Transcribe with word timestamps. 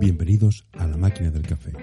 Bienvenidos 0.00 0.64
a 0.78 0.86
La 0.86 0.96
Máquina 0.96 1.30
del 1.30 1.46
Café, 1.46 1.74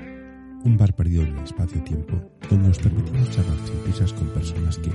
un 0.64 0.76
bar 0.76 0.96
perdido 0.96 1.22
en 1.22 1.38
el 1.38 1.44
espacio-tiempo 1.44 2.20
donde 2.50 2.70
nos 2.70 2.80
permitimos 2.80 3.30
charlar 3.30 3.56
sin 3.64 3.78
prisas 3.84 4.12
con 4.12 4.28
personas 4.30 4.80
que 4.80 4.90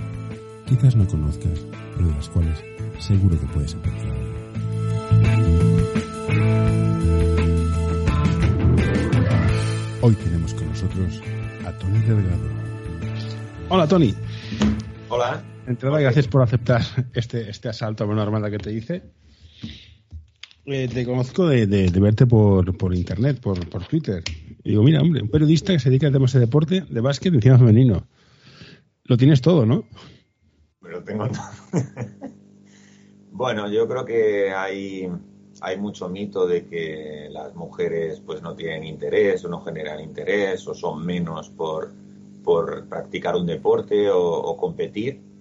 quizás 0.67 0.97
no 0.97 1.07
conozcas, 1.07 1.61
pero 1.95 2.09
de 2.09 2.15
las 2.17 2.29
cuales 2.29 2.59
seguro 2.99 3.39
que 3.39 3.47
puedes 3.47 3.77
aprender 3.77 4.11
algo. 4.11 4.33
Hoy 10.01 10.15
tenemos 10.17 10.53
con 10.55 10.67
nosotros 10.67 11.21
a 11.65 11.79
Tony 11.79 12.01
Delgado. 12.01 12.49
Hola 13.69 13.87
Tony. 13.87 14.17
Hola. 15.09 15.45
Entrada, 15.69 16.01
gracias 16.01 16.27
por 16.27 16.43
aceptar 16.43 16.83
este, 17.15 17.49
este 17.49 17.69
asalto 17.69 18.03
a 18.03 18.09
una 18.09 18.25
hermana 18.25 18.51
que 18.51 18.59
te 18.59 18.73
hice. 18.73 19.22
Eh, 20.65 20.89
te 20.89 21.05
conozco 21.05 21.49
de, 21.49 21.67
verte 21.91 22.27
por, 22.27 22.77
por 22.77 22.95
internet, 22.95 23.41
por, 23.41 23.69
por 23.69 23.85
Twitter. 23.87 24.23
Y 24.63 24.71
digo, 24.71 24.83
mira, 24.83 25.01
hombre, 25.01 25.23
un 25.23 25.29
periodista 25.29 25.73
que 25.73 25.81
se 25.81 25.91
dedica 25.91 26.09
a 26.09 26.13
temas 26.13 26.33
de 26.33 26.41
deporte, 26.41 26.85
de 26.89 27.01
básquet, 27.01 27.35
encima 27.35 27.59
femenino. 27.59 28.07
Lo 29.05 29.17
tienes 29.17 29.41
todo, 29.41 29.67
¿no? 29.67 29.85
Lo 30.83 31.03
tengo 31.03 31.29
todo. 31.29 31.43
bueno, 33.33 33.69
yo 33.73 33.89
creo 33.89 34.05
que 34.05 34.53
hay, 34.53 35.09
hay 35.61 35.79
mucho 35.79 36.09
mito 36.09 36.47
de 36.47 36.67
que 36.67 37.29
las 37.31 37.57
mujeres 37.57 38.21
pues 38.25 38.41
no 38.41 38.55
tienen 38.55 38.85
interés 38.85 39.45
o 39.45 39.49
no 39.49 39.63
generan 39.63 40.01
interés 40.01 40.69
o 40.69 40.75
son 40.75 41.05
menos 41.05 41.51
por, 41.51 41.91
por 42.45 42.87
practicar 42.87 43.35
un 43.35 43.47
deporte 43.47 44.09
o 44.11 44.57
competir. 44.57 45.32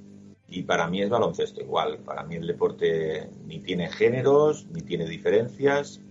Y 0.52 0.64
para 0.64 0.88
mí 0.88 1.02
es 1.02 1.10
baloncesto 1.10 1.62
igual. 1.62 2.00
Para 2.00 2.23
mí 2.23 2.36
el 2.36 2.46
deporte 2.46 3.30
ni 3.48 3.59
tiene 3.59 3.90
géneros, 3.90 4.68
ni 4.70 4.82
tiene 4.82 5.08
diferencias. 5.08 6.02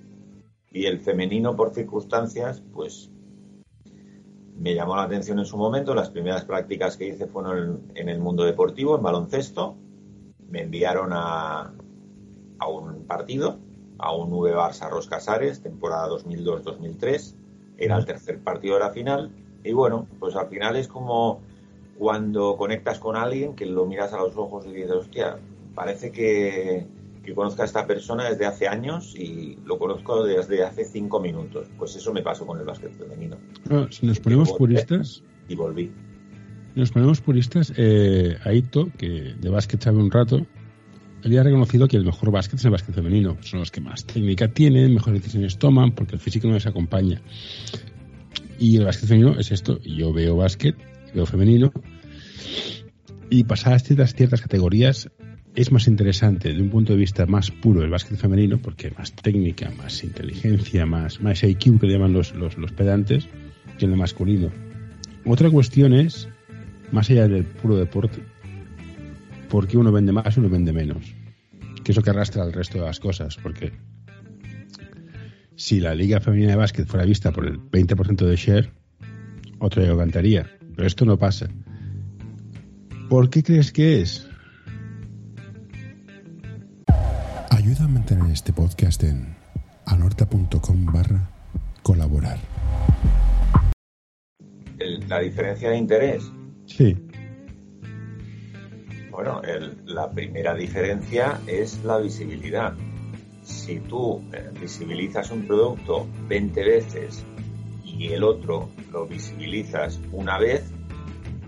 Y 0.71 0.87
el 0.87 0.99
femenino, 1.01 1.55
por 1.55 1.75
circunstancias, 1.75 2.63
pues 2.73 3.11
me 4.57 4.75
llamó 4.75 4.97
la 4.97 5.03
atención 5.03 5.39
en 5.39 5.45
su 5.45 5.59
momento. 5.59 5.95
Las 5.95 6.09
primeras 6.09 6.47
prácticas 6.47 6.97
que 6.97 7.09
hice 7.09 7.27
fueron 7.27 7.93
en 7.95 8.09
el 8.09 8.19
mundo 8.19 8.45
deportivo, 8.45 8.97
en 8.97 9.03
baloncesto. 9.03 9.77
Me 10.49 10.63
enviaron 10.63 11.11
a, 11.13 11.75
a 12.59 12.69
un 12.69 13.05
partido, 13.05 13.59
a 13.99 14.17
un 14.17 14.33
V 14.33 14.55
Barça 14.55 14.89
Ros 14.89 15.07
Casares, 15.07 15.61
temporada 15.61 16.09
2002-2003. 16.09 17.37
Era 17.77 17.99
el 17.99 18.07
tercer 18.07 18.43
partido 18.43 18.75
de 18.77 18.81
la 18.81 18.91
final. 18.91 19.31
Y 19.63 19.75
bueno, 19.75 20.09
pues 20.19 20.35
al 20.35 20.49
final 20.49 20.77
es 20.77 20.89
como 20.89 21.43
cuando 22.01 22.57
conectas 22.57 22.99
con 22.99 23.15
alguien 23.15 23.55
que 23.55 23.67
lo 23.67 23.85
miras 23.85 24.15
a 24.15 24.17
los 24.17 24.35
ojos 24.35 24.65
y 24.67 24.73
dices, 24.73 24.91
hostia, 24.93 25.39
parece 25.75 26.11
que, 26.11 26.87
que 27.23 27.35
conozco 27.35 27.61
a 27.61 27.67
esta 27.67 27.87
persona 27.87 28.31
desde 28.31 28.47
hace 28.47 28.67
años 28.67 29.15
y 29.15 29.59
lo 29.67 29.79
conozco 29.79 30.25
desde 30.25 30.65
hace 30.65 30.87
cinco 30.87 31.21
minutos. 31.21 31.69
Pues 31.77 31.95
eso 31.97 32.11
me 32.15 32.23
pasó 32.23 32.47
con 32.47 32.59
el 32.59 32.65
básquet 32.65 32.91
femenino. 32.95 33.37
No, 33.69 33.93
si 33.93 34.07
nos 34.07 34.19
ponemos 34.19 34.51
puristas, 34.55 35.23
Y 35.47 35.55
volví. 35.57 35.93
si 36.73 36.81
nos 36.81 36.91
ponemos 36.91 37.21
puristas, 37.21 37.71
eh, 37.77 38.35
Aito, 38.45 38.89
que 38.97 39.35
de 39.39 39.51
básquet 39.51 39.83
sabe 39.83 39.99
un 39.99 40.11
rato, 40.11 40.47
había 41.23 41.43
reconocido 41.43 41.87
que 41.87 41.99
el 41.99 42.07
mejor 42.07 42.33
básquet 42.33 42.59
es 42.61 42.65
el 42.65 42.71
básquet 42.71 42.95
femenino. 42.95 43.37
Son 43.43 43.61
los 43.61 43.71
que 43.71 43.83
más 43.83 44.07
técnica 44.07 44.49
tienen, 44.49 44.95
mejores 44.95 45.21
decisiones 45.21 45.59
toman, 45.59 45.95
porque 45.95 46.15
el 46.15 46.21
físico 46.23 46.49
no 46.49 46.55
les 46.55 46.67
acompaña. 46.67 47.21
Y 48.59 48.79
el 48.79 48.87
básquet 48.87 49.07
femenino 49.07 49.39
es 49.39 49.53
esto. 49.53 49.79
Yo 49.83 50.15
veo 50.15 50.37
básquet, 50.37 50.77
veo 51.15 51.27
femenino, 51.27 51.73
y 53.31 53.45
pasadas 53.45 53.85
ciertas, 53.85 54.15
ciertas 54.15 54.41
categorías 54.41 55.11
es 55.55 55.73
más 55.73 55.89
interesante 55.89 56.53
de 56.53 56.63
un 56.63 56.71
punto 56.71 56.93
de 56.93 56.99
vista 56.99 57.27
más 57.27 57.51
puro 57.51 57.83
el 57.83 57.91
básquet 57.91 58.17
femenino, 58.17 58.59
porque 58.59 58.91
más 58.93 59.13
técnica, 59.13 59.71
más 59.77 60.03
inteligencia, 60.05 60.87
más, 60.87 61.21
más 61.21 61.43
IQ 61.43 61.81
que 61.81 61.87
le 61.87 61.95
llaman 61.95 62.13
los, 62.13 62.35
los, 62.35 62.57
los 62.57 62.73
pedantes, 62.73 63.29
que 63.79 63.87
el 63.87 63.97
masculino. 63.97 64.51
Otra 65.25 65.51
cuestión 65.51 65.93
es, 65.93 66.29
más 66.93 67.11
allá 67.11 67.29
del 67.29 67.45
puro 67.45 67.77
deporte, 67.77 68.23
por 69.49 69.67
qué 69.67 69.77
uno 69.77 69.91
vende 69.91 70.13
más 70.13 70.37
y 70.37 70.41
uno 70.41 70.49
vende 70.49 70.73
menos. 70.73 71.15
Que 71.83 71.93
es 71.93 71.97
lo 71.97 72.03
que 72.03 72.11
arrastra 72.11 72.43
al 72.43 72.53
resto 72.53 72.79
de 72.79 72.85
las 72.85 73.01
cosas, 73.01 73.37
porque 73.37 73.73
si 75.57 75.81
la 75.81 75.95
liga 75.95 76.21
femenina 76.21 76.51
de 76.51 76.57
básquet 76.57 76.87
fuera 76.87 77.05
vista 77.05 77.33
por 77.33 77.47
el 77.47 77.59
20% 77.59 78.25
de 78.25 78.37
share, 78.37 78.71
otro 79.59 79.83
ya 79.83 79.89
lo 79.89 79.99
cantaría. 79.99 80.60
Pero 80.77 80.87
esto 80.87 81.05
no 81.05 81.19
pasa. 81.19 81.49
¿Por 83.09 83.29
qué 83.31 83.43
crees 83.43 83.73
que 83.73 84.01
es? 84.03 84.27
Ayuda 87.51 87.85
a 87.85 87.89
mantener 87.89 88.31
este 88.33 88.53
podcast 88.53 89.03
en 89.03 89.35
anorta.com 89.87 90.87
barra 90.87 91.29
colaborar. 91.83 92.39
La 95.09 95.19
diferencia 95.21 95.71
de 95.71 95.77
interés. 95.77 96.31
Sí. 96.67 96.97
Bueno, 99.11 99.43
el- 99.43 99.77
la 99.87 100.11
primera 100.11 100.55
diferencia 100.55 101.39
es 101.47 101.83
la 101.85 101.99
visibilidad. 101.99 102.75
Si 103.43 103.81
tú 103.81 104.23
eh, 104.33 104.51
visibilizas 104.61 105.31
un 105.33 105.47
producto 105.47 106.07
20 106.29 106.65
veces 106.65 107.25
y 108.01 108.15
el 108.15 108.25
otro 108.25 108.71
lo 108.91 109.07
visibilizas 109.07 110.01
una 110.11 110.39
vez, 110.39 110.73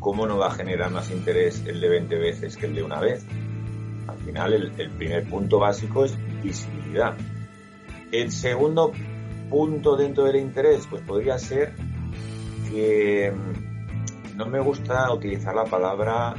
¿cómo 0.01 0.27
no 0.27 0.37
va 0.37 0.49
a 0.49 0.51
generar 0.51 0.91
más 0.91 1.11
interés 1.11 1.65
el 1.67 1.81
de 1.81 1.89
20 1.89 2.15
veces 2.17 2.59
que 2.59 2.67
el 2.67 2.75
de 2.75 2.83
una 2.83 3.01
vez? 3.01 3.25
Al 4.07 4.19
final, 4.19 4.53
el, 4.53 4.91
primer 4.91 5.27
punto 5.31 5.59
básico 5.59 6.05
es 6.05 6.15
visibilidad. 6.43 7.17
El 8.13 8.31
segundo 8.31 8.93
punto 9.49 9.97
dentro 9.97 10.25
del 10.25 10.37
interés, 10.37 10.87
pues 10.91 11.01
podría 11.01 11.39
ser 11.39 11.73
que 12.71 13.33
mm, 13.33 14.37
no 14.37 14.45
me 14.45 14.61
gusta 14.61 15.11
utilizar 15.11 15.55
la 15.55 15.65
palabra 15.65 16.35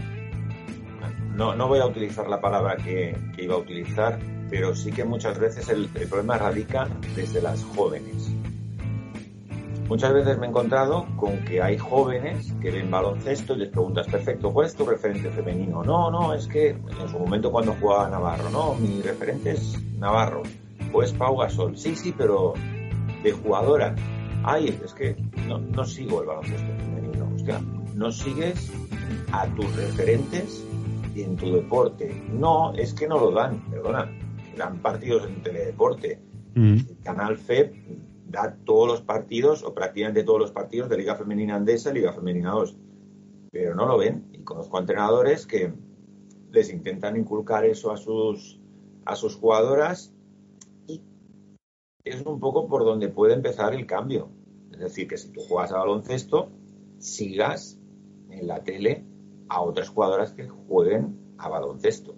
no, 1.33 1.55
no 1.55 1.67
voy 1.67 1.79
a 1.79 1.87
utilizar 1.87 2.29
la 2.29 2.39
palabra 2.39 2.75
que, 2.77 3.17
iba 3.39 3.55
a 3.55 3.57
utilizar, 3.57 4.19
pero 4.51 4.75
sí 4.75 4.91
que 4.91 5.05
muchas 5.05 5.39
veces 5.39 5.67
el 5.69 5.87
problema 5.87 6.37
radica 6.37 6.87
desde 7.15 7.41
las 7.41 7.63
jóvenes. 7.63 8.31
Muchas 9.87 10.13
veces 10.13 10.37
me 10.39 10.45
he 10.45 10.49
encontrado 10.49 11.05
con 11.17 11.43
que 11.43 11.61
hay 11.61 11.77
jóvenes 11.77 12.53
que 12.61 12.71
ven 12.71 12.89
baloncesto 12.89 13.53
y 13.53 13.59
les 13.59 13.69
preguntas, 13.69 14.07
perfecto, 14.07 14.51
¿cuál 14.51 14.67
es 14.67 14.75
tu 14.75 14.85
referente 14.85 15.29
femenino? 15.29 15.83
No, 15.83 16.09
no, 16.09 16.33
es 16.33 16.47
que 16.47 16.69
en 16.69 17.09
su 17.09 17.19
momento 17.19 17.51
cuando 17.51 17.75
jugaba 17.79 18.09
Navarro, 18.09 18.49
no, 18.49 18.75
mi 18.75 19.01
referente 19.01 19.51
es 19.51 19.77
Navarro, 19.99 20.43
o 20.91 21.03
es 21.03 21.11
Pau 21.11 21.37
Gasol, 21.37 21.77
sí, 21.77 21.95
sí, 21.95 22.13
pero 22.17 22.53
de 23.23 23.31
jugadora. 23.33 23.93
Ay, 24.43 24.77
es 24.83 24.93
que 24.93 25.15
no, 25.47 25.59
no 25.59 25.85
sigo 25.85 26.21
el 26.21 26.27
baloncesto 26.27 26.67
femenino, 26.77 27.29
hostia, 27.35 27.61
no 27.93 28.11
sigues 28.11 28.71
a 29.31 29.47
tus 29.47 29.75
referentes 29.75 30.65
en 31.15 31.35
tu 31.35 31.53
deporte. 31.53 32.23
No, 32.31 32.73
es 32.73 32.93
que 32.93 33.07
no 33.07 33.19
lo 33.19 33.31
dan, 33.31 33.59
perdona, 33.69 34.09
dan 34.57 34.79
partidos 34.79 35.27
en 35.27 35.41
teledeporte. 35.43 36.19
Mm. 36.55 36.73
El 36.73 36.97
canal 37.03 37.37
FEP 37.37 37.75
da 38.33 38.57
todos 38.65 38.87
los 38.87 39.01
partidos, 39.01 39.63
o 39.63 39.73
prácticamente 39.75 40.23
todos 40.23 40.39
los 40.39 40.51
partidos 40.51 40.89
de 40.89 40.97
Liga 40.97 41.15
Femenina 41.15 41.55
Andesa 41.55 41.91
y 41.91 41.93
Liga 41.93 42.13
Femenina 42.13 42.51
2. 42.51 42.75
Pero 43.51 43.75
no 43.75 43.85
lo 43.85 43.99
ven. 43.99 44.27
Y 44.33 44.39
conozco 44.39 44.75
a 44.75 44.79
entrenadores 44.79 45.45
que 45.45 45.71
les 46.51 46.73
intentan 46.73 47.15
inculcar 47.15 47.63
eso 47.63 47.91
a 47.91 47.97
sus, 47.97 48.59
a 49.05 49.15
sus 49.15 49.35
jugadoras 49.35 50.13
y 50.87 51.01
es 52.03 52.25
un 52.25 52.39
poco 52.39 52.67
por 52.67 52.83
donde 52.83 53.07
puede 53.09 53.35
empezar 53.35 53.75
el 53.75 53.85
cambio. 53.85 54.29
Es 54.71 54.79
decir, 54.79 55.07
que 55.07 55.17
si 55.17 55.31
tú 55.31 55.41
juegas 55.41 55.71
a 55.71 55.77
baloncesto, 55.77 56.49
sigas 56.97 57.79
en 58.31 58.47
la 58.47 58.63
tele 58.63 59.05
a 59.47 59.61
otras 59.61 59.89
jugadoras 59.89 60.33
que 60.33 60.49
jueguen 60.49 61.35
a 61.37 61.49
baloncesto. 61.49 62.15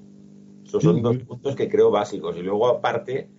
Esos 0.64 0.82
son 0.82 1.02
dos 1.02 1.18
puntos 1.18 1.58
que 1.58 1.70
creo 1.70 1.92
básicos. 1.92 2.38
Y 2.38 2.42
luego, 2.42 2.68
aparte, 2.68 3.30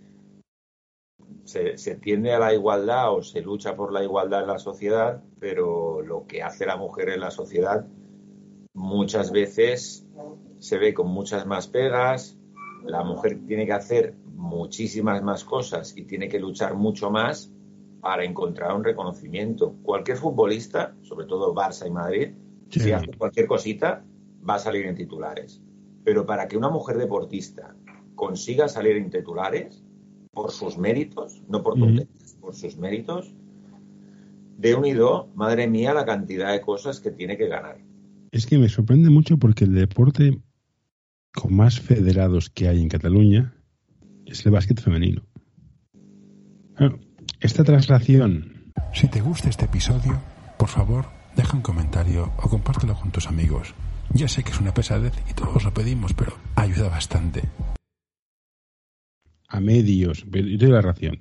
se, 1.47 1.79
se 1.79 1.95
tiende 1.95 2.33
a 2.33 2.39
la 2.39 2.53
igualdad 2.53 3.15
o 3.15 3.23
se 3.23 3.41
lucha 3.41 3.75
por 3.77 3.93
la 3.93 4.03
igualdad 4.03 4.43
en 4.43 4.49
la 4.49 4.59
sociedad, 4.59 5.23
pero 5.41 6.03
lo 6.03 6.27
que 6.27 6.43
hace 6.43 6.67
la 6.67 6.77
mujer 6.77 7.09
en 7.09 7.21
la 7.21 7.31
sociedad 7.31 7.87
muchas 8.75 9.33
veces 9.33 10.07
se 10.59 10.79
ve 10.79 10.93
con 10.93 11.09
muchas 11.09 11.47
más 11.47 11.67
pegas, 11.69 12.39
la 12.85 13.03
mujer 13.03 13.39
tiene 13.47 13.67
que 13.67 13.73
hacer 13.73 14.15
muchísimas 14.27 15.23
más 15.23 15.45
cosas 15.45 15.97
y 15.97 16.05
tiene 16.05 16.29
que 16.29 16.39
luchar 16.39 16.75
mucho 16.75 17.11
más 17.11 17.51
para 18.01 18.25
encontrar 18.25 18.75
un 18.77 18.85
reconocimiento. 18.85 19.75
Cualquier 19.83 20.19
futbolista, 20.19 20.95
sobre 21.03 21.27
todo 21.27 21.55
Barça 21.55 21.87
y 21.87 21.91
Madrid, 21.91 22.35
Sí. 22.69 22.81
si 22.81 22.93
hace 22.93 23.13
cualquier 23.17 23.47
cosita, 23.47 24.05
va 24.49 24.57
a 24.57 24.59
salir 24.59 24.87
en 24.87 24.97
titulares. 24.97 25.63
Pero 26.05 26.27
para 26.27 26.49
que 26.49 26.57
una 26.57 26.69
mujer 26.69 26.99
deportista 26.99 27.77
consiga 28.15 28.69
salir 28.69 28.97
en 28.97 29.11
titulares, 29.11 29.85
por 30.37 30.53
sus 30.53 30.77
méritos, 30.77 31.43
no 31.49 31.63
por 31.63 31.79
tonterías, 31.79 32.37
por 32.43 32.55
sus 32.55 32.77
méritos, 32.77 33.33
de 34.59 34.75
unido, 34.75 35.31
madre 35.35 35.67
mía, 35.67 35.95
la 35.95 36.05
cantidad 36.05 36.53
de 36.53 36.61
cosas 36.61 37.01
que 37.01 37.11
tiene 37.11 37.39
que 37.39 37.49
ganar. 37.49 37.79
Es 38.33 38.45
que 38.45 38.59
me 38.59 38.69
sorprende 38.69 39.09
mucho 39.09 39.39
porque 39.39 39.65
el 39.65 39.75
deporte 39.75 40.39
con 41.33 41.57
más 41.57 41.81
federados 41.81 42.51
que 42.51 42.69
hay 42.69 42.83
en 42.83 42.91
Cataluña 42.91 43.55
es 44.27 44.45
el 44.45 44.53
básquet 44.53 44.79
femenino. 44.79 45.23
Esta 47.41 47.65
traslación. 47.65 48.73
Si 48.93 49.09
te 49.09 49.23
gusta 49.23 49.49
este 49.49 49.65
episodio, 49.65 50.21
por 50.59 50.69
favor, 50.69 51.07
deja 51.35 51.57
un 51.57 51.63
comentario 51.63 52.31
o 52.43 52.49
compártelo 52.51 52.95
con 52.95 53.11
tus 53.11 53.27
amigos. 53.27 53.75
Ya 54.13 54.29
sé 54.29 54.45
que 54.45 54.51
es 54.51 54.61
una 54.61 54.75
pesadez 54.75 55.15
y 55.31 55.33
todos 55.33 55.65
lo 55.65 55.73
pedimos, 55.73 56.13
pero 56.13 56.35
ayuda 56.57 56.91
bastante. 56.91 57.43
A 59.49 59.61
medios. 59.61 60.25
Yo 60.25 60.31
te 60.31 60.57
doy 60.57 60.71
la 60.71 60.83
razón. 60.83 61.19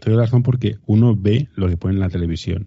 Te 0.00 0.10
doy 0.10 0.16
la 0.16 0.24
razón 0.24 0.42
porque 0.42 0.78
uno 0.86 1.14
ve 1.16 1.48
lo 1.54 1.68
que 1.68 1.76
pone 1.76 1.94
en 1.94 2.00
la 2.00 2.08
televisión. 2.08 2.66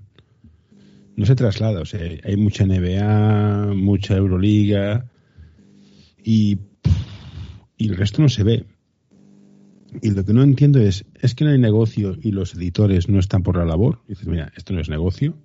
No 1.16 1.26
se 1.26 1.36
traslada. 1.36 1.82
O 1.82 1.86
sea, 1.86 2.02
hay 2.24 2.38
mucha 2.38 2.66
NBA, 2.66 3.74
mucha 3.76 4.16
Euroliga 4.16 5.10
y, 6.24 6.60
y 7.78 7.90
el 7.90 7.98
resto 7.98 8.22
no 8.22 8.30
se 8.30 8.44
ve. 8.44 8.66
Y 10.02 10.12
lo 10.12 10.26
que 10.26 10.34
no 10.34 10.44
entiendo 10.44 10.80
es, 10.80 11.06
¿es 11.22 11.36
que 11.36 11.46
no 11.46 11.52
hay 11.52 11.60
negocio 11.60 12.18
y 12.22 12.32
los 12.32 12.56
editores 12.56 13.08
no 13.08 13.20
están 13.20 13.44
por 13.44 13.58
la 13.58 13.66
labor? 13.66 14.02
Y 14.08 14.10
dices, 14.10 14.28
mira, 14.28 14.52
esto 14.56 14.74
no 14.74 14.82
es 14.82 14.90
negocio. 14.90 15.38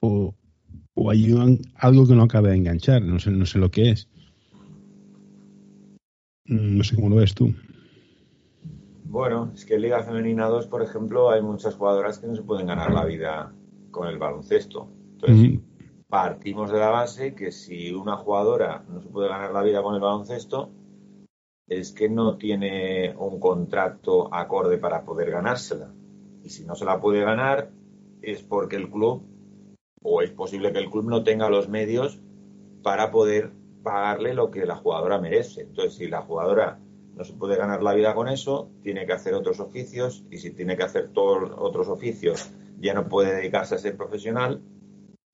O, 0.00 0.34
o 0.94 1.10
hay 1.10 1.32
algo 1.76 2.06
que 2.06 2.14
no 2.14 2.22
acaba 2.22 2.48
de 2.48 2.56
enganchar, 2.56 3.02
no 3.02 3.18
sé, 3.20 3.30
no 3.30 3.46
sé 3.46 3.58
lo 3.58 3.70
que 3.70 3.90
es. 3.90 4.08
Mm, 6.46 6.78
no 6.78 6.84
sé 6.84 6.94
cómo 6.94 7.08
lo 7.08 7.16
ves 7.16 7.34
tú. 7.34 7.54
Bueno, 9.04 9.52
es 9.54 9.64
que 9.64 9.74
en 9.74 9.82
Liga 9.82 10.02
Femenina 10.02 10.46
2, 10.46 10.66
por 10.66 10.82
ejemplo, 10.82 11.30
hay 11.30 11.40
muchas 11.40 11.74
jugadoras 11.74 12.18
que 12.18 12.26
no 12.26 12.34
se 12.34 12.42
pueden 12.42 12.66
ganar 12.66 12.92
la 12.92 13.04
vida 13.04 13.54
con 13.90 14.08
el 14.08 14.18
baloncesto. 14.18 14.88
Entonces, 15.12 15.60
partimos 16.08 16.70
de 16.72 16.78
la 16.78 16.90
base 16.90 17.34
que 17.34 17.52
si 17.52 17.92
una 17.92 18.16
jugadora 18.16 18.84
no 18.88 19.00
se 19.00 19.08
puede 19.08 19.28
ganar 19.28 19.52
la 19.52 19.62
vida 19.62 19.82
con 19.82 19.94
el 19.94 20.00
baloncesto, 20.00 20.70
es 21.68 21.92
que 21.92 22.08
no 22.08 22.36
tiene 22.36 23.14
un 23.16 23.38
contrato 23.38 24.34
acorde 24.34 24.78
para 24.78 25.04
poder 25.04 25.30
ganársela. 25.30 25.92
Y 26.42 26.50
si 26.50 26.64
no 26.64 26.74
se 26.74 26.84
la 26.84 27.00
puede 27.00 27.20
ganar, 27.20 27.70
es 28.20 28.42
porque 28.42 28.76
el 28.76 28.90
club 28.90 29.22
o 30.02 30.20
es 30.22 30.30
posible 30.30 30.72
que 30.72 30.78
el 30.78 30.90
club 30.90 31.08
no 31.08 31.24
tenga 31.24 31.48
los 31.48 31.68
medios 31.68 32.20
para 32.82 33.10
poder 33.10 33.52
pagarle 33.84 34.34
lo 34.34 34.50
que 34.50 34.66
la 34.66 34.74
jugadora 34.74 35.20
merece. 35.20 35.60
Entonces, 35.62 35.94
si 35.94 36.08
la 36.08 36.22
jugadora 36.22 36.80
no 37.14 37.22
se 37.22 37.34
puede 37.34 37.56
ganar 37.56 37.82
la 37.82 37.94
vida 37.94 38.14
con 38.14 38.28
eso, 38.28 38.70
tiene 38.82 39.06
que 39.06 39.12
hacer 39.12 39.34
otros 39.34 39.60
oficios 39.60 40.24
y 40.30 40.38
si 40.38 40.50
tiene 40.50 40.76
que 40.76 40.82
hacer 40.82 41.10
todos 41.12 41.52
otros 41.56 41.88
oficios, 41.88 42.50
ya 42.80 42.94
no 42.94 43.08
puede 43.08 43.36
dedicarse 43.36 43.76
a 43.76 43.78
ser 43.78 43.96
profesional 43.96 44.60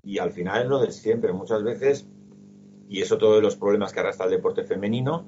y 0.02 0.19
al 0.19 0.32
final 0.32 0.69
lo 0.69 0.81
de 0.81 0.93
siempre. 0.93 1.32
Muchas 1.32 1.62
veces, 1.62 2.06
y 2.88 3.00
eso 3.00 3.17
todos 3.17 3.43
los 3.43 3.56
problemas 3.56 3.94
que 3.94 4.00
arrastra 4.00 4.26
el 4.26 4.32
deporte 4.32 4.64
femenino, 4.64 5.26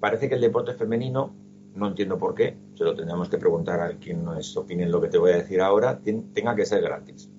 parece 0.00 0.28
que 0.28 0.34
el 0.34 0.40
deporte 0.40 0.74
femenino, 0.74 1.32
no 1.76 1.86
entiendo 1.86 2.18
por 2.18 2.34
qué, 2.34 2.56
se 2.74 2.82
lo 2.82 2.94
tendríamos 2.94 3.28
que 3.28 3.38
preguntar 3.38 3.80
a 3.80 3.98
quien 3.98 4.24
no 4.24 4.36
es 4.36 4.56
opinión 4.56 4.90
lo 4.90 5.00
que 5.00 5.08
te 5.08 5.18
voy 5.18 5.30
a 5.30 5.36
decir 5.36 5.60
ahora, 5.60 6.00
tenga 6.00 6.56
que 6.56 6.66
ser 6.66 6.82
gratis. 6.82 7.30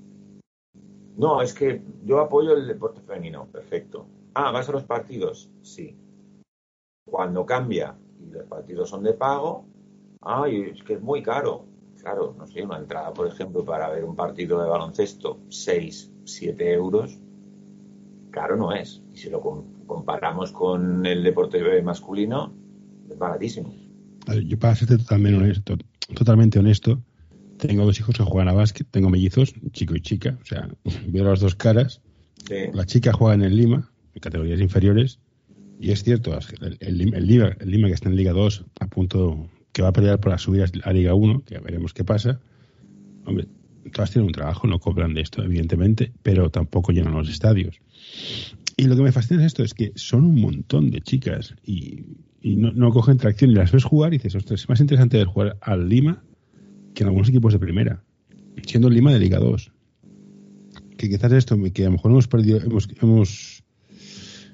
No, 1.17 1.41
es 1.41 1.53
que 1.53 1.83
yo 2.03 2.19
apoyo 2.19 2.53
el 2.53 2.67
deporte 2.67 3.01
femenino, 3.01 3.47
perfecto. 3.51 4.07
Ah, 4.33 4.51
¿vas 4.51 4.67
a 4.69 4.71
los 4.71 4.83
partidos? 4.83 5.49
Sí. 5.61 5.95
Cuando 7.05 7.45
cambia 7.45 7.95
y 8.19 8.31
los 8.31 8.45
partidos 8.45 8.89
son 8.89 9.03
de 9.03 9.13
pago, 9.13 9.67
ay, 10.21 10.71
es 10.73 10.83
que 10.83 10.93
es 10.93 11.01
muy 11.01 11.21
caro. 11.21 11.65
Claro, 12.01 12.35
no 12.37 12.47
sé, 12.47 12.63
una 12.63 12.79
entrada, 12.79 13.13
por 13.13 13.27
ejemplo, 13.27 13.63
para 13.63 13.89
ver 13.89 14.03
un 14.03 14.15
partido 14.15 14.61
de 14.61 14.67
baloncesto, 14.67 15.39
6, 15.49 16.11
7 16.25 16.73
euros, 16.73 17.17
caro 18.31 18.57
no 18.57 18.73
es. 18.73 19.01
Y 19.13 19.17
si 19.17 19.29
lo 19.29 19.39
comparamos 19.85 20.51
con 20.51 21.05
el 21.05 21.23
deporte 21.23 21.81
masculino, 21.81 22.53
es 23.09 23.17
baratísimo. 23.17 23.73
Yo 24.45 24.57
para 24.57 24.75
serte 24.75 24.97
totalmente 24.97 25.37
honesto, 25.37 25.77
totalmente 26.15 26.59
honesto, 26.59 27.01
tengo 27.57 27.85
dos 27.85 27.99
hijos 27.99 28.17
que 28.17 28.23
juegan 28.23 28.49
a 28.49 28.53
básquet, 28.53 28.87
tengo 28.89 29.09
mellizos, 29.09 29.53
chico 29.71 29.95
y 29.95 30.01
chica, 30.01 30.37
o 30.41 30.45
sea, 30.45 30.67
veo 31.07 31.23
las 31.23 31.39
dos 31.39 31.55
caras. 31.55 32.01
La 32.73 32.85
chica 32.85 33.13
juega 33.13 33.35
en 33.35 33.43
el 33.43 33.55
Lima, 33.55 33.92
categorías 34.19 34.61
inferiores, 34.61 35.19
y 35.79 35.91
es 35.91 36.03
cierto, 36.03 36.37
el, 36.79 36.97
Lima, 36.97 37.17
el 37.59 37.71
Lima 37.71 37.87
que 37.87 37.93
está 37.93 38.09
en 38.09 38.15
Liga 38.15 38.31
2, 38.31 38.65
a 38.79 38.87
punto 38.87 39.49
que 39.73 39.81
va 39.81 39.89
a 39.89 39.93
pelear 39.93 40.19
por 40.19 40.31
la 40.31 40.37
subida 40.37 40.65
a 40.83 40.93
Liga 40.93 41.13
1, 41.13 41.43
que 41.45 41.59
veremos 41.59 41.93
qué 41.93 42.03
pasa. 42.03 42.39
Hombre, 43.25 43.47
todas 43.91 44.11
tienen 44.11 44.27
un 44.27 44.33
trabajo, 44.33 44.67
no 44.67 44.79
cobran 44.79 45.13
de 45.13 45.21
esto, 45.21 45.43
evidentemente, 45.43 46.13
pero 46.21 46.49
tampoco 46.49 46.91
llenan 46.91 47.13
los 47.13 47.29
estadios. 47.29 47.81
Y 48.77 48.85
lo 48.85 48.95
que 48.95 49.03
me 49.03 49.11
fascina 49.11 49.41
es 49.41 49.47
esto, 49.47 49.63
es 49.63 49.73
que 49.73 49.91
son 49.95 50.25
un 50.25 50.39
montón 50.39 50.89
de 50.91 51.01
chicas 51.01 51.55
y, 51.65 52.03
no, 52.43 52.71
no, 52.71 52.91
cogen 52.91 53.17
tracción 53.17 53.51
y 53.51 53.55
las 53.55 53.71
ves 53.71 53.83
jugar 53.83 54.13
y 54.13 54.17
dices, 54.17 54.35
ostras, 54.35 54.61
es 54.61 54.69
más 54.69 54.79
interesante 54.79 55.17
ver 55.17 55.27
jugar 55.27 55.57
al 55.61 55.89
Lima 55.89 56.23
que 56.93 57.03
en 57.03 57.07
algunos 57.07 57.29
equipos 57.29 57.53
de 57.53 57.59
primera, 57.59 58.03
siendo 58.65 58.87
el 58.87 58.93
Lima 58.93 59.11
de 59.11 59.19
Liga 59.19 59.39
2. 59.39 59.71
Que 60.97 61.09
quizás 61.09 61.31
esto, 61.31 61.57
que 61.73 61.83
a 61.83 61.85
lo 61.85 61.93
mejor 61.93 62.11
hemos 62.11 62.27
perdido, 62.27 62.59
hemos, 62.61 62.87
hemos 63.01 63.62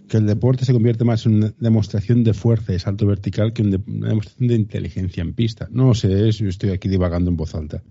que 0.10 0.18
el 0.18 0.26
deporte 0.26 0.66
se 0.66 0.74
convierte 0.74 1.06
más 1.06 1.26
en 1.26 1.36
una 1.36 1.54
demostración 1.60 2.24
de 2.24 2.34
fuerza 2.34 2.74
y 2.74 2.80
salto 2.80 3.06
vertical 3.06 3.54
que 3.54 3.62
en 3.62 3.84
una 3.88 4.10
demostración 4.10 4.48
de 4.50 4.56
inteligencia 4.56 5.22
en 5.22 5.34
pista. 5.34 5.68
No 5.72 5.94
sé, 5.94 6.32
yo 6.32 6.50
estoy 6.50 6.72
aquí 6.72 6.90
divagando 6.90 7.30
en 7.30 7.38
voz 7.38 7.56
alta. 7.56 7.82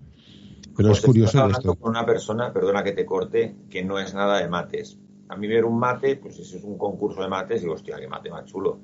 Pero 0.75 0.91
es 0.91 0.99
pues 0.99 1.05
curioso 1.05 1.49
esto. 1.49 1.75
con 1.75 1.89
una 1.89 2.05
persona, 2.05 2.53
perdona 2.53 2.83
que 2.83 2.91
te 2.91 3.05
corte, 3.05 3.55
que 3.69 3.83
no 3.83 3.99
es 3.99 4.13
nada 4.13 4.39
de 4.39 4.47
mates. 4.47 4.99
A 5.29 5.35
mí 5.35 5.47
ver 5.47 5.65
un 5.65 5.79
mate, 5.79 6.17
pues 6.17 6.37
eso 6.39 6.57
es 6.57 6.63
un 6.63 6.77
concurso 6.77 7.21
de 7.21 7.27
mates, 7.27 7.61
digo, 7.61 7.73
hostia, 7.73 7.97
qué 7.99 8.07
mate 8.07 8.29
más 8.29 8.45
chulo. 8.45 8.79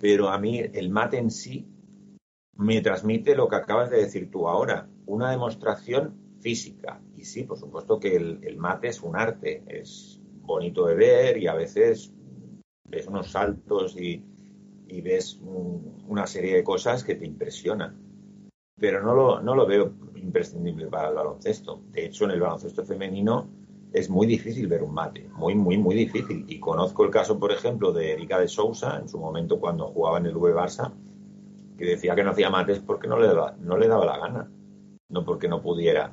Pero 0.00 0.28
a 0.28 0.38
mí 0.38 0.58
el 0.58 0.90
mate 0.90 1.18
en 1.18 1.30
sí 1.30 1.68
me 2.56 2.80
transmite 2.80 3.34
lo 3.34 3.48
que 3.48 3.56
acabas 3.56 3.90
de 3.90 3.98
decir 3.98 4.30
tú 4.30 4.48
ahora, 4.48 4.88
una 5.06 5.30
demostración 5.30 6.14
física. 6.40 7.00
Y 7.16 7.24
sí, 7.24 7.44
por 7.44 7.58
supuesto 7.58 7.98
que 7.98 8.16
el, 8.16 8.56
mate 8.56 8.88
es 8.88 9.02
un 9.02 9.16
arte, 9.16 9.62
es 9.66 10.20
bonito 10.42 10.86
de 10.86 10.94
ver 10.94 11.38
y 11.38 11.48
a 11.48 11.54
veces 11.54 12.12
ves 12.88 13.06
unos 13.06 13.30
saltos 13.30 13.96
y, 13.96 14.22
ves 15.02 15.40
una 16.08 16.26
serie 16.26 16.56
de 16.56 16.64
cosas 16.64 17.04
que 17.04 17.14
te 17.14 17.26
impresionan. 17.26 17.96
Pero 18.78 19.02
no 19.02 19.14
lo, 19.14 19.40
no 19.40 19.54
lo 19.54 19.66
veo 19.66 19.92
imprescindible 20.14 20.86
para 20.86 21.08
el 21.08 21.14
baloncesto. 21.14 21.82
De 21.92 22.06
hecho, 22.06 22.24
en 22.24 22.32
el 22.32 22.40
baloncesto 22.40 22.84
femenino 22.84 23.48
es 23.92 24.10
muy 24.10 24.26
difícil 24.26 24.66
ver 24.66 24.82
un 24.82 24.92
mate, 24.92 25.28
muy, 25.34 25.54
muy, 25.54 25.78
muy 25.78 25.94
difícil. 25.94 26.44
Y 26.48 26.60
conozco 26.60 27.04
el 27.04 27.10
caso, 27.10 27.38
por 27.38 27.52
ejemplo, 27.52 27.92
de 27.92 28.12
Erika 28.12 28.38
de 28.38 28.48
Sousa, 28.48 28.98
en 28.98 29.08
su 29.08 29.18
momento 29.18 29.58
cuando 29.58 29.88
jugaba 29.88 30.18
en 30.18 30.26
el 30.26 30.36
V 30.36 30.54
Barça, 30.54 30.92
que 31.78 31.84
decía 31.84 32.14
que 32.14 32.24
no 32.24 32.30
hacía 32.30 32.50
mates 32.50 32.80
porque 32.80 33.08
no 33.08 33.18
le 33.18 33.28
daba, 33.28 33.56
no 33.60 33.76
le 33.76 33.88
daba 33.88 34.04
la 34.04 34.18
gana, 34.18 34.50
no 35.08 35.24
porque 35.24 35.48
no 35.48 35.62
pudiera. 35.62 36.12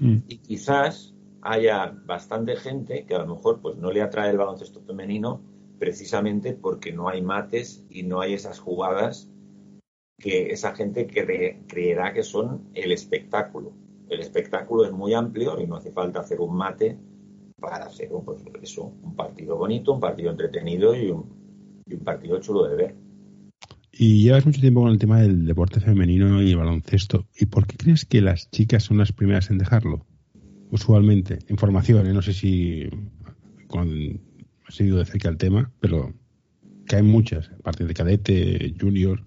Mm. 0.00 0.18
Y 0.28 0.38
quizás 0.38 1.14
haya 1.42 1.94
bastante 2.04 2.56
gente 2.56 3.06
que 3.06 3.14
a 3.14 3.20
lo 3.20 3.34
mejor 3.34 3.60
pues 3.60 3.76
no 3.76 3.90
le 3.90 4.02
atrae 4.02 4.30
el 4.30 4.38
baloncesto 4.38 4.80
femenino 4.80 5.40
precisamente 5.78 6.52
porque 6.52 6.92
no 6.92 7.08
hay 7.08 7.22
mates 7.22 7.84
y 7.90 8.02
no 8.02 8.20
hay 8.20 8.34
esas 8.34 8.58
jugadas 8.58 9.30
que 10.18 10.50
esa 10.50 10.74
gente 10.74 11.06
creerá 11.06 12.14
que 12.14 12.22
son 12.22 12.70
el 12.74 12.92
espectáculo. 12.92 13.72
El 14.08 14.20
espectáculo 14.20 14.84
es 14.84 14.92
muy 14.92 15.14
amplio 15.14 15.60
y 15.60 15.66
no 15.66 15.76
hace 15.76 15.92
falta 15.92 16.20
hacer 16.20 16.40
un 16.40 16.56
mate 16.56 16.98
para 17.60 17.86
hacer 17.86 18.10
pues, 18.24 18.42
eso, 18.62 18.94
un 19.02 19.14
partido 19.14 19.56
bonito, 19.56 19.92
un 19.92 20.00
partido 20.00 20.30
entretenido 20.30 20.94
y 20.94 21.10
un, 21.10 21.82
y 21.86 21.94
un 21.94 22.00
partido 22.00 22.40
chulo 22.40 22.64
de 22.64 22.76
ver. 22.76 22.94
Y 23.92 24.22
llevas 24.22 24.44
mucho 24.44 24.60
tiempo 24.60 24.82
con 24.82 24.90
el 24.90 24.98
tema 24.98 25.20
del 25.20 25.46
deporte 25.46 25.80
femenino 25.80 26.42
y 26.42 26.50
el 26.50 26.56
baloncesto. 26.58 27.26
¿Y 27.38 27.46
por 27.46 27.66
qué 27.66 27.76
crees 27.76 28.04
que 28.04 28.20
las 28.20 28.50
chicas 28.50 28.84
son 28.84 28.98
las 28.98 29.12
primeras 29.12 29.50
en 29.50 29.58
dejarlo? 29.58 30.06
Usualmente, 30.70 31.38
en 31.48 31.56
formación, 31.56 32.06
¿eh? 32.06 32.12
no 32.12 32.20
sé 32.20 32.34
si 32.34 32.88
con, 33.68 34.20
has 34.66 34.74
seguido 34.74 34.98
de 34.98 35.04
cerca 35.04 35.28
el 35.28 35.36
tema, 35.36 35.70
pero 35.80 36.12
que 36.86 36.96
hay 36.96 37.02
muchas, 37.02 37.50
aparte 37.58 37.84
de 37.84 37.94
cadete, 37.94 38.74
junior. 38.80 39.20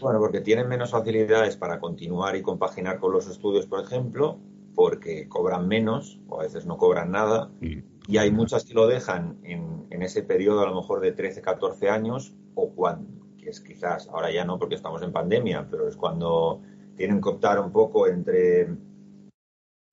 Bueno, 0.00 0.18
porque 0.18 0.40
tienen 0.40 0.68
menos 0.68 0.90
facilidades 0.90 1.56
para 1.56 1.80
continuar 1.80 2.36
y 2.36 2.42
compaginar 2.42 2.98
con 2.98 3.12
los 3.12 3.28
estudios, 3.28 3.66
por 3.66 3.82
ejemplo, 3.82 4.38
porque 4.74 5.28
cobran 5.28 5.66
menos 5.66 6.20
o 6.28 6.40
a 6.40 6.44
veces 6.44 6.66
no 6.66 6.76
cobran 6.76 7.10
nada. 7.10 7.50
Y, 7.60 7.82
hay 8.18 8.30
muchas 8.30 8.64
que 8.64 8.74
lo 8.74 8.86
dejan 8.86 9.38
en, 9.42 9.86
en, 9.90 10.02
ese 10.02 10.22
periodo 10.22 10.60
a 10.60 10.66
lo 10.66 10.76
mejor 10.76 11.00
de 11.00 11.10
13, 11.10 11.42
14 11.42 11.88
años 11.90 12.34
o 12.54 12.70
cuando, 12.70 13.26
es 13.42 13.60
quizás, 13.60 14.08
ahora 14.08 14.30
ya 14.30 14.44
no 14.44 14.58
porque 14.58 14.74
estamos 14.74 15.02
en 15.02 15.12
pandemia, 15.12 15.66
pero 15.70 15.88
es 15.88 15.96
cuando 15.96 16.62
tienen 16.96 17.20
que 17.20 17.28
optar 17.28 17.58
un 17.60 17.72
poco 17.72 18.06
entre 18.06 18.68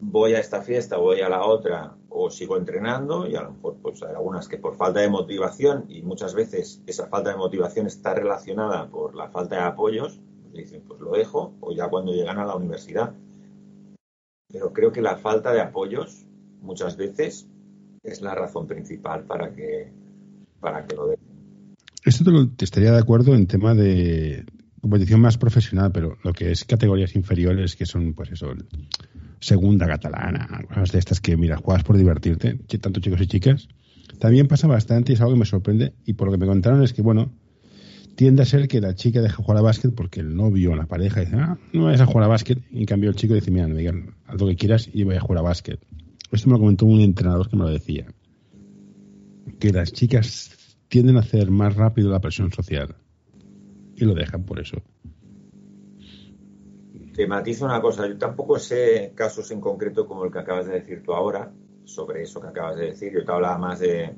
voy 0.04 0.34
a 0.34 0.40
esta 0.40 0.62
fiesta, 0.62 0.98
voy 0.98 1.22
a 1.22 1.30
la 1.30 1.46
otra 1.46 1.96
o 2.10 2.30
sigo 2.30 2.58
entrenando 2.58 3.28
y 3.28 3.36
a 3.36 3.42
lo 3.42 3.54
mejor 3.54 3.78
pues 3.82 4.04
hay 4.04 4.14
algunas 4.14 4.48
que 4.48 4.58
por 4.58 4.76
falta 4.76 5.00
de 5.00 5.10
motivación 5.10 5.86
y 5.90 6.02
muchas 6.02 6.36
veces 6.36 6.82
esa 6.86 7.08
falta 7.08 7.32
de 7.32 7.38
motivación 7.38 7.88
está 7.88 8.14
relacionada 8.14 8.88
por 8.90 9.16
la 9.16 9.30
falta 9.30 9.56
de 9.56 9.62
apoyos, 9.64 10.20
pues 10.42 10.54
dicen 10.54 10.84
pues 10.88 11.00
lo 11.00 11.12
dejo 11.12 11.54
o 11.62 11.72
ya 11.74 11.88
cuando 11.90 12.14
llegan 12.14 12.38
a 12.38 12.46
la 12.46 12.56
universidad. 12.56 13.14
Pero 14.50 14.72
creo 14.72 14.92
que 14.92 15.02
la 15.02 15.18
falta 15.18 15.52
de 15.52 15.62
apoyos 15.62 16.26
muchas 16.62 16.98
veces 16.98 17.48
es 18.04 18.22
la 18.22 18.36
razón 18.36 18.68
principal 18.68 19.24
para 19.24 19.54
que, 19.54 19.92
para 20.60 20.86
que 20.86 20.96
lo 20.96 21.08
dejen. 21.08 21.34
Esto 22.06 22.26
te, 22.56 22.66
estaría 22.66 22.92
de 22.92 23.00
acuerdo 23.00 23.34
en 23.34 23.48
tema 23.48 23.74
de 23.74 24.46
competición 24.84 25.22
más 25.22 25.38
profesional, 25.38 25.94
pero 25.94 26.18
lo 26.26 26.34
que 26.34 26.52
es 26.52 26.66
categorías 26.66 27.16
inferiores, 27.16 27.78
que 27.78 27.86
son, 27.86 28.14
pues 28.14 28.32
eso, 28.32 28.54
segunda 29.40 29.88
catalana, 29.88 30.46
cosas 30.68 30.92
de 30.92 31.00
estas 31.00 31.22
que, 31.22 31.38
mira, 31.38 31.56
juegas 31.56 31.86
por 31.86 31.98
divertirte, 31.98 32.56
tanto 32.82 33.00
chicos 33.00 33.22
y 33.22 33.28
chicas, 33.28 33.70
también 34.20 34.50
pasa 34.50 34.68
bastante 34.68 35.14
y 35.14 35.16
es 35.16 35.22
algo 35.22 35.34
que 35.34 35.40
me 35.40 35.46
sorprende. 35.46 35.94
Y 36.06 36.14
por 36.14 36.28
lo 36.28 36.34
que 36.34 36.38
me 36.38 36.46
contaron 36.46 36.84
es 36.84 36.92
que, 36.92 37.02
bueno, 37.02 37.32
tiende 38.16 38.42
a 38.42 38.46
ser 38.46 38.68
que 38.68 38.82
la 38.82 38.94
chica 38.94 39.22
deja 39.22 39.38
jugar 39.38 39.58
a 39.58 39.62
básquet 39.62 39.96
porque 39.96 40.20
el 40.20 40.36
novio 40.36 40.74
o 40.74 40.76
la 40.76 40.86
pareja 40.86 41.22
dice, 41.22 41.38
ah, 41.38 41.58
no 41.72 41.86
vayas 41.86 42.02
a 42.02 42.06
jugar 42.06 42.26
a 42.26 42.28
básquet. 42.28 42.60
Y 42.70 42.80
en 42.80 42.86
cambio 42.86 43.10
el 43.10 43.16
chico 43.16 43.36
dice, 43.36 43.52
mira, 43.52 43.70
me 43.70 43.78
digan, 43.78 44.16
haz 44.26 44.40
lo 44.40 44.48
que 44.48 44.58
quieras 44.58 44.90
y 44.94 45.04
voy 45.04 45.16
a 45.16 45.22
jugar 45.22 45.40
a 45.40 45.44
básquet. 45.44 45.80
Esto 46.30 46.50
me 46.50 46.56
lo 46.56 46.60
comentó 46.60 46.86
un 46.86 47.00
entrenador 47.00 47.50
que 47.50 47.56
me 47.56 47.64
lo 47.64 47.70
decía. 47.70 48.06
Que 49.60 49.72
las 49.72 49.94
chicas 49.94 50.78
tienden 50.90 51.16
a 51.16 51.22
hacer 51.22 51.52
más 51.52 51.74
rápido 51.74 52.12
la 52.12 52.20
presión 52.20 52.52
social. 52.52 52.98
Y 53.96 54.06
lo 54.06 54.14
dejan 54.14 54.44
por 54.44 54.60
eso. 54.60 54.78
Te 57.14 57.28
matizo 57.28 57.66
una 57.66 57.82
cosa. 57.82 58.08
Yo 58.08 58.18
tampoco 58.18 58.58
sé 58.58 59.14
casos 59.16 59.52
en 59.52 59.62
concreto 59.62 60.08
como 60.08 60.26
el 60.26 60.32
que 60.32 60.40
acabas 60.40 60.66
de 60.66 60.74
decir 60.74 61.04
tú 61.04 61.14
ahora, 61.14 61.54
sobre 61.84 62.24
eso 62.24 62.42
que 62.42 62.48
acabas 62.48 62.78
de 62.78 62.88
decir. 62.88 63.14
Yo 63.14 63.24
te 63.24 63.32
hablaba 63.32 63.58
más 63.58 63.80
de, 63.80 64.16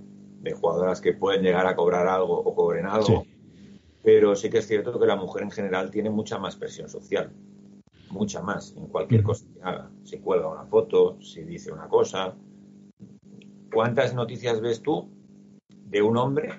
jugadoras 0.60 1.02
que 1.02 1.14
pueden 1.14 1.42
llegar 1.44 1.68
a 1.68 1.76
cobrar 1.76 2.08
algo 2.08 2.40
o 2.40 2.56
cobren 2.56 2.86
algo. 2.86 3.26
Pero 4.02 4.36
sí 4.36 4.50
que 4.50 4.60
es 4.60 4.68
cierto 4.68 5.00
que 5.00 5.08
la 5.08 5.16
mujer 5.16 5.44
en 5.44 5.52
general 5.52 5.92
tiene 5.92 6.10
mucha 6.10 6.38
más 6.38 6.56
presión 6.56 6.88
social. 6.88 7.34
Mucha 8.12 8.42
más 8.42 8.74
en 8.78 8.88
cualquier 8.88 9.24
cosa 9.24 9.46
que 9.54 9.62
haga. 9.62 9.92
Si 10.04 10.20
cuelga 10.20 10.48
una 10.48 10.66
foto, 10.66 11.20
si 11.22 11.44
dice 11.44 11.72
una 11.72 11.90
cosa. 11.90 12.36
¿Cuántas 13.74 14.14
noticias 14.14 14.62
ves 14.62 14.82
tú 14.82 15.10
de 15.86 16.02
un 16.02 16.16
hombre, 16.18 16.50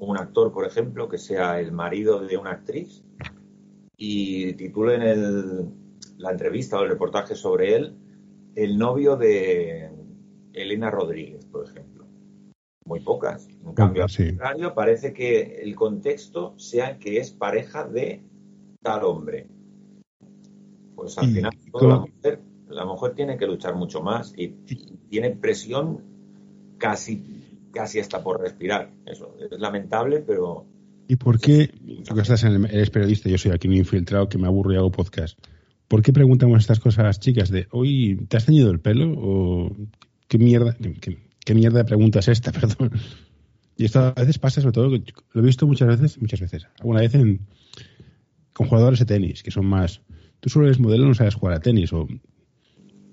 un 0.00 0.18
actor, 0.18 0.52
por 0.52 0.66
ejemplo, 0.66 1.08
que 1.08 1.18
sea 1.18 1.60
el 1.60 1.72
marido 1.72 2.20
de 2.20 2.36
una 2.36 2.50
actriz 2.50 3.04
y 3.96 4.54
titulen 4.54 5.02
el, 5.02 5.70
la 6.18 6.30
entrevista 6.30 6.78
o 6.78 6.82
el 6.82 6.90
reportaje 6.90 7.34
sobre 7.34 7.76
él 7.76 7.96
el 8.54 8.78
novio 8.78 9.16
de 9.16 9.90
Elena 10.52 10.90
Rodríguez, 10.90 11.44
por 11.46 11.66
ejemplo. 11.66 12.06
Muy 12.84 13.00
pocas. 13.00 13.48
En 13.64 13.74
cambio, 13.74 14.04
al 14.04 14.10
contrario, 14.10 14.74
parece 14.74 15.12
que 15.12 15.62
el 15.62 15.76
contexto 15.76 16.58
sea 16.58 16.98
que 16.98 17.18
es 17.18 17.30
pareja 17.30 17.86
de 17.86 18.22
tal 18.82 19.04
hombre. 19.04 19.46
Pues 20.94 21.16
al 21.18 21.30
final 21.30 21.52
la 21.72 21.98
mujer, 22.00 22.40
la 22.68 22.84
mujer 22.84 23.14
tiene 23.14 23.38
que 23.38 23.46
luchar 23.46 23.74
mucho 23.74 24.02
más 24.02 24.32
y, 24.36 24.48
tiene 25.08 25.30
presión 25.30 26.04
casi, 26.78 27.39
casi 27.72 28.00
hasta 28.00 28.22
por 28.22 28.40
respirar. 28.40 28.90
Eso 29.06 29.36
es 29.38 29.58
lamentable, 29.58 30.20
pero 30.20 30.66
¿Y 31.10 31.16
por 31.16 31.40
qué, 31.40 31.68
tú 32.06 32.14
que 32.14 32.20
estás 32.20 32.44
en 32.44 32.66
eres 32.66 32.88
periodista, 32.90 33.28
yo 33.28 33.36
soy 33.36 33.50
aquí 33.50 33.66
un 33.66 33.74
infiltrado 33.74 34.28
que 34.28 34.38
me 34.38 34.46
aburro 34.46 34.72
y 34.72 34.76
hago 34.76 34.92
podcast, 34.92 35.36
¿por 35.88 36.02
qué 36.02 36.12
preguntamos 36.12 36.60
estas 36.60 36.78
cosas 36.78 37.00
a 37.00 37.02
las 37.02 37.18
chicas 37.18 37.50
de, 37.50 37.66
hoy, 37.72 38.14
¿te 38.28 38.36
has 38.36 38.46
teñido 38.46 38.70
el 38.70 38.78
pelo? 38.78 39.12
¿O 39.18 39.76
qué 40.28 40.38
mierda, 40.38 40.76
qué, 41.00 41.54
mierda 41.56 41.78
de 41.78 41.84
pregunta 41.84 42.20
es 42.20 42.28
esta, 42.28 42.52
perdón? 42.60 42.92
Y 43.76 43.86
esto 43.86 43.98
a 43.98 44.12
veces 44.12 44.38
pasa, 44.38 44.60
sobre 44.60 44.72
todo, 44.72 44.88
lo 44.88 45.42
he 45.42 45.44
visto 45.44 45.66
muchas 45.66 45.88
veces, 45.88 46.22
muchas 46.22 46.38
veces, 46.38 46.68
alguna 46.78 47.00
vez 47.00 47.12
en, 47.16 47.40
con 48.52 48.68
jugadores 48.68 49.00
de 49.00 49.06
tenis, 49.06 49.42
que 49.42 49.50
son 49.50 49.66
más, 49.66 50.02
tú 50.38 50.48
solo 50.48 50.66
eres 50.66 50.78
modelo, 50.78 51.06
no 51.06 51.14
sabes 51.14 51.34
jugar 51.34 51.56
a 51.56 51.60
tenis, 51.60 51.92
o 51.92 52.06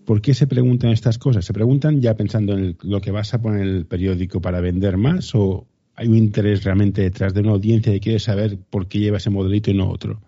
¿por 0.07 0.21
qué 0.21 0.33
se 0.33 0.47
preguntan 0.47 0.91
estas 0.91 1.19
cosas? 1.19 1.43
¿Se 1.43 1.51
preguntan 1.51 2.01
ya 2.01 2.15
pensando 2.15 2.53
en 2.53 2.77
lo 2.81 3.01
que 3.01 3.11
vas 3.11 3.33
a 3.33 3.41
poner 3.41 3.61
en 3.61 3.75
el 3.75 3.85
periódico 3.85 4.39
para 4.39 4.61
vender 4.61 4.95
más 4.95 5.35
o 5.35 5.67
hay 5.95 6.07
un 6.07 6.15
interés 6.15 6.63
realmente 6.63 7.01
detrás 7.01 7.33
de 7.33 7.41
una 7.41 7.51
audiencia 7.51 7.91
que 7.91 7.99
quiere 7.99 8.19
saber 8.19 8.57
por 8.69 8.87
qué 8.87 8.99
lleva 8.99 9.17
ese 9.17 9.29
modelito 9.29 9.69
y 9.69 9.73
no 9.73 9.89
otro? 9.89 10.21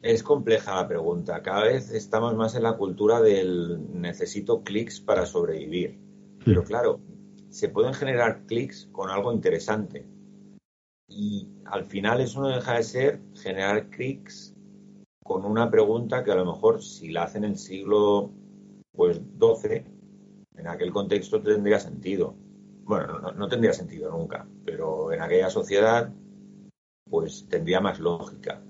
Es 0.00 0.22
compleja 0.22 0.76
la 0.76 0.86
pregunta. 0.86 1.42
Cada 1.42 1.64
vez 1.64 1.90
estamos 1.90 2.36
más 2.36 2.54
en 2.54 2.62
la 2.62 2.76
cultura 2.76 3.20
del 3.20 4.00
necesito 4.00 4.62
clics 4.62 5.00
para 5.00 5.26
sobrevivir. 5.26 5.98
Pero 6.44 6.62
claro, 6.62 7.00
se 7.50 7.68
pueden 7.68 7.94
generar 7.94 8.46
clics 8.46 8.88
con 8.92 9.10
algo 9.10 9.32
interesante. 9.32 10.06
Y 11.08 11.48
al 11.64 11.84
final 11.84 12.20
eso 12.20 12.40
no 12.40 12.48
deja 12.48 12.76
de 12.76 12.82
ser 12.84 13.20
generar 13.34 13.90
clics 13.90 14.51
con 15.22 15.44
una 15.44 15.70
pregunta 15.70 16.24
que 16.24 16.32
a 16.32 16.36
lo 16.36 16.44
mejor 16.44 16.82
si 16.82 17.10
la 17.10 17.24
hacen 17.24 17.44
en 17.44 17.52
el 17.52 17.58
siglo 17.58 18.30
pues 18.92 19.20
12, 19.38 19.84
en 20.56 20.66
aquel 20.66 20.92
contexto 20.92 21.40
tendría 21.40 21.78
sentido 21.78 22.34
bueno, 22.84 23.32
no, 23.36 23.48
tendría 23.48 23.72
sentido 23.72 24.10
nunca, 24.10 24.46
pero 24.64 25.12
en 25.12 25.22
aquella 25.22 25.50
sociedad 25.50 26.12
pues 27.08 27.46
tendría 27.48 27.80
más 27.80 28.00
lógica. 28.00 28.62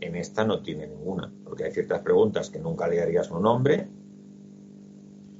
En 0.00 0.16
esta 0.16 0.44
no 0.44 0.62
tiene 0.62 0.86
ninguna, 0.86 1.32
porque 1.44 1.64
hay 1.64 1.72
ciertas 1.72 2.00
preguntas 2.02 2.50
que 2.50 2.58
nunca 2.58 2.88
le 2.88 3.00
harías 3.00 3.30
a 3.30 3.36
un 3.36 3.46
hombre 3.46 3.88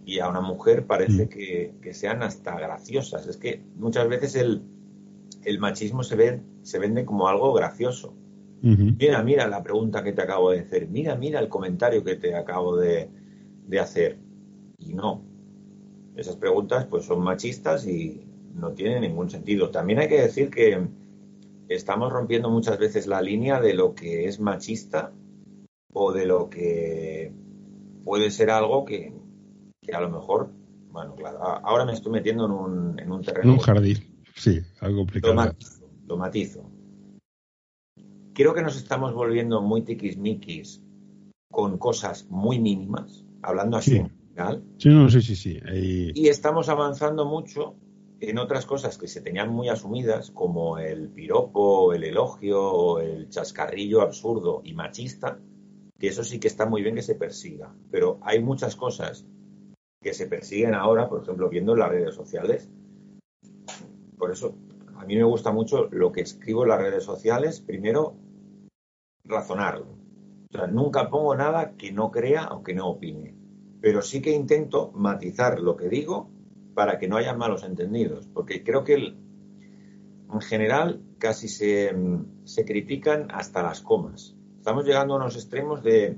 y 0.06 0.20
a 0.20 0.28
una 0.28 0.40
mujer 0.40 0.86
parece 0.86 1.26
mm. 1.26 1.80
que, 1.80 1.94
sean 1.94 2.22
hasta 2.22 2.58
graciosas. 2.58 3.26
Es 3.26 3.36
que 3.36 3.62
muchas 3.76 4.08
veces 4.08 4.36
el, 4.36 4.62
machismo 5.58 6.02
se, 6.02 6.16
ve, 6.16 6.42
se 6.62 6.78
vende 6.78 7.04
como 7.04 7.28
algo 7.28 7.52
gracioso. 7.52 8.14
Mira, 8.64 9.22
mira 9.22 9.46
la 9.46 9.62
pregunta 9.62 10.02
que 10.02 10.12
te 10.12 10.22
acabo 10.22 10.50
de 10.50 10.60
hacer, 10.60 10.88
mira, 10.88 11.16
mira 11.16 11.38
el 11.38 11.48
comentario 11.48 12.02
que 12.02 12.16
te 12.16 12.34
acabo 12.34 12.76
de, 12.76 13.10
de 13.66 13.78
hacer. 13.78 14.18
Y 14.78 14.94
no, 14.94 15.22
esas 16.16 16.36
preguntas 16.36 16.86
pues 16.86 17.04
son 17.04 17.22
machistas 17.22 17.86
y 17.86 18.26
no 18.54 18.72
tienen 18.72 19.02
ningún 19.02 19.28
sentido. 19.28 19.70
También 19.70 19.98
hay 19.98 20.08
que 20.08 20.20
decir 20.20 20.48
que 20.48 20.80
estamos 21.68 22.10
rompiendo 22.10 22.48
muchas 22.48 22.78
veces 22.78 23.06
la 23.06 23.20
línea 23.20 23.60
de 23.60 23.74
lo 23.74 23.94
que 23.94 24.26
es 24.26 24.40
machista 24.40 25.12
o 25.92 26.12
de 26.12 26.24
lo 26.24 26.48
que 26.48 27.32
puede 28.04 28.30
ser 28.30 28.50
algo 28.50 28.84
que, 28.84 29.12
a 29.92 30.00
lo 30.00 30.08
mejor, 30.08 30.50
bueno, 30.90 31.14
claro, 31.16 31.42
ahora 31.42 31.84
me 31.84 31.92
estoy 31.92 32.12
metiendo 32.12 32.46
en 32.46 32.52
un, 32.52 32.98
en 32.98 33.12
un 33.12 33.22
terreno. 33.22 33.52
En 33.52 33.58
un 33.58 33.58
jardín, 33.58 33.98
sí, 34.34 34.60
algo 34.80 34.98
complicado. 34.98 35.34
Lo 36.06 36.16
matizo, 36.16 36.70
Creo 38.34 38.52
que 38.52 38.62
nos 38.62 38.76
estamos 38.76 39.14
volviendo 39.14 39.62
muy 39.62 39.82
tiquismiquis 39.82 40.82
con 41.50 41.78
cosas 41.78 42.26
muy 42.28 42.58
mínimas, 42.58 43.24
hablando 43.42 43.76
así. 43.76 44.02
Sí, 44.78 44.88
no, 44.88 45.08
sí, 45.08 45.22
sí, 45.22 45.36
sí. 45.36 45.60
Y 46.14 46.28
estamos 46.28 46.68
avanzando 46.68 47.24
mucho 47.26 47.76
en 48.18 48.38
otras 48.38 48.66
cosas 48.66 48.98
que 48.98 49.06
se 49.06 49.20
tenían 49.20 49.50
muy 49.50 49.68
asumidas, 49.68 50.32
como 50.32 50.78
el 50.78 51.10
piropo, 51.10 51.92
el 51.92 52.02
elogio, 52.02 52.98
el 52.98 53.28
chascarrillo 53.28 54.00
absurdo 54.00 54.62
y 54.64 54.74
machista, 54.74 55.38
que 55.96 56.08
eso 56.08 56.24
sí 56.24 56.40
que 56.40 56.48
está 56.48 56.66
muy 56.66 56.82
bien 56.82 56.96
que 56.96 57.02
se 57.02 57.14
persiga. 57.14 57.72
Pero 57.92 58.18
hay 58.22 58.42
muchas 58.42 58.74
cosas 58.74 59.24
que 60.02 60.12
se 60.12 60.26
persiguen 60.26 60.74
ahora, 60.74 61.08
por 61.08 61.22
ejemplo, 61.22 61.48
viendo 61.48 61.74
en 61.74 61.78
las 61.78 61.90
redes 61.90 62.16
sociales. 62.16 62.68
Por 64.18 64.32
eso, 64.32 64.56
a 64.96 65.04
mí 65.04 65.14
me 65.14 65.24
gusta 65.24 65.52
mucho 65.52 65.88
lo 65.92 66.10
que 66.10 66.22
escribo 66.22 66.64
en 66.64 66.70
las 66.70 66.80
redes 66.80 67.04
sociales. 67.04 67.60
Primero, 67.60 68.16
razonarlo. 69.24 69.98
O 70.50 70.52
sea, 70.56 70.66
nunca 70.66 71.10
pongo 71.10 71.34
nada 71.34 71.76
que 71.76 71.92
no 71.92 72.10
crea 72.10 72.44
aunque 72.44 72.74
no 72.74 72.88
opine 72.88 73.34
pero 73.84 74.00
sí 74.00 74.22
que 74.22 74.30
intento 74.30 74.92
matizar 74.92 75.60
lo 75.60 75.76
que 75.76 75.90
digo 75.90 76.30
para 76.72 76.98
que 76.98 77.06
no 77.06 77.18
haya 77.18 77.34
malos 77.34 77.64
entendidos, 77.64 78.26
porque 78.32 78.64
creo 78.64 78.82
que 78.82 78.94
en 78.94 80.40
general 80.40 81.02
casi 81.18 81.48
se, 81.48 81.94
critican 82.66 83.28
hasta 83.30 83.62
las 83.62 83.82
comas. 83.82 84.34
Estamos 84.56 84.86
llegando 84.86 85.12
a 85.12 85.16
unos 85.18 85.34
extremos 85.36 85.82
de, 85.82 86.16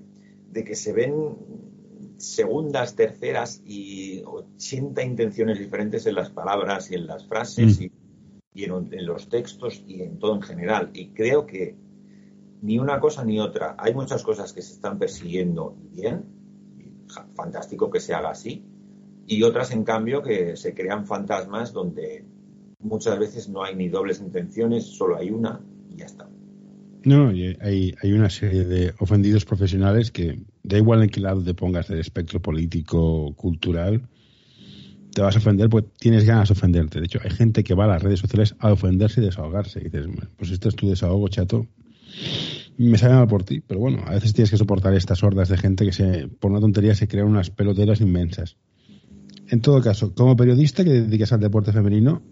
que 0.55 0.77
se 0.77 0.93
ven 0.93 1.35
segundas, 2.19 2.95
terceras 2.95 3.61
y 3.65 4.23
80 4.25 5.03
intenciones 5.03 5.59
diferentes 5.59 6.07
en 6.07 6.15
las 6.15 6.31
palabras 6.31 6.93
y 6.93 6.95
en 6.95 7.09
las 7.09 7.27
frases 7.27 7.81
mm. 7.81 7.85
y, 8.55 8.63
en, 8.63 8.95
en, 8.95 9.07
los 9.07 9.29
textos 9.29 9.83
y 9.89 10.03
en 10.03 10.21
todo 10.21 10.37
en 10.37 10.43
general. 10.43 10.91
Y 10.95 11.09
creo 11.09 11.47
que 11.47 11.75
ni 12.67 12.81
una 12.81 12.99
cosa 12.99 13.25
ni 13.25 13.39
otra. 13.39 13.77
Hay 13.79 13.95
muchas 13.95 14.25
cosas 14.25 14.53
que 14.53 14.61
se 14.61 14.73
están 14.75 14.99
persiguiendo 14.99 15.77
bien 15.93 16.25
fantástico 17.37 17.89
que 17.89 18.01
se 18.01 18.13
haga 18.13 18.31
así, 18.31 18.65
y 19.29 19.43
otras, 19.45 19.71
en 19.71 19.85
cambio, 19.85 20.21
que 20.23 20.57
se 20.57 20.75
crean 20.75 21.07
fantasmas 21.07 21.73
donde 21.73 22.25
muchas 22.81 23.19
veces 23.19 23.49
no 23.49 23.63
hay 23.63 23.77
ni 23.77 23.89
dobles 23.89 24.21
intenciones, 24.21 24.85
solo 24.85 25.17
hay 25.17 25.31
una 25.31 25.61
y 25.89 25.97
ya 25.97 26.07
está. 26.07 26.29
No, 27.05 27.29
hay, 27.29 27.95
hay 28.03 28.13
una 28.13 28.31
serie 28.31 28.65
de 28.65 28.93
ofendidos 28.99 29.45
profesionales 29.45 30.11
que, 30.11 30.41
da 30.65 30.77
igual 30.77 31.05
en 31.05 31.11
qué 31.11 31.21
lado 31.21 31.43
te 31.43 31.55
pongas 31.55 31.87
del 31.87 32.01
espectro 32.01 32.43
político, 32.43 33.33
cultural, 33.37 34.09
te 35.13 35.23
vas 35.23 35.37
a 35.37 35.39
ofender 35.39 35.69
porque 35.69 35.89
tienes 35.99 36.25
ganas 36.25 36.49
de 36.49 36.53
ofenderte. 36.53 36.99
De 36.99 37.07
hecho, 37.07 37.21
hay 37.23 37.31
gente 37.31 37.63
que 37.63 37.75
va 37.75 37.85
a 37.85 37.89
las 37.89 38.03
redes 38.03 38.21
sociales 38.21 38.57
a 38.59 38.73
ofenderse 38.73 39.21
y 39.21 39.25
desahogarse. 39.25 39.81
Y 39.81 39.85
dices, 39.85 40.07
pues 40.37 40.51
este 40.51 40.69
es 40.69 40.75
tu 40.75 40.89
desahogo, 40.89 41.29
chato 41.29 41.67
me 42.79 42.99
sale 42.99 43.15
mal 43.15 43.29
por 43.29 43.45
ti, 43.45 43.61
pero 43.61 43.81
bueno, 43.81 44.03
a 44.07 44.13
veces 44.13 44.33
tienes 44.33 44.51
que 44.51 44.57
soportar 44.57 44.95
estas 44.95 45.23
hordas 45.23 45.49
de 45.49 45.57
gente 45.57 45.85
que 45.85 45.93
se, 45.93 46.29
por 46.29 46.51
una 46.51 46.61
tontería 46.61 46.95
se 46.95 47.09
crean 47.09 47.29
unas 47.29 47.51
peloteras 47.51 48.01
inmensas. 48.01 48.57
En 49.49 49.61
todo 49.61 49.81
caso, 49.81 50.15
como 50.15 50.37
periodista 50.37 50.85
que 50.85 50.91
te 50.91 51.03
dedicas 51.03 51.33
al 51.33 51.41
deporte 51.41 51.73
femenino, 51.73 52.23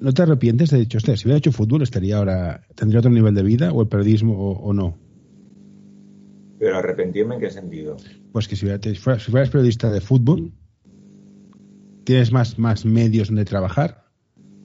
¿No 0.00 0.14
te 0.14 0.22
arrepientes 0.22 0.70
de 0.70 0.78
dicho, 0.78 0.96
usted, 0.96 1.14
si 1.16 1.26
hubiera 1.26 1.38
hecho 1.38 1.52
fútbol, 1.52 1.82
estaría 1.82 2.16
ahora, 2.16 2.66
tendría 2.74 3.00
otro 3.00 3.10
nivel 3.10 3.34
de 3.34 3.42
vida 3.42 3.70
o 3.70 3.82
el 3.82 3.88
periodismo 3.88 4.52
o, 4.52 4.72
no? 4.72 4.96
Pero 6.58 6.78
arrepentirme 6.78 7.34
en 7.34 7.40
qué 7.40 7.50
sentido? 7.50 7.98
Pues 8.32 8.48
que 8.48 8.56
si, 8.56 8.66
fueras, 8.94 9.22
si 9.22 9.30
fueras 9.30 9.50
periodista 9.50 9.90
de 9.90 10.00
fútbol, 10.00 10.52
tienes 12.04 12.32
más, 12.32 12.58
más 12.58 12.86
medios 12.86 13.28
donde 13.28 13.44
trabajar, 13.44 14.04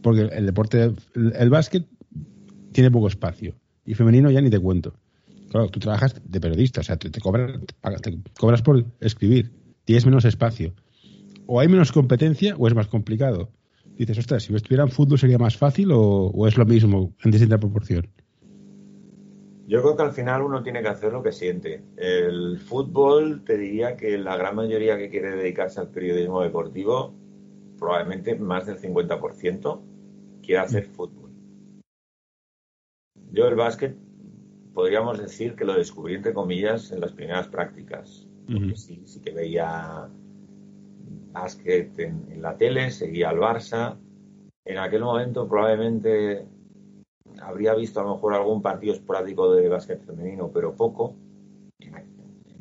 porque 0.02 0.22
el 0.22 0.46
deporte, 0.46 0.94
el, 1.16 1.50
básquet 1.50 1.86
tiene 2.72 2.90
poco 2.90 3.10
espacio 3.10 3.56
y 3.86 3.94
femenino 3.94 4.32
ya 4.32 4.42
ni 4.42 4.50
te 4.50 4.60
cuento. 4.60 4.94
Claro, 5.50 5.70
tú 5.70 5.80
trabajas 5.80 6.16
de 6.24 6.40
periodista, 6.40 6.82
o 6.82 6.84
sea, 6.84 6.98
te, 6.98 7.20
cobras, 7.22 7.60
te 8.02 8.18
cobras 8.38 8.62
por 8.62 8.84
escribir, 9.00 9.52
tienes 9.86 10.06
menos 10.06 10.26
espacio. 10.26 10.74
O 11.46 11.60
hay 11.60 11.68
menos 11.68 11.92
competencia 11.92 12.56
o 12.58 12.68
es 12.68 12.74
más 12.74 12.88
complicado 12.88 13.52
dices, 13.98 14.18
ostras, 14.18 14.44
si 14.44 14.54
estuviera 14.54 14.84
en 14.84 14.90
fútbol 14.90 15.18
sería 15.18 15.38
más 15.38 15.58
fácil 15.58 15.90
o, 15.94 16.48
es 16.48 16.58
lo 16.58 16.66
mismo 16.66 17.14
en 17.24 17.32
distinta 17.32 17.58
proporción? 17.58 18.08
Yo 19.68 19.82
creo 19.82 19.96
que 19.96 20.04
al 20.04 20.12
final 20.12 20.44
uno 20.44 20.62
tiene 20.62 20.82
que 20.84 20.90
hacer 20.90 21.12
lo 21.12 21.24
que 21.24 21.32
siente. 21.32 21.84
El 21.98 22.60
fútbol, 22.60 23.44
te 23.44 23.58
diría 23.58 23.96
que 23.98 24.18
la 24.18 24.38
gran 24.38 24.56
mayoría 24.56 24.98
que 24.98 25.10
quiere 25.10 25.36
dedicarse 25.36 25.80
al 25.80 25.90
periodismo 25.90 26.42
deportivo, 26.42 27.16
probablemente 27.80 28.36
más 28.36 28.68
del 28.68 28.78
50%, 28.78 29.82
quiere 30.44 30.62
hacer 30.62 30.86
fútbol. 30.86 31.25
Yo 33.36 33.48
el 33.50 33.56
básquet 33.56 33.98
podríamos 34.74 35.18
decir 35.18 35.56
que 35.56 35.66
lo 35.66 35.74
descubrí 35.74 36.16
entre 36.16 36.34
comillas 36.34 36.94
en 36.94 37.02
las 37.02 37.12
primeras 37.12 37.50
prácticas. 37.50 38.26
Porque 38.48 38.78
sí, 38.78 39.02
sí 39.06 39.20
que 39.20 39.32
veía 39.32 40.08
básquet 41.34 42.00
en, 42.00 42.42
la 42.42 42.56
tele, 42.56 42.92
seguía 42.92 43.32
al 43.32 43.40
Barça. 43.40 43.98
En 44.64 44.78
aquel 44.78 45.02
momento 45.02 45.50
probablemente 45.50 46.48
habría 47.42 47.74
visto 47.74 48.00
a 48.00 48.04
lo 48.04 48.16
mejor 48.16 48.36
algún 48.36 48.62
partido 48.62 48.94
esporádico 48.94 49.54
de 49.54 49.68
básquet 49.68 50.02
femenino, 50.06 50.50
pero 50.54 50.74
poco. 50.74 51.16
En, 51.80 51.94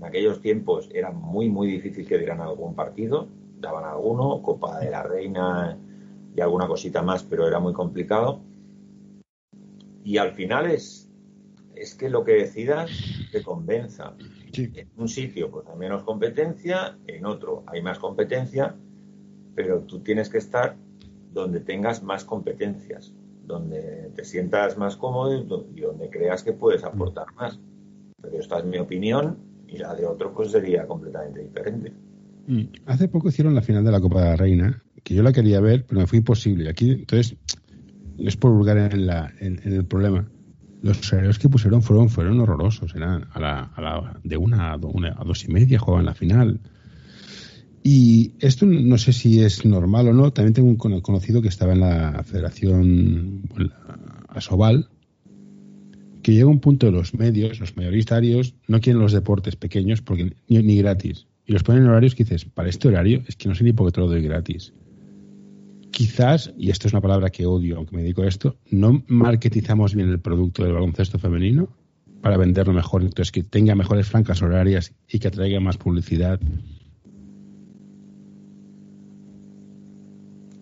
aquellos 0.03 0.41
tiempos 0.41 0.91
era 0.93 1.13
muy, 1.13 1.49
muy 1.49 1.69
difícil 1.69 2.05
que 2.05 2.19
dieran 2.19 2.41
algún 2.41 2.75
partido. 2.75 3.29
Daban 3.61 3.85
alguno, 3.85 4.43
Copa 4.43 4.81
de 4.81 4.91
la 4.91 5.05
Reina 5.05 5.79
y 6.35 6.41
alguna 6.41 6.67
cosita 6.67 7.01
más, 7.01 7.23
pero 7.23 7.47
era 7.47 7.61
muy 7.61 7.73
complicado. 7.73 8.41
Y 10.05 10.19
al 10.19 10.33
final 10.33 10.71
es, 10.71 11.11
es 11.75 11.95
que 11.95 12.09
lo 12.09 12.25
que 12.25 12.33
decidas 12.33 12.91
te 13.33 13.43
convenza. 13.43 14.15
En 14.53 14.89
un 14.97 15.09
sitio 15.09 15.51
pues 15.51 15.67
hay 15.67 15.77
menos 15.77 16.05
competencia, 16.05 16.97
en 17.09 17.27
otro 17.27 17.65
hay 17.67 17.83
más 17.83 17.99
competencia, 17.99 18.77
pero 19.57 19.81
tú 19.81 20.01
tienes 20.01 20.29
que 20.29 20.39
estar 20.39 20.77
donde 21.33 21.61
tengas 21.61 22.03
más 22.03 22.25
competencias, 22.25 23.13
donde 23.45 24.11
te 24.15 24.25
sientas 24.25 24.79
más 24.79 24.97
cómodo 24.97 25.35
y 25.75 25.81
donde 25.81 26.11
creas 26.11 26.45
que 26.45 26.53
puedes 26.53 26.85
aportar 26.85 27.27
más. 27.35 27.59
Pero 28.21 28.39
esta 28.39 28.59
es 28.59 28.65
mi 28.65 28.79
opinión 28.79 29.39
y 29.67 29.79
la 29.79 29.95
de 29.95 30.07
otro 30.07 30.33
pues 30.33 30.53
sería 30.53 30.87
completamente 30.87 31.43
diferente. 31.43 31.93
Mm. 32.47 32.65
Hace 32.87 33.09
poco 33.09 33.29
hicieron 33.29 33.55
la 33.55 33.63
final 33.63 33.85
de 33.85 33.91
la 33.91 34.01
Copa 34.01 34.23
de 34.23 34.31
la 34.31 34.37
Reina, 34.37 34.83
que 35.03 35.15
yo 35.15 35.23
la 35.23 35.33
quería 35.33 35.61
ver, 35.61 35.85
pero 35.87 36.01
me 36.01 36.07
fue 36.07 36.19
imposible. 36.19 36.71
Aquí, 36.71 36.93
entonces, 36.93 37.37
es 38.19 38.37
por 38.37 38.53
vulgar 38.53 38.77
en, 38.77 39.07
la, 39.07 39.33
en 39.41 39.61
el 39.65 39.85
problema 39.85 40.29
los 40.85 41.13
horarios 41.13 41.39
que 41.39 41.49
pusieron 41.49 41.83
fueron, 41.83 42.11
fueron 42.11 42.39
horrorosos. 42.41 42.95
Eran 42.95 43.27
a 43.33 43.41
la, 43.41 43.71
a 43.75 43.81
la, 43.81 44.21
de 44.23 44.37
una 44.37 44.75
a, 44.75 44.79
dos 44.79 45.45
y 45.45 45.49
media 45.49 45.79
jugaban 45.79 46.05
la 46.05 46.15
final. 46.15 46.61
Y 47.83 48.33
esto 48.41 48.67
no 48.67 48.99
sé 48.99 49.15
si 49.15 49.41
es 49.41 49.65
normal 49.65 50.09
o 50.09 50.13
no. 50.13 50.33
También 50.33 50.53
tengo 50.53 50.69
un 50.69 50.77
conocido 51.01 51.41
que 51.41 51.49
estaba 51.49 51.73
en 51.73 51.81
la 51.81 52.23
Federación 52.25 53.43
Asobal, 54.29 54.89
que 56.23 56.33
llega 56.33 56.49
un 56.49 56.61
punto 56.61 56.87
de 56.87 56.93
los 56.93 57.15
medios, 57.15 57.61
los 57.61 57.77
mayoritarios, 57.77 58.55
no 58.69 58.81
quieren 58.81 59.01
los 59.01 59.13
deportes 59.13 59.57
pequeños 59.57 60.03
porque 60.03 60.37
ni, 60.49 60.63
ni 60.63 60.77
gratis. 60.77 61.27
Y 61.47 61.53
los 61.53 61.63
ponen 61.63 61.85
en 61.85 61.89
horarios 61.89 62.15
que 62.15 62.25
dices, 62.25 62.45
para 62.45 62.69
este 62.69 62.89
horario 62.89 63.23
es 63.27 63.37
que 63.37 63.49
no 63.49 63.55
sé 63.55 63.65
ni 63.65 63.73
por 63.73 63.87
qué 63.87 63.93
te 63.93 64.01
lo 64.01 64.09
doy 64.09 64.23
gratis 64.23 64.75
quizás, 65.95 66.53
y 66.59 66.71
esto 66.71 66.89
es 66.89 66.93
una 66.93 67.01
palabra 67.01 67.31
que 67.31 67.47
odio, 67.47 67.77
aunque 67.77 67.95
me 67.95 68.03
dedico 68.03 68.23
a 68.23 68.27
esto, 68.27 68.57
no 68.71 69.05
marketizamos 69.07 69.95
bien 69.95 70.11
el 70.11 70.21
producto 70.21 70.65
del 70.65 70.73
baloncesto 70.73 71.21
femenino 71.21 71.69
para 72.21 72.37
venderlo 72.37 72.73
mejor, 72.73 73.03
entonces 73.03 73.31
que 73.31 73.45
tenga 73.45 73.77
mejores 73.77 74.09
francas 74.09 74.43
horarias 74.43 74.93
y 75.09 75.21
que 75.21 75.29
atraiga 75.29 75.61
más 75.61 75.77
publicidad. 75.77 76.41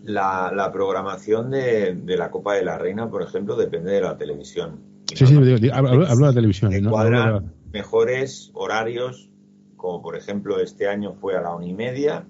La, 0.04 0.70
programación 0.72 1.50
de, 1.50 1.96
la 2.04 2.30
Copa 2.30 2.54
de 2.54 2.64
la 2.64 2.76
Reina, 2.76 3.08
por 3.08 3.22
ejemplo, 3.22 3.56
depende 3.56 3.92
de 3.92 4.00
la 4.02 4.18
televisión. 4.18 4.80
Sí, 5.14 5.26
sí, 5.26 5.34
hablo, 5.72 5.98
de 5.98 6.26
la 6.26 6.32
televisión. 6.34 6.72
¿no? 6.82 7.42
mejores 7.72 8.50
horarios, 8.52 9.30
como 9.76 10.02
por 10.02 10.14
ejemplo 10.14 10.60
este 10.60 10.88
año 10.88 11.14
fue 11.14 11.36
a 11.36 11.40
la 11.40 11.54
una 11.54 11.66
y 11.66 11.72
media, 11.72 12.26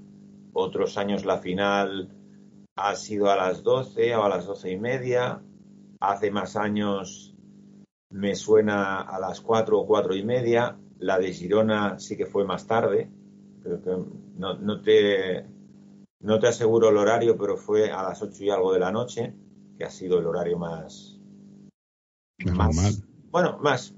otros 0.53 0.99
años 0.99 1.25
la 1.25 1.39
final 1.39 2.11
ha 2.77 2.95
sido 2.97 3.31
a 3.31 3.37
las 3.37 3.63
12 3.63 4.15
o 4.17 4.25
a 4.25 4.29
las 4.29 4.47
doce 4.47 4.71
y 4.71 4.79
media. 4.79 5.43
Hace 6.01 6.31
más 6.31 6.57
años 6.57 7.35
me 8.11 8.35
suena 8.35 9.01
a 9.01 9.19
las 9.19 9.41
4 9.41 9.79
o 9.79 9.87
cuatro 9.87 10.15
y 10.15 10.25
media. 10.25 10.79
La 10.99 11.19
de 11.19 11.33
Girona 11.33 11.99
sí 11.99 12.17
que 12.17 12.27
fue 12.27 12.45
más 12.45 12.67
tarde. 12.67 13.11
no, 14.37 14.55
no, 14.55 14.83
te, 14.83 15.47
no 16.21 16.39
te 16.39 16.49
aseguro 16.49 16.89
el 16.89 16.97
horario, 16.97 17.37
pero 17.37 17.57
fue 17.57 17.91
a 17.91 18.03
las 18.03 18.23
8 18.23 18.45
y 18.45 18.51
algo 18.51 18.73
de 18.73 18.81
la 18.81 18.93
noche, 18.93 19.35
que 19.77 19.85
ha 19.85 19.91
sido 19.91 20.19
el 20.19 20.27
horario 20.27 20.59
más. 20.59 21.21
normal. 22.45 22.95
Bueno, 23.31 23.59
más, 23.61 23.95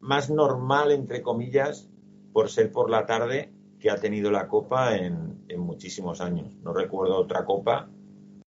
más 0.00 0.30
normal, 0.30 0.92
entre 0.92 1.22
comillas, 1.22 1.88
por 2.32 2.50
ser 2.50 2.70
por 2.72 2.90
la 2.90 3.06
tarde 3.06 3.52
que 3.78 3.90
ha 3.90 3.96
tenido 3.96 4.30
la 4.30 4.48
Copa 4.48 4.96
en, 4.96 5.44
en 5.48 5.60
muchísimos 5.60 6.20
años. 6.20 6.56
No 6.62 6.72
recuerdo 6.72 7.16
otra 7.16 7.44
Copa 7.44 7.88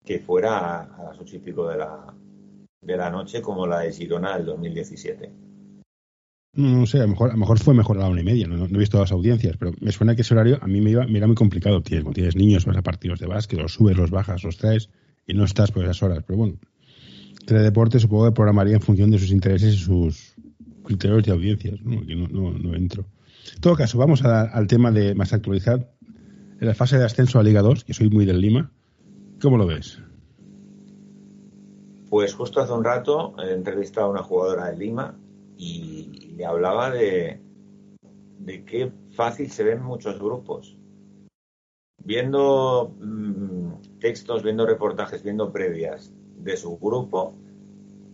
que 0.06 0.20
fuera 0.20 0.82
a, 0.82 1.02
las 1.02 1.20
ocho 1.20 1.36
y 1.36 1.40
pico 1.40 1.68
de 1.68 1.78
la, 1.78 2.14
de 2.80 2.96
la 2.96 3.10
noche 3.10 3.42
como 3.42 3.66
la 3.66 3.80
de 3.80 3.92
Girona 3.92 4.36
del 4.36 4.46
2017. 4.46 5.32
No 6.54 6.86
sé, 6.86 6.98
a 6.98 7.02
lo 7.02 7.08
mejor, 7.08 7.32
a 7.32 7.36
mejor 7.36 7.58
fue 7.58 7.74
mejor 7.74 7.98
a 7.98 8.02
la 8.02 8.08
una 8.08 8.22
y 8.22 8.24
media, 8.24 8.46
no, 8.46 8.64
he 8.64 8.78
visto 8.78 8.98
las 8.98 9.12
audiencias, 9.12 9.56
pero 9.58 9.72
me 9.80 9.92
suena 9.92 10.14
que 10.14 10.22
ese 10.22 10.32
horario 10.32 10.58
a 10.62 10.66
mí 10.68 10.80
me, 10.80 10.92
iba, 10.92 11.06
me 11.06 11.18
era 11.18 11.26
muy 11.26 11.36
complicado. 11.36 11.82
Tienes, 11.82 12.10
tienes 12.14 12.36
niños, 12.36 12.64
vas 12.64 12.76
a 12.76 12.82
partidos 12.82 13.18
de 13.18 13.26
básquet, 13.26 13.60
los 13.60 13.74
subes, 13.74 13.96
los 13.96 14.10
bajas, 14.10 14.42
los 14.44 14.56
traes 14.56 14.88
y 15.26 15.34
no 15.34 15.44
estás 15.44 15.72
por 15.72 15.82
esas 15.84 16.02
horas. 16.02 16.22
Pero 16.24 16.38
bueno, 16.38 16.58
Teledeporte 17.44 17.98
supongo 17.98 18.26
que 18.26 18.32
programaría 18.32 18.76
en 18.76 18.80
función 18.80 19.10
de 19.10 19.18
sus 19.18 19.32
intereses 19.32 19.74
y 19.74 19.78
sus 19.78 20.34
criterios 20.84 21.24
de 21.24 21.32
audiencias, 21.32 21.80
¿no? 21.82 22.00
no, 22.00 22.52
no, 22.52 22.74
entro. 22.74 23.06
En 23.54 23.60
todo 23.60 23.74
caso, 23.74 23.98
vamos 23.98 24.22
al 24.24 24.66
tema 24.68 24.92
de 24.92 25.14
más 25.14 25.32
actualidad. 25.32 25.90
En 26.60 26.68
la 26.68 26.74
fase 26.74 26.96
de 26.96 27.04
ascenso 27.04 27.38
a 27.38 27.42
Liga 27.42 27.60
2, 27.60 27.84
que 27.84 27.92
soy 27.92 28.08
muy 28.08 28.24
del 28.24 28.40
Lima, 28.40 28.72
¿Cómo 29.40 29.58
lo 29.58 29.66
ves? 29.66 30.00
Pues 32.08 32.34
justo 32.34 32.60
hace 32.60 32.72
un 32.72 32.84
rato 32.84 33.34
he 33.38 33.52
entrevistado 33.52 34.06
a 34.06 34.10
una 34.10 34.22
jugadora 34.22 34.70
de 34.70 34.76
Lima 34.76 35.18
y 35.58 36.34
le 36.36 36.46
hablaba 36.46 36.90
de, 36.90 37.40
de 38.38 38.64
qué 38.64 38.92
fácil 39.10 39.50
se 39.50 39.64
ven 39.64 39.82
muchos 39.82 40.18
grupos. 40.18 40.76
Viendo 42.02 42.94
mm, 42.98 43.98
textos, 43.98 44.42
viendo 44.42 44.66
reportajes, 44.66 45.22
viendo 45.22 45.52
previas 45.52 46.12
de 46.38 46.56
su 46.56 46.78
grupo, 46.78 47.34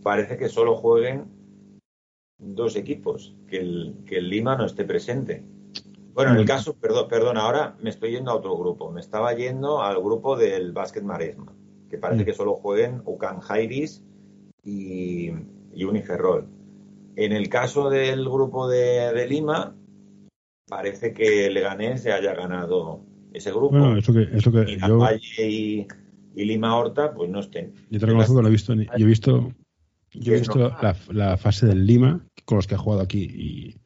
parece 0.01 0.37
que 0.37 0.49
solo 0.49 0.75
jueguen 0.75 1.25
dos 2.37 2.75
equipos, 2.75 3.35
que 3.47 3.57
el, 3.59 3.95
que 4.05 4.17
el 4.17 4.29
Lima 4.29 4.57
no 4.57 4.65
esté 4.65 4.83
presente. 4.83 5.45
Bueno, 6.13 6.31
en 6.31 6.37
el 6.37 6.45
caso, 6.45 6.75
perdón, 6.75 7.07
perdón, 7.09 7.37
ahora 7.37 7.75
me 7.81 7.89
estoy 7.89 8.11
yendo 8.11 8.31
a 8.31 8.35
otro 8.35 8.55
grupo. 8.57 8.91
Me 8.91 9.01
estaba 9.01 9.33
yendo 9.33 9.81
al 9.81 9.99
grupo 9.99 10.37
del 10.37 10.71
Básquet 10.71 11.03
Maresma, 11.03 11.53
que 11.89 11.97
parece 11.97 12.23
mm. 12.23 12.25
que 12.25 12.33
solo 12.33 12.55
jueguen 12.55 13.01
Ucan 13.05 13.39
Jairis 13.39 14.03
y, 14.63 15.31
y 15.73 15.83
Uniferrol. 15.83 16.47
En 17.15 17.31
el 17.31 17.49
caso 17.49 17.89
del 17.89 18.23
grupo 18.25 18.67
de, 18.67 19.27
Lima, 19.27 19.75
parece 20.67 21.13
que 21.13 21.49
Leganés 21.49 22.01
se 22.01 22.11
haya 22.11 22.33
ganado 22.33 23.01
ese 23.33 23.51
grupo. 23.51 23.77
Bueno, 23.77 23.97
eso 23.97 24.13
que, 24.13 24.23
eso 24.33 24.51
que 24.51 24.71
y 24.71 24.79
yo... 24.79 24.97
Valle 24.97 25.49
y, 25.49 25.87
Lima 26.35 26.75
Horta, 26.75 27.13
pues 27.13 27.29
no 27.29 27.39
estén. 27.39 27.73
Yo 27.91 27.99
te 27.99 28.07
reconozco 28.07 28.35
que 28.35 28.41
lo 28.41 28.47
he 28.47 28.51
visto. 28.51 28.73
Yo 28.73 28.83
he 28.97 29.05
visto, 29.05 29.53
yo 30.13 30.33
he 30.33 30.39
visto 30.39 30.57
la, 30.57 30.97
la, 31.11 31.37
fase 31.37 31.67
del 31.67 31.85
Lima 31.85 32.25
con 32.45 32.55
los 32.55 32.65
que 32.65 32.73
ha 32.73 32.79
jugado 32.79 33.03
aquí 33.03 33.21
y 33.21 33.82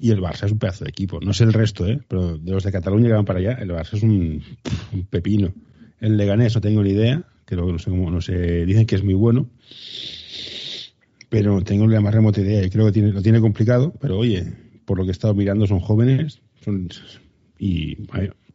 y 0.00 0.10
el 0.10 0.20
Barça 0.20 0.44
es 0.44 0.52
un 0.52 0.58
pedazo 0.58 0.84
de 0.84 0.90
equipo. 0.90 1.20
No 1.20 1.32
sé 1.32 1.44
el 1.44 1.52
resto, 1.52 1.86
¿eh? 1.86 2.00
pero 2.08 2.38
de 2.38 2.52
los 2.52 2.64
de 2.64 2.72
Cataluña 2.72 3.08
que 3.08 3.14
van 3.14 3.24
para 3.24 3.38
allá, 3.38 3.52
el 3.54 3.70
Barça 3.70 3.94
es 3.94 4.02
un, 4.02 4.42
pepino. 5.10 5.52
El 6.00 6.16
Leganés 6.16 6.54
no 6.54 6.60
tengo 6.60 6.82
ni 6.82 6.90
idea, 6.90 7.24
creo 7.44 7.66
que 7.66 7.72
no 7.72 7.78
sé 7.78 7.90
cómo, 7.90 8.10
no 8.10 8.20
sé, 8.20 8.66
dicen 8.66 8.86
que 8.86 8.96
es 8.96 9.04
muy 9.04 9.14
bueno, 9.14 9.48
pero 11.28 11.62
tengo 11.62 11.86
la 11.86 12.00
más 12.00 12.14
remota 12.14 12.40
idea 12.40 12.64
y 12.64 12.70
creo 12.70 12.86
que 12.86 12.92
tiene, 12.92 13.12
lo 13.12 13.22
tiene 13.22 13.40
complicado, 13.40 13.94
pero 14.00 14.18
oye, 14.18 14.52
por 14.84 14.98
lo 14.98 15.04
que 15.04 15.10
he 15.10 15.12
estado 15.12 15.34
mirando 15.34 15.66
son 15.66 15.80
jóvenes 15.80 16.40
son, 16.62 16.88
y 17.58 17.96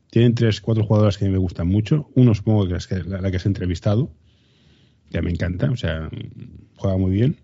tienen 0.10 0.36
tres, 0.36 0.62
cuatro 0.62 0.84
jugadoras 0.84 1.18
que 1.18 1.30
me 1.30 1.38
gustan 1.38 1.68
mucho. 1.68 2.10
Uno 2.16 2.34
supongo 2.34 2.68
que 2.68 2.76
es 2.76 2.90
la, 3.08 3.30
que 3.30 3.38
has 3.38 3.46
entrevistado, 3.46 4.12
Ya 5.10 5.22
me 5.22 5.32
encanta, 5.32 5.72
o 5.72 5.76
sea, 5.76 6.10
juega 6.76 6.98
muy 6.98 7.12
bien. 7.12 7.38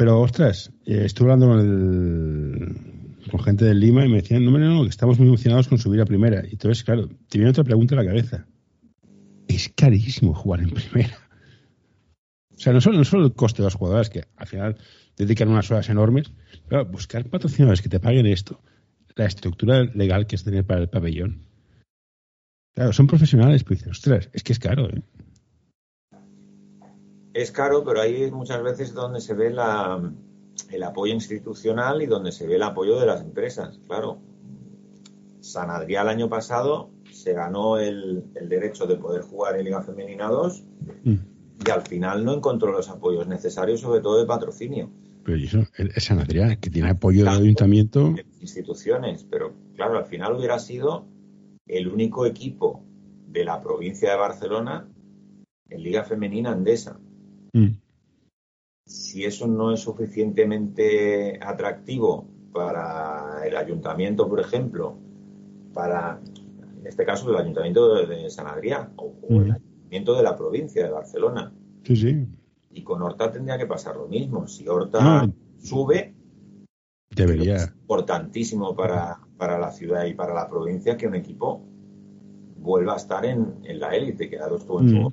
Pero, 0.00 0.18
ostras, 0.18 0.72
eh, 0.86 1.02
estuve 1.04 1.30
hablando 1.30 1.48
con, 1.48 1.60
el, 1.60 3.30
con 3.30 3.42
gente 3.42 3.66
del 3.66 3.80
Lima 3.80 4.02
y 4.02 4.08
me 4.08 4.22
decían, 4.22 4.42
no, 4.42 4.50
no, 4.50 4.58
no, 4.58 4.82
que 4.84 4.88
estamos 4.88 5.18
muy 5.18 5.28
emocionados 5.28 5.68
con 5.68 5.76
subir 5.76 6.00
a 6.00 6.06
primera. 6.06 6.42
Y 6.46 6.52
entonces, 6.52 6.82
claro, 6.84 7.06
te 7.28 7.36
viene 7.36 7.50
otra 7.50 7.64
pregunta 7.64 7.94
en 7.94 7.98
la 7.98 8.06
cabeza. 8.06 8.46
Es 9.46 9.68
carísimo 9.76 10.32
jugar 10.32 10.60
en 10.60 10.70
primera. 10.70 11.18
O 12.56 12.58
sea, 12.58 12.72
no 12.72 12.80
solo, 12.80 12.96
no 12.96 13.04
solo 13.04 13.26
el 13.26 13.34
coste 13.34 13.60
de 13.60 13.66
los 13.66 13.74
jugadores, 13.74 14.08
que 14.08 14.24
al 14.36 14.46
final 14.46 14.78
dedican 15.18 15.50
unas 15.50 15.70
horas 15.70 15.90
enormes, 15.90 16.32
pero 16.66 16.86
buscar 16.86 17.28
patrocinadores 17.28 17.82
que 17.82 17.90
te 17.90 18.00
paguen 18.00 18.24
esto, 18.24 18.62
la 19.16 19.26
estructura 19.26 19.84
legal 19.84 20.26
que 20.26 20.36
es 20.36 20.44
tener 20.44 20.64
para 20.64 20.80
el 20.80 20.88
pabellón. 20.88 21.42
Claro, 22.74 22.94
son 22.94 23.06
profesionales, 23.06 23.64
pero 23.64 23.74
dices, 23.74 23.90
ostras, 23.90 24.30
es 24.32 24.42
que 24.44 24.54
es 24.54 24.58
caro, 24.58 24.88
¿eh? 24.88 25.02
Es 27.32 27.52
caro, 27.52 27.84
pero 27.84 28.00
ahí 28.00 28.30
muchas 28.30 28.62
veces 28.62 28.92
donde 28.92 29.20
se 29.20 29.34
ve 29.34 29.50
la, 29.50 30.12
el 30.70 30.82
apoyo 30.82 31.12
institucional 31.14 32.02
y 32.02 32.06
donde 32.06 32.32
se 32.32 32.46
ve 32.46 32.56
el 32.56 32.62
apoyo 32.62 32.98
de 32.98 33.06
las 33.06 33.20
empresas, 33.20 33.80
claro. 33.86 34.18
San 35.40 35.70
Adrián 35.70 36.06
el 36.06 36.10
año 36.12 36.28
pasado 36.28 36.90
se 37.12 37.32
ganó 37.32 37.78
el, 37.78 38.24
el 38.34 38.48
derecho 38.48 38.86
de 38.86 38.96
poder 38.96 39.22
jugar 39.22 39.56
en 39.58 39.64
Liga 39.64 39.82
Femenina 39.82 40.28
2 40.28 40.64
Mm. 41.04 41.14
y 41.66 41.70
al 41.70 41.82
final 41.82 42.24
no 42.24 42.34
encontró 42.34 42.72
los 42.72 42.88
apoyos 42.88 43.26
necesarios, 43.26 43.80
sobre 43.80 44.00
todo 44.00 44.18
de 44.18 44.26
patrocinio. 44.26 44.90
Pero 45.24 45.36
eso 45.38 45.62
es 45.76 46.04
San 46.04 46.18
Adrián, 46.18 46.56
que 46.56 46.70
tiene 46.70 46.90
apoyo 46.90 47.24
del 47.24 47.28
ayuntamiento. 47.34 48.10
de 48.12 48.24
instituciones, 48.40 49.24
pero 49.24 49.52
claro, 49.76 49.98
al 49.98 50.06
final 50.06 50.34
hubiera 50.36 50.58
sido 50.58 51.06
el 51.66 51.88
único 51.88 52.26
equipo 52.26 52.82
de 53.28 53.44
la 53.44 53.60
provincia 53.62 54.10
de 54.10 54.16
Barcelona 54.16 54.88
en 55.68 55.82
Liga 55.82 56.02
Femenina 56.04 56.52
Andesa. 56.52 56.98
Mm. 57.52 57.68
Si 58.86 59.24
eso 59.24 59.46
no 59.46 59.72
es 59.72 59.80
suficientemente 59.80 61.38
atractivo 61.42 62.26
para 62.52 63.46
el 63.46 63.56
ayuntamiento, 63.56 64.28
por 64.28 64.40
ejemplo, 64.40 64.96
para, 65.72 66.20
en 66.80 66.86
este 66.86 67.04
caso, 67.04 67.30
el 67.30 67.36
ayuntamiento 67.36 68.06
de, 68.06 68.28
San 68.30 68.46
Adrián 68.48 68.92
o, 68.96 69.04
o 69.22 69.40
el 69.42 69.50
Ujú. 69.50 69.52
ayuntamiento 69.52 70.14
de 70.16 70.22
la 70.22 70.36
provincia 70.36 70.84
de 70.84 70.90
Barcelona, 70.90 71.52
Sí, 71.84 71.96
sí. 71.96 72.26
y 72.72 72.82
con 72.82 73.02
Horta 73.02 73.30
tendría 73.30 73.58
que 73.58 73.66
pasar 73.66 73.96
lo 73.96 74.06
mismo. 74.08 74.46
Si 74.46 74.66
Horta 74.68 75.28
sube, 75.58 76.14
es 77.10 77.16
Debería. 77.16 77.72
importantísimo 77.80 78.74
para, 78.74 79.18
para 79.36 79.58
la 79.58 79.70
ciudad 79.72 80.04
y 80.04 80.14
para 80.14 80.34
la 80.34 80.48
provincia 80.48 80.96
que 80.96 81.06
un 81.06 81.14
equipo 81.14 81.62
vuelva 82.58 82.94
a 82.94 82.96
estar 82.96 83.24
en, 83.24 83.60
en 83.64 83.80
la 83.80 83.94
élite, 83.94 84.28
que 84.28 84.36
dado 84.36 84.56
estuvo 84.56 84.80
en 84.80 84.86
Mm. 84.86 84.90
su 84.90 85.12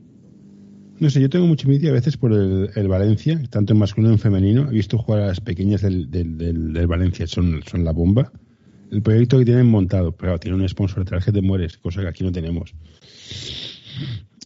No 0.99 1.11
sé, 1.11 1.21
yo 1.21 1.29
tengo 1.29 1.45
mucha 1.45 1.67
envidia 1.67 1.91
a 1.91 1.93
veces 1.93 2.17
por 2.17 2.33
el, 2.33 2.87
Valencia, 2.87 3.39
tanto 3.51 3.73
en 3.73 3.79
masculino 3.79 4.09
como 4.09 4.15
en 4.15 4.19
femenino. 4.19 4.69
He 4.69 4.73
visto 4.73 4.97
jugar 4.97 5.21
a 5.21 5.27
las 5.27 5.41
pequeñas 5.41 5.81
del, 5.81 6.09
del, 6.09 6.87
Valencia, 6.87 7.27
son, 7.27 7.61
son 7.69 7.83
la 7.83 7.91
bomba. 7.91 8.31
El 8.91 9.03
proyecto 9.03 9.37
que 9.37 9.45
tienen 9.45 9.67
montado, 9.67 10.13
pero 10.13 10.39
tiene 10.39 10.57
un 10.57 10.67
sponsor 10.67 11.03
detrás 11.03 11.23
que 11.23 11.31
te 11.31 11.41
mueres, 11.41 11.77
cosa 11.77 12.01
que 12.01 12.07
aquí 12.07 12.23
no 12.23 12.31
tenemos. 12.31 12.73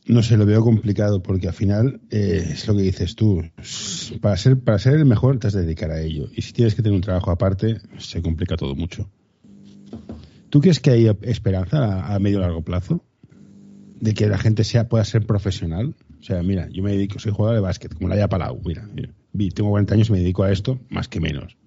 No 0.07 0.23
sé, 0.23 0.35
lo 0.35 0.45
veo 0.45 0.61
complicado 0.61 1.23
porque 1.23 1.47
al 1.47 1.53
final 1.53 2.01
eh, 2.09 2.49
es 2.51 2.67
lo 2.67 2.75
que 2.75 2.81
dices 2.81 3.15
tú. 3.15 3.41
Para 4.19 4.35
ser, 4.35 4.59
para 4.59 4.77
ser 4.77 4.95
el 4.95 5.05
mejor 5.05 5.39
te 5.39 5.47
has 5.47 5.53
de 5.53 5.61
dedicar 5.61 5.91
a 5.91 6.01
ello. 6.01 6.27
Y 6.35 6.41
si 6.41 6.51
tienes 6.51 6.75
que 6.75 6.81
tener 6.81 6.95
un 6.95 7.01
trabajo 7.01 7.31
aparte, 7.31 7.77
se 7.97 8.21
complica 8.21 8.57
todo 8.57 8.75
mucho. 8.75 9.09
¿Tú 10.49 10.59
crees 10.59 10.81
que 10.81 10.91
hay 10.91 11.09
esperanza 11.21 12.01
a, 12.01 12.15
a 12.15 12.19
medio 12.19 12.39
largo 12.39 12.61
plazo? 12.61 13.05
De 14.01 14.13
que 14.13 14.27
la 14.27 14.37
gente 14.37 14.65
sea, 14.65 14.89
pueda 14.89 15.05
ser 15.05 15.25
profesional. 15.25 15.95
O 16.21 16.23
sea, 16.23 16.43
mira, 16.43 16.67
yo 16.69 16.83
me 16.83 16.91
dedico, 16.91 17.17
soy 17.17 17.31
jugador 17.31 17.55
de 17.55 17.61
básquet, 17.61 17.95
como 17.95 18.07
la 18.07 18.13
haya 18.15 18.29
Palau. 18.29 18.61
Mira, 18.63 18.87
mira, 18.93 19.11
tengo 19.55 19.71
40 19.71 19.95
años 19.95 20.09
y 20.09 20.11
me 20.11 20.19
dedico 20.19 20.43
a 20.43 20.51
esto, 20.51 20.79
más 20.89 21.07
que 21.07 21.19
menos. 21.19 21.57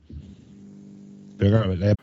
Pero 1.37 1.51
claro, 1.51 1.75
la 1.75 1.95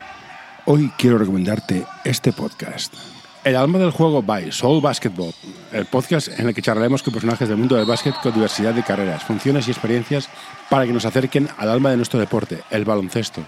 Hoy 0.66 0.92
quiero 0.98 1.16
recomendarte 1.16 1.84
este 2.04 2.30
podcast. 2.30 2.94
El 3.42 3.56
alma 3.56 3.78
del 3.78 3.90
juego 3.90 4.22
by 4.22 4.52
Soul 4.52 4.82
Basketball, 4.82 5.32
el 5.72 5.86
podcast 5.86 6.38
en 6.38 6.46
el 6.46 6.54
que 6.54 6.62
charlaremos 6.62 7.02
con 7.02 7.14
personajes 7.14 7.48
del 7.48 7.56
mundo 7.56 7.74
del 7.74 7.86
básquet 7.86 8.14
con 8.22 8.34
diversidad 8.34 8.74
de 8.74 8.84
carreras, 8.84 9.24
funciones 9.24 9.66
y 9.66 9.70
experiencias 9.70 10.28
para 10.68 10.86
que 10.86 10.92
nos 10.92 11.06
acerquen 11.06 11.48
al 11.56 11.70
alma 11.70 11.90
de 11.90 11.96
nuestro 11.96 12.20
deporte, 12.20 12.60
el 12.70 12.84
baloncesto. 12.84 13.42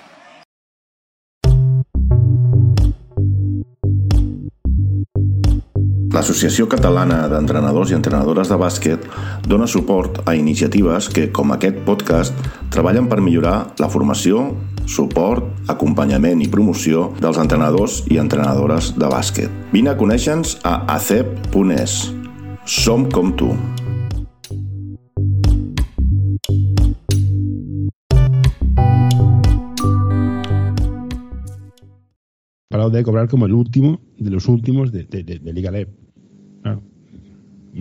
L'Associació 6.14 6.68
Catalana 6.70 7.24
d'Entrenadors 7.30 7.90
i 7.90 7.96
Entrenadores 7.96 8.50
de 8.52 8.58
Bàsquet 8.60 9.06
dona 9.50 9.66
suport 9.66 10.20
a 10.30 10.36
iniciatives 10.38 11.08
que, 11.10 11.26
com 11.34 11.50
aquest 11.56 11.80
podcast, 11.88 12.38
treballen 12.74 13.08
per 13.10 13.18
millorar 13.24 13.56
la 13.82 13.88
formació, 13.90 14.44
suport, 14.86 15.48
acompanyament 15.74 16.44
i 16.44 16.50
promoció 16.52 17.08
dels 17.18 17.40
entrenadors 17.42 18.02
i 18.14 18.20
entrenadores 18.22 18.92
de 19.00 19.10
bàsquet. 19.10 19.50
Vine 19.74 19.90
a 19.94 19.98
conèixer-nos 19.98 20.58
a 20.62 20.76
acep.es. 20.94 21.98
Som 22.64 23.08
com 23.12 23.34
tu. 23.36 23.50
Palau 32.68 32.90
debe 32.90 33.04
cobrar 33.04 33.28
como 33.28 33.46
el 33.46 33.52
último 33.52 34.00
de 34.18 34.30
los 34.30 34.48
últimos 34.48 34.90
de, 34.92 35.04
de- 35.04 35.22
de- 35.22 35.38
de 35.38 35.52
Liga 35.52 35.70
Leb. 35.70 35.88
No, 36.64 36.82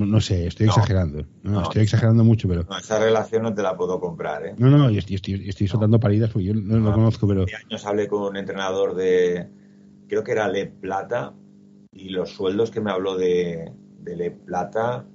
no 0.05 0.19
sé, 0.21 0.47
estoy 0.47 0.67
No. 0.67 0.73
exagerando. 0.73 1.25
No. 1.43 1.61
Estoy 1.63 1.83
exagerando 1.83 2.23
mucho, 2.23 2.47
pero. 2.47 2.63
No, 2.69 2.77
esa 2.77 2.99
relación 2.99 3.43
no 3.43 3.53
te 3.53 3.61
la 3.61 3.77
puedo 3.77 3.99
comprar. 3.99 4.45
¿eh? 4.45 4.55
No, 4.57 4.69
no, 4.69 4.89
yo 4.89 4.99
estoy, 4.99 5.15
estoy, 5.15 5.49
estoy 5.49 5.67
soltando 5.67 5.99
paridas 5.99 6.31
porque 6.31 6.45
yo 6.47 6.53
no 6.55 6.77
lo 6.77 6.89
No. 6.89 6.93
conozco, 6.93 7.27
pero. 7.27 7.43
Hace 7.43 7.55
años 7.55 7.85
hablé 7.85 8.07
con 8.07 8.23
un 8.23 8.35
entrenador 8.37 8.95
de, 8.95 9.47
creo 10.07 10.23
que 10.23 10.31
era 10.31 10.47
Le 10.47 10.65
Plata, 10.67 11.33
y 11.91 12.09
los 12.09 12.31
sueldos 12.31 12.71
que 12.71 12.81
me 12.81 12.89
habló 12.91 13.15
de, 13.17 13.71
de 13.99 14.15
Le 14.15 14.31
Plata 14.31 15.05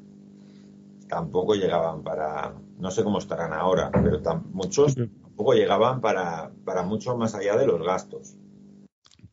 tampoco 1.09 1.55
llegaban 1.55 2.03
para, 2.03 2.55
no 2.79 2.91
sé 2.91 3.03
cómo 3.03 3.19
estarán 3.19 3.53
ahora, 3.53 3.91
pero 3.91 4.21
muchos 4.53 4.95
tampoco 4.95 5.55
llegaban 5.55 6.01
para, 6.01 6.53
para 6.65 6.83
mucho 6.83 7.17
más 7.17 7.35
allá 7.35 7.57
de 7.57 7.67
los 7.67 7.83
gastos. 7.85 8.37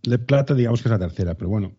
Le 0.03 0.17
Plata, 0.17 0.53
digamos 0.55 0.81
que 0.81 0.87
es 0.87 0.91
la 0.91 0.99
tercera, 0.99 1.35
pero 1.35 1.49
bueno. 1.49 1.73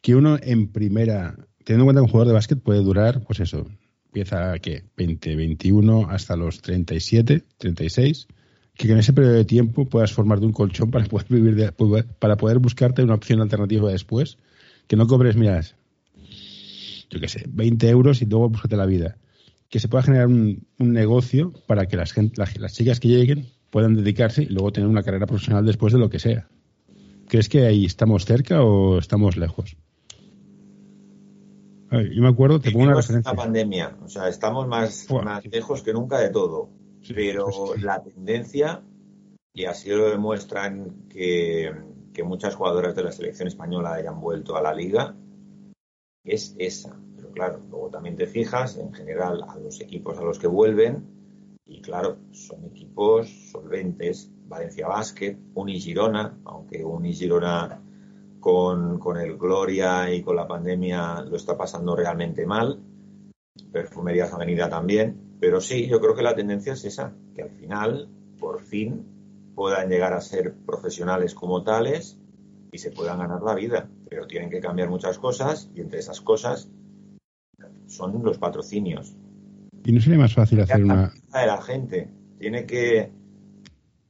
Que 0.00 0.14
uno 0.14 0.36
en 0.40 0.70
primera, 0.70 1.34
teniendo 1.68 1.82
en 1.82 1.86
cuenta 1.88 2.00
que 2.00 2.04
un 2.04 2.08
jugador 2.08 2.28
de 2.28 2.32
básquet 2.32 2.62
puede 2.62 2.80
durar, 2.80 3.20
pues 3.24 3.40
eso, 3.40 3.66
empieza 4.06 4.58
que 4.58 4.84
20, 4.96 5.36
21 5.36 6.08
hasta 6.08 6.34
los 6.34 6.62
37, 6.62 7.44
36, 7.58 8.26
que 8.72 8.90
en 8.90 8.96
ese 8.96 9.12
periodo 9.12 9.34
de 9.34 9.44
tiempo 9.44 9.84
puedas 9.84 10.14
formarte 10.14 10.46
un 10.46 10.52
colchón 10.52 10.90
para 10.90 11.04
poder 11.04 11.26
vivir, 11.28 11.56
de- 11.56 11.72
para 12.18 12.38
poder 12.38 12.58
buscarte 12.58 13.02
una 13.02 13.16
opción 13.16 13.42
alternativa 13.42 13.92
después, 13.92 14.38
que 14.86 14.96
no 14.96 15.06
cobres, 15.06 15.36
miras, 15.36 15.74
yo 17.10 17.20
qué 17.20 17.28
sé, 17.28 17.44
20 17.46 17.86
euros 17.90 18.22
y 18.22 18.24
luego 18.24 18.48
búscate 18.48 18.74
la 18.74 18.86
vida. 18.86 19.18
Que 19.68 19.78
se 19.78 19.88
pueda 19.88 20.04
generar 20.04 20.28
un, 20.28 20.66
negocio 20.78 21.52
para 21.66 21.84
que 21.84 21.98
las 21.98 22.14
chicas 22.72 22.98
que 22.98 23.08
lleguen 23.08 23.44
puedan 23.68 23.94
dedicarse 23.94 24.44
y 24.44 24.46
luego 24.46 24.72
tener 24.72 24.88
una 24.88 25.02
carrera 25.02 25.26
profesional 25.26 25.66
después 25.66 25.92
de 25.92 25.98
lo 25.98 26.08
que 26.08 26.18
sea. 26.18 26.48
¿Crees 27.28 27.50
que 27.50 27.66
ahí 27.66 27.84
estamos 27.84 28.24
cerca 28.24 28.62
o 28.62 28.98
estamos 28.98 29.36
lejos? 29.36 29.76
A 31.90 31.96
ver, 31.96 32.12
yo 32.12 32.22
me 32.22 32.28
acuerdo, 32.28 32.60
te 32.60 32.70
pongo 32.70 32.84
una 32.84 32.94
referencia. 32.96 33.32
pandemia, 33.32 33.96
o 34.04 34.08
sea, 34.08 34.28
estamos 34.28 34.66
más, 34.66 35.06
Buah, 35.08 35.22
más 35.22 35.46
lejos 35.46 35.82
que 35.82 35.92
nunca 35.92 36.18
de 36.18 36.30
todo. 36.30 36.70
Sí, 37.00 37.14
pero 37.14 37.50
sí. 37.74 37.80
la 37.80 38.02
tendencia, 38.02 38.82
y 39.54 39.64
así 39.64 39.90
lo 39.90 40.10
demuestran 40.10 41.06
que, 41.08 41.72
que 42.12 42.22
muchas 42.22 42.54
jugadoras 42.54 42.94
de 42.94 43.04
la 43.04 43.12
selección 43.12 43.48
española 43.48 43.94
hayan 43.94 44.20
vuelto 44.20 44.56
a 44.56 44.62
la 44.62 44.74
liga, 44.74 45.16
es 46.24 46.54
esa. 46.58 46.94
Pero 47.16 47.30
claro, 47.32 47.60
luego 47.70 47.88
también 47.88 48.16
te 48.16 48.26
fijas 48.26 48.76
en 48.76 48.92
general 48.92 49.44
a 49.48 49.58
los 49.58 49.80
equipos 49.80 50.18
a 50.18 50.22
los 50.22 50.38
que 50.38 50.46
vuelven, 50.46 51.06
y 51.64 51.80
claro, 51.80 52.18
son 52.32 52.64
equipos 52.64 53.28
solventes. 53.50 54.30
Valencia 54.46 54.88
Basket, 54.88 55.36
Uni 55.54 55.78
Girona, 55.78 56.38
aunque 56.46 56.82
Uni 56.82 57.12
Girona 57.12 57.82
con, 58.48 58.98
con 58.98 59.18
el 59.18 59.36
Gloria 59.36 60.10
y 60.10 60.22
con 60.22 60.34
la 60.34 60.48
pandemia 60.48 61.20
lo 61.20 61.36
está 61.36 61.54
pasando 61.54 61.94
realmente 61.94 62.46
mal. 62.46 62.80
Perfumería 63.70 64.26
Femenina 64.26 64.70
también. 64.70 65.36
Pero 65.38 65.60
sí, 65.60 65.86
yo 65.86 66.00
creo 66.00 66.14
que 66.14 66.22
la 66.22 66.34
tendencia 66.34 66.72
es 66.72 66.82
esa, 66.86 67.12
que 67.34 67.42
al 67.42 67.50
final, 67.50 68.08
por 68.40 68.62
fin, 68.62 69.04
puedan 69.54 69.90
llegar 69.90 70.14
a 70.14 70.22
ser 70.22 70.54
profesionales 70.64 71.34
como 71.34 71.62
tales 71.62 72.18
y 72.72 72.78
se 72.78 72.90
puedan 72.90 73.18
ganar 73.18 73.42
la 73.42 73.54
vida. 73.54 73.90
Pero 74.08 74.26
tienen 74.26 74.48
que 74.48 74.60
cambiar 74.60 74.88
muchas 74.88 75.18
cosas 75.18 75.70
y 75.74 75.82
entre 75.82 75.98
esas 75.98 76.22
cosas 76.22 76.70
son 77.86 78.24
los 78.24 78.38
patrocinios. 78.38 79.14
¿Y 79.84 79.92
no 79.92 80.00
sería 80.00 80.20
más 80.20 80.32
fácil 80.32 80.62
hacer 80.62 80.82
una... 80.82 81.12
de 81.34 81.46
la 81.46 81.60
gente. 81.60 82.08
Tiene 82.38 82.64
que. 82.64 83.12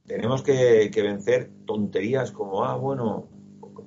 Tenemos 0.07 0.43
que, 0.43 0.89
que 0.93 1.01
vencer 1.01 1.51
tonterías 1.65 2.31
como, 2.31 2.63
ah, 2.63 2.77
bueno, 2.77 3.27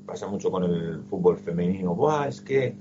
pasa 0.07 0.27
mucho 0.27 0.51
con 0.51 0.65
el 0.65 1.03
fútbol 1.05 1.39
femenino, 1.39 1.95
Buah, 1.95 2.29
es 2.29 2.41
que 2.41 2.77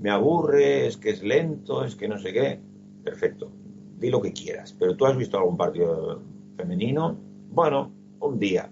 me 0.00 0.10
aburre, 0.10 0.86
es 0.86 0.96
que 0.96 1.10
es 1.10 1.22
lento, 1.22 1.84
es 1.84 1.96
que 1.96 2.08
no 2.08 2.18
sé 2.18 2.32
qué. 2.32 2.60
perfecto, 3.02 3.50
di 3.98 4.10
lo 4.10 4.20
que 4.20 4.32
quieras, 4.32 4.74
pero 4.78 4.96
tú 4.96 5.06
has 5.06 5.16
visto 5.16 5.38
algún 5.38 5.56
partido 5.56 6.22
femenino, 6.56 7.16
bueno, 7.50 7.92
un 8.20 8.38
día. 8.38 8.70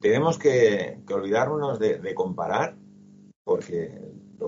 Tenemos 0.00 0.38
que, 0.38 1.00
olvidarnos 1.10 1.78
de, 1.78 2.14
comparar, 2.14 2.76
porque, 3.44 3.98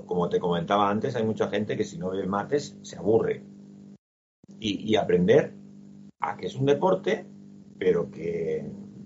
como 0.07 0.29
te 0.29 0.41
comentaba 0.41 0.91
antes, 0.91 1.17
hay 1.17 1.25
mucha 1.25 1.49
gente 1.49 1.77
que 1.77 1.85
si 1.85 1.99
no 1.99 2.11
ve 2.11 2.27
mates 2.27 2.77
se 2.83 2.97
aburre. 2.97 3.43
Y, 4.61 4.91
y 4.91 4.97
aprender 4.97 5.55
a 6.21 6.37
que 6.37 6.47
es 6.47 6.57
un 6.57 6.67
deporte, 6.67 7.27
pero 7.79 8.11
que 8.11 8.59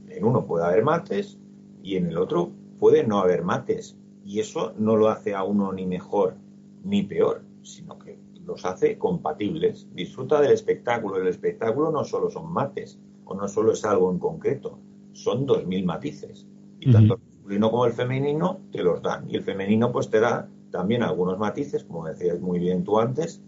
en 0.08 0.24
uno 0.24 0.46
puede 0.46 0.64
haber 0.64 0.82
mates 0.82 1.38
y 1.82 1.96
en 1.96 2.06
el 2.06 2.18
otro 2.18 2.52
puede 2.82 3.06
no 3.06 3.20
haber 3.20 3.44
mates. 3.44 3.96
Y 4.24 4.40
eso 4.40 4.74
no 4.76 4.96
lo 4.96 5.08
hace 5.08 5.36
a 5.36 5.44
uno 5.44 5.72
ni 5.72 5.86
mejor 5.86 6.34
ni 6.82 7.04
peor, 7.04 7.44
sino 7.62 7.96
que 7.96 8.18
los 8.44 8.64
hace 8.64 8.98
compatibles. 8.98 9.86
Disfruta 9.94 10.40
del 10.40 10.50
espectáculo. 10.50 11.18
El 11.18 11.28
espectáculo 11.28 11.92
no 11.92 12.02
solo 12.02 12.28
son 12.28 12.52
mates, 12.52 12.98
o 13.24 13.36
no 13.36 13.46
solo 13.46 13.70
es 13.70 13.84
algo 13.84 14.10
en 14.10 14.18
concreto, 14.18 14.80
son 15.12 15.46
dos 15.46 15.64
mil 15.64 15.84
matices. 15.84 16.48
Y 16.80 16.90
tanto 16.90 17.14
el 17.14 17.20
masculino 17.20 17.70
como 17.70 17.86
el 17.86 17.92
femenino 17.92 18.58
te 18.72 18.82
los 18.82 19.00
dan. 19.00 19.30
Y 19.30 19.36
el 19.36 19.44
femenino 19.44 19.92
pues 19.92 20.10
te 20.10 20.18
da 20.18 20.48
también 20.72 21.04
algunos 21.04 21.38
matices, 21.38 21.84
como 21.84 22.08
decías 22.08 22.40
muy 22.40 22.58
bien 22.58 22.82
tú 22.82 22.98
antes, 22.98 23.40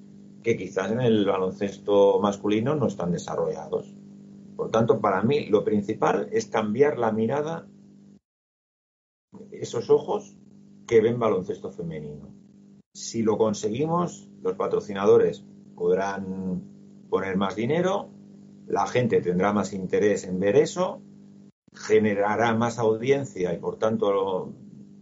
que 0.45 0.57
quizás 0.57 0.93
en 0.93 1.01
el 1.01 1.27
baloncesto 1.27 2.21
masculino 2.21 2.77
no 2.77 2.87
están 2.87 3.11
desarrollados. 3.11 3.97
Por 4.55 4.71
tanto, 4.71 5.01
para 5.01 5.23
mí 5.23 5.47
lo 5.47 5.65
principal 5.65 6.29
es 6.31 6.47
cambiar 6.47 7.01
la 7.01 7.11
mirada, 7.11 7.67
esos 9.51 9.91
ojos 9.91 10.37
que 10.87 11.01
ven 11.01 11.19
baloncesto 11.19 11.71
femenino. 11.71 12.35
Si 12.95 13.23
lo 13.23 13.39
conseguimos, 13.39 14.29
los 14.43 14.55
patrocinadores 14.55 15.45
podrán 15.75 16.63
poner 17.09 17.37
más 17.37 17.57
dinero, 17.57 18.11
la 18.67 18.87
gente 18.87 19.21
tendrá 19.21 19.53
más 19.53 19.73
interés 19.73 20.25
en 20.25 20.39
ver 20.41 20.57
eso, 20.57 21.01
generará 21.75 22.55
más 22.55 22.79
audiencia 22.79 23.53
y 23.53 23.59
por 23.59 23.79
tanto 23.79 24.55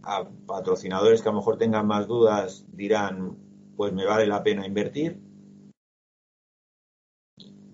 a 0.03 0.27
patrocinadores 0.47 1.21
que 1.21 1.29
a 1.29 1.31
lo 1.31 1.37
mejor 1.37 1.57
tengan 1.57 1.87
más 1.87 2.07
dudas 2.07 2.65
dirán, 2.71 3.37
pues 3.77 3.93
me 3.93 4.05
vale 4.05 4.25
la 4.27 4.43
pena 4.43 4.65
invertir. 4.65 5.21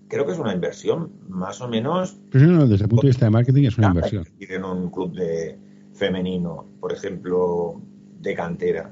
Creo 0.08 0.26
que 0.26 0.32
es 0.32 0.38
una 0.38 0.52
inversión, 0.52 1.12
más 1.28 1.60
o 1.60 1.68
menos. 1.68 2.18
Pero 2.30 2.46
no, 2.48 2.66
desde 2.66 2.84
el 2.84 2.90
punto 2.90 3.02
de 3.02 3.10
vista 3.10 3.26
de 3.26 3.30
marketing 3.30 3.64
es 3.64 3.78
una 3.78 3.88
inversión. 3.88 4.26
En 4.40 4.64
un 4.64 4.90
club 4.90 5.12
de 5.14 5.69
femenino, 6.00 6.64
por 6.80 6.92
ejemplo, 6.94 7.78
de 8.18 8.34
cantera. 8.34 8.90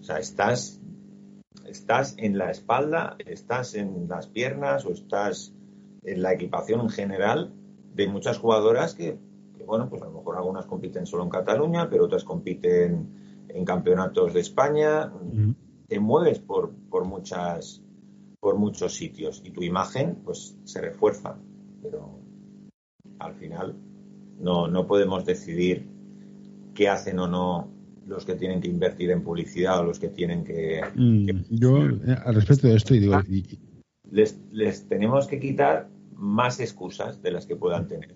O 0.00 0.02
sea, 0.02 0.18
estás, 0.18 0.80
estás 1.66 2.14
en 2.16 2.38
la 2.38 2.50
espalda, 2.50 3.16
estás 3.18 3.74
en 3.74 4.08
las 4.08 4.28
piernas 4.28 4.86
o 4.86 4.92
estás 4.92 5.52
en 6.02 6.22
la 6.22 6.32
equipación 6.32 6.80
en 6.80 6.88
general 6.88 7.52
de 7.94 8.08
muchas 8.08 8.38
jugadoras 8.38 8.94
que, 8.94 9.18
bueno, 9.66 9.90
pues 9.90 10.00
a 10.00 10.06
lo 10.06 10.12
mejor 10.12 10.38
algunas 10.38 10.64
compiten 10.64 11.04
solo 11.04 11.22
en 11.22 11.28
Cataluña, 11.28 11.90
pero 11.90 12.06
otras 12.06 12.24
compiten 12.24 13.44
en 13.48 13.64
campeonatos 13.66 14.32
de 14.32 14.40
España. 14.40 15.12
Te 15.86 16.00
mueves 16.00 16.38
por, 16.38 16.72
por, 16.88 17.04
muchas, 17.04 17.82
por 18.40 18.56
muchos 18.56 18.94
sitios 18.94 19.42
y 19.44 19.50
tu 19.50 19.62
imagen 19.62 20.22
pues 20.24 20.56
se 20.64 20.80
refuerza. 20.80 21.36
Pero 21.82 22.20
al 23.18 23.34
final 23.34 23.76
no, 24.40 24.66
no 24.66 24.86
podemos 24.86 25.26
decidir 25.26 25.91
qué 26.74 26.88
hacen 26.88 27.18
o 27.18 27.28
no 27.28 27.70
los 28.06 28.24
que 28.24 28.34
tienen 28.34 28.60
que 28.60 28.68
invertir 28.68 29.10
en 29.10 29.22
publicidad 29.22 29.80
o 29.80 29.84
los 29.84 29.98
que 29.98 30.08
tienen 30.08 30.44
que... 30.44 30.80
Mm, 30.94 31.28
yo, 31.50 31.86
eh, 31.86 32.16
al 32.24 32.34
respecto 32.34 32.68
de 32.68 32.76
esto, 32.76 32.94
y 32.94 33.00
digo... 33.00 33.20
Les, 34.10 34.38
les 34.50 34.88
tenemos 34.88 35.26
que 35.26 35.38
quitar 35.38 35.88
más 36.14 36.60
excusas 36.60 37.22
de 37.22 37.32
las 37.32 37.46
que 37.46 37.56
puedan 37.56 37.88
tener. 37.88 38.14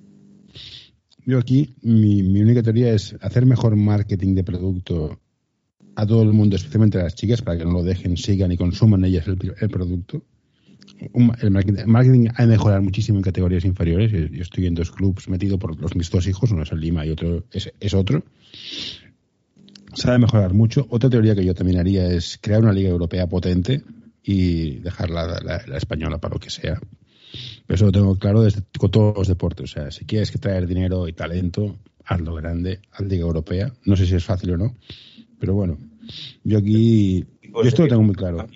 Yo 1.27 1.39
aquí, 1.39 1.75
mi, 1.83 2.21
única 2.41 2.63
teoría 2.63 2.93
es 2.93 3.17
hacer 3.21 3.45
mejor 3.47 3.75
marketing 3.75 4.37
de 4.37 4.45
producto 4.45 5.19
a 5.97 6.07
todo 6.07 6.23
el 6.23 6.33
mundo, 6.33 6.55
especialmente 6.55 7.01
a 7.01 7.05
las 7.05 7.17
chicas, 7.17 7.43
para 7.43 7.59
que 7.59 7.65
no 7.65 7.73
lo 7.73 7.83
dejen, 7.83 8.17
sigan 8.17 8.53
y 8.53 8.57
consuman 8.57 9.05
ellas 9.05 9.27
el, 9.27 9.37
producto. 9.69 10.23
El, 10.99 11.51
marketing, 11.87 12.29
ha 12.35 12.43
de 12.43 12.49
mejorar 12.49 12.81
muchísimo 12.83 13.19
en 13.19 13.23
categorías 13.23 13.65
inferiores. 13.65 14.13
Yo 14.13 14.43
estoy 14.43 14.67
en 14.67 14.75
dos 14.75 14.91
clubes 14.91 15.29
metido 15.29 15.59
por 15.59 15.79
los 15.81 15.95
mis 15.95 16.11
dos 16.11 16.27
hijos, 16.27 16.51
uno 16.51 16.63
es 16.63 16.73
el 16.73 16.81
Lima 16.81 17.05
y 17.07 17.11
otro 17.11 17.45
es, 17.53 17.95
otro. 17.95 18.23
Se 19.95 20.09
ha 20.09 20.13
de 20.13 20.19
mejorar 20.19 20.55
mucho. 20.55 20.87
Otra 20.91 21.09
teoría 21.11 21.35
que 21.35 21.45
yo 21.45 21.55
también 21.55 21.79
haría 21.79 22.07
es 22.07 22.39
crear 22.41 22.63
una 22.63 22.73
liga 22.73 22.91
europea 22.91 23.27
potente 23.27 23.83
y 24.23 24.79
dejar 24.81 25.11
la 25.11 25.77
española 25.77 26.19
para 26.19 26.35
lo 26.35 26.41
que 26.41 26.51
sea. 26.51 26.81
Pero 27.67 27.75
eso 27.75 27.85
lo 27.87 27.93
tengo 27.93 28.19
claro 28.19 28.43
desde, 28.43 28.63
con 28.79 28.91
todos 28.91 29.17
los 29.17 29.29
deportes. 29.29 29.65
O 29.71 29.73
sea, 29.73 29.91
si 29.91 30.05
quieres 30.05 30.31
que 30.31 30.39
traer 30.39 30.67
dinero 30.67 31.09
y 31.09 31.13
talento, 31.13 31.77
hazlo 32.05 32.35
grande, 32.35 32.81
haz 32.93 33.07
Liga 33.07 33.25
Europea. 33.25 33.73
No 33.85 33.97
sé 33.97 34.07
si 34.07 34.15
es 34.15 34.25
fácil 34.25 34.53
o 34.53 34.57
no, 34.57 34.77
pero 35.39 35.55
bueno, 35.55 35.79
yo 36.45 36.59
aquí, 36.59 37.25
yo 37.43 37.63
esto 37.63 37.83
lo 37.83 37.89
tengo 37.89 38.03
muy 38.03 38.15
claro. 38.15 38.47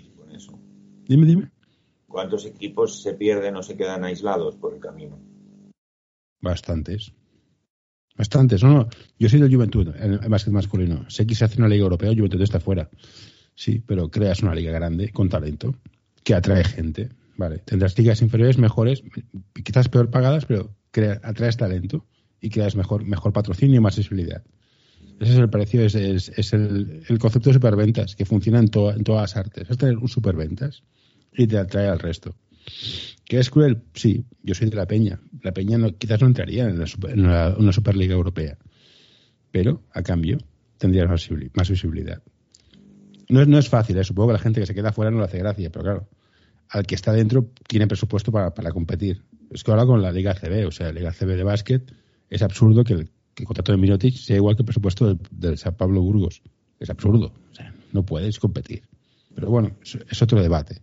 Dime, 1.09 1.27
dime. 1.27 1.51
¿Cuántos 2.11 2.45
equipos 2.45 3.03
se 3.03 3.15
pierden 3.15 3.55
o 3.55 3.63
se 3.63 3.77
quedan 3.77 4.03
aislados 4.03 4.57
por 4.57 4.75
el 4.75 4.81
camino? 4.81 5.17
Bastantes. 6.41 7.13
Bastantes. 8.17 8.65
No, 8.65 8.71
no. 8.71 8.89
Yo 9.17 9.29
soy 9.29 9.39
del 9.39 9.55
Juventud, 9.55 9.95
el, 9.95 10.19
el 10.21 10.29
básquet 10.29 10.53
masculino. 10.53 11.09
Sé 11.09 11.25
que 11.25 11.37
se 11.37 11.45
hace 11.45 11.59
una 11.59 11.69
liga 11.69 11.85
europea, 11.85 12.13
Juventud 12.13 12.43
está 12.43 12.59
fuera. 12.59 12.91
Sí, 13.55 13.79
pero 13.87 14.11
creas 14.11 14.43
una 14.43 14.57
liga 14.57 14.73
grande, 14.73 15.13
con 15.13 15.29
talento, 15.29 15.77
que 16.25 16.35
atrae 16.35 16.65
gente. 16.65 17.11
Vale, 17.37 17.59
tendrás 17.59 17.97
ligas 17.97 18.23
inferiores 18.23 18.59
mejores, 18.59 19.05
quizás 19.65 19.89
peor 19.89 20.11
pagadas, 20.11 20.47
pero 20.47 20.75
atraes 21.23 21.57
talento 21.57 22.05
y 22.41 22.51
creas 22.51 22.75
mejor, 22.75 23.05
mejor 23.05 23.33
patrocinio 23.33 23.77
y 23.77 23.81
más 23.81 23.97
visibilidad. 23.97 24.43
Ese 25.21 25.35
es 25.35 25.39
el 25.39 25.49
precio, 25.49 25.85
es, 25.85 25.95
es, 25.95 26.53
el, 26.55 27.19
concepto 27.21 27.51
de 27.51 27.55
superventas 27.55 28.17
que 28.17 28.25
funciona 28.25 28.59
en, 28.59 28.65
en 28.65 29.05
todas 29.05 29.23
las 29.23 29.37
artes. 29.37 29.71
Es 29.71 29.79
tener 29.79 29.97
un 29.97 30.09
superventas 30.09 30.83
y 31.33 31.47
te 31.47 31.59
atrae 31.59 31.89
al 31.89 31.99
resto. 31.99 32.35
¿Qué 33.25 33.39
es 33.39 33.51
cruel? 33.51 33.83
Sí, 33.95 34.25
yo 34.43 34.55
soy 34.55 34.71
de 34.71 34.77
la 34.77 34.87
Peña. 34.87 35.21
La 35.43 35.53
Peña 35.53 35.79
no, 35.79 35.97
quizás 35.97 36.21
no 36.21 36.27
entraría 36.27 36.69
en, 36.69 36.83
una 37.59 37.73
Superliga 37.73 38.15
Europea, 38.15 38.59
pero 39.51 39.83
a 39.93 40.03
cambio 40.03 40.39
tendrías 40.79 41.09
más, 41.09 41.69
visibilidad. 41.69 42.23
No 43.29 43.43
es, 43.43 43.49
no 43.49 43.59
es 43.59 43.69
fácil, 43.69 43.99
¿eh? 43.99 44.05
supongo 44.05 44.29
que 44.29 44.33
la 44.33 44.39
gente 44.41 44.61
que 44.61 44.67
se 44.67 44.75
queda 44.75 44.93
fuera 44.93 45.11
no 45.11 45.19
le 45.19 45.25
hace 45.25 45.39
gracia, 45.39 45.71
pero 45.71 45.85
claro, 45.85 46.09
al 46.71 46.87
que 46.87 46.95
está 46.95 47.13
dentro 47.13 47.51
tiene 47.67 47.87
presupuesto 47.87 48.33
para, 48.33 48.71
competir. 48.73 49.23
Es 49.51 49.65
que 49.65 49.71
ahora 49.71 49.85
con 49.85 50.01
la 50.01 50.13
Liga 50.13 50.35
CB, 50.35 50.67
o 50.67 50.71
sea, 50.71 50.87
la 50.87 50.93
Liga 50.93 51.13
CB 51.13 51.37
de 51.37 51.45
básquet, 51.45 51.93
es 52.29 52.43
absurdo 52.43 52.85
que 52.85 52.95
el, 52.95 53.11
contrato 53.45 53.73
de 53.73 53.79
Mirotic 53.79 54.15
sea 54.15 54.37
igual 54.37 54.57
que 54.57 54.63
el 54.63 54.67
presupuesto 54.67 55.19
del, 55.31 55.59
San 55.59 55.75
Pablo 55.75 56.01
Burgos. 56.01 56.43
Es 56.79 56.89
absurdo. 56.89 57.33
O 57.51 57.55
sea, 57.55 57.75
no 57.93 58.05
puedes 58.05 58.39
competir. 58.39 58.83
Pero 59.35 59.51
bueno, 59.51 59.77
es, 59.83 60.23
otro 60.23 60.41
debate. 60.41 60.83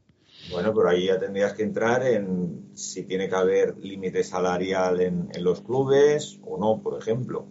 Bueno, 0.51 0.73
pero 0.73 0.89
ahí 0.89 1.07
ya 1.07 1.19
tendrías 1.19 1.53
que 1.53 1.63
entrar 1.63 2.05
en 2.05 2.69
si 2.73 3.03
tiene 3.03 3.27
que 3.27 3.35
haber 3.35 3.77
límite 3.77 4.23
salarial 4.23 5.01
en, 5.01 5.29
los 5.41 5.61
clubes 5.61 6.39
o 6.45 6.57
no, 6.57 6.81
por 6.81 6.99
ejemplo. 6.99 7.45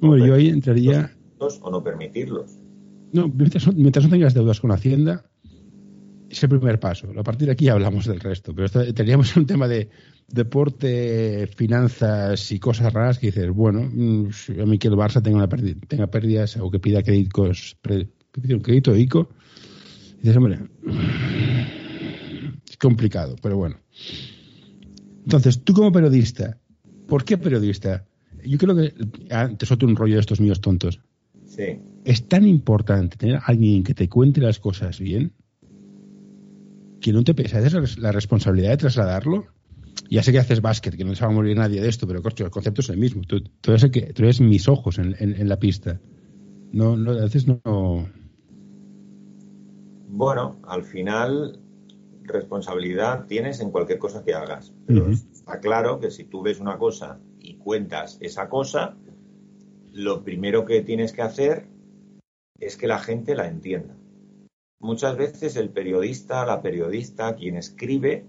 Bueno, 0.00 0.26
yo 0.26 0.34
ahí 0.34 0.48
entraría. 0.48 1.14
O 1.38 1.70
no 1.70 1.82
permitirlos. 1.82 2.58
No, 3.12 3.28
mientras, 3.28 3.72
mientras 3.74 4.04
no 4.04 4.10
tengas 4.10 4.34
deudas 4.34 4.60
con 4.60 4.72
Hacienda, 4.72 5.24
es 6.30 6.42
el 6.42 6.48
primer 6.48 6.80
paso. 6.80 7.08
A 7.16 7.22
partir 7.22 7.46
de 7.46 7.52
aquí 7.52 7.68
hablamos 7.68 8.06
del 8.06 8.20
resto. 8.20 8.54
Pero 8.54 8.92
teníamos 8.94 9.36
un 9.36 9.46
tema 9.46 9.68
de 9.68 9.88
deporte, 10.28 11.46
finanzas 11.54 12.50
y 12.50 12.58
cosas 12.58 12.92
raras 12.92 13.18
que 13.18 13.26
dices, 13.26 13.50
bueno, 13.50 13.82
mm, 13.82 14.28
a 14.60 14.66
mí 14.66 14.78
que 14.78 14.88
el 14.88 14.94
Barça 14.94 15.22
tenga, 15.22 15.44
una 15.44 15.48
tenga 15.86 16.06
pérdidas 16.06 16.56
o 16.56 16.70
que 16.70 16.78
pida 16.78 17.02
créditos, 17.02 17.76
un 17.84 18.60
crédito 18.60 18.96
ICO, 18.96 19.28
dices, 20.22 20.36
hombre, 20.36 20.58
complicado, 22.84 23.36
pero 23.42 23.56
bueno. 23.56 23.76
Entonces, 25.24 25.64
tú 25.64 25.72
como 25.72 25.90
periodista, 25.90 26.58
¿por 27.08 27.24
qué 27.24 27.38
periodista? 27.38 28.04
Yo 28.44 28.58
creo 28.58 28.76
que, 28.76 28.92
ah, 29.30 29.48
te 29.56 29.64
suelto 29.64 29.86
un 29.86 29.96
rollo 29.96 30.14
de 30.14 30.20
estos 30.20 30.40
míos 30.40 30.60
tontos. 30.60 31.00
Sí. 31.46 31.80
Es 32.04 32.28
tan 32.28 32.46
importante 32.46 33.16
tener 33.16 33.36
a 33.36 33.44
alguien 33.46 33.82
que 33.84 33.94
te 33.94 34.08
cuente 34.08 34.40
las 34.42 34.58
cosas 34.58 35.00
bien 35.00 35.32
que 37.00 37.12
no 37.12 37.22
te 37.22 37.34
pesa 37.34 37.60
la 37.98 38.12
responsabilidad 38.12 38.70
de 38.70 38.76
trasladarlo. 38.78 39.46
Ya 40.10 40.22
sé 40.22 40.32
que 40.32 40.38
haces 40.38 40.60
básquet, 40.60 40.96
que 40.96 41.04
no 41.04 41.14
se 41.14 41.24
va 41.24 41.30
a 41.30 41.34
morir 41.34 41.56
nadie 41.56 41.80
de 41.80 41.88
esto, 41.88 42.06
pero 42.06 42.20
el 42.20 42.50
concepto 42.50 42.80
es 42.82 42.88
el 42.90 42.98
mismo. 42.98 43.22
Tú, 43.22 43.42
eres, 43.66 43.84
que, 43.90 44.12
tú 44.12 44.22
eres 44.24 44.40
mis 44.40 44.68
ojos 44.68 44.98
en, 44.98 45.48
la 45.48 45.58
pista. 45.58 46.00
No, 46.72 46.96
no, 46.96 47.12
a 47.12 47.24
veces 47.24 47.46
no. 47.46 47.60
Bueno, 50.08 50.60
al 50.66 50.82
final 50.82 51.60
responsabilidad 52.24 53.26
tienes 53.26 53.60
en 53.60 53.70
cualquier 53.70 53.98
cosa 53.98 54.24
que 54.24 54.34
hagas. 54.34 54.74
Pero 54.86 55.10
está 55.10 55.60
claro 55.60 56.00
que 56.00 56.10
si 56.10 56.24
tú 56.24 56.42
ves 56.42 56.60
una 56.60 56.78
cosa 56.78 57.20
y 57.38 57.56
cuentas 57.56 58.18
esa 58.20 58.48
cosa, 58.48 58.96
lo 59.92 60.24
primero 60.24 60.64
que 60.64 60.82
tienes 60.82 61.12
que 61.12 61.22
hacer 61.22 61.68
es 62.58 62.76
que 62.76 62.86
la 62.86 62.98
gente 62.98 63.34
la 63.34 63.46
entienda 63.46 63.96
muchas 64.84 65.16
veces 65.16 65.56
el 65.56 65.70
periodista, 65.70 66.44
la 66.44 66.60
periodista, 66.60 67.34
quien 67.34 67.56
escribe, 67.56 68.26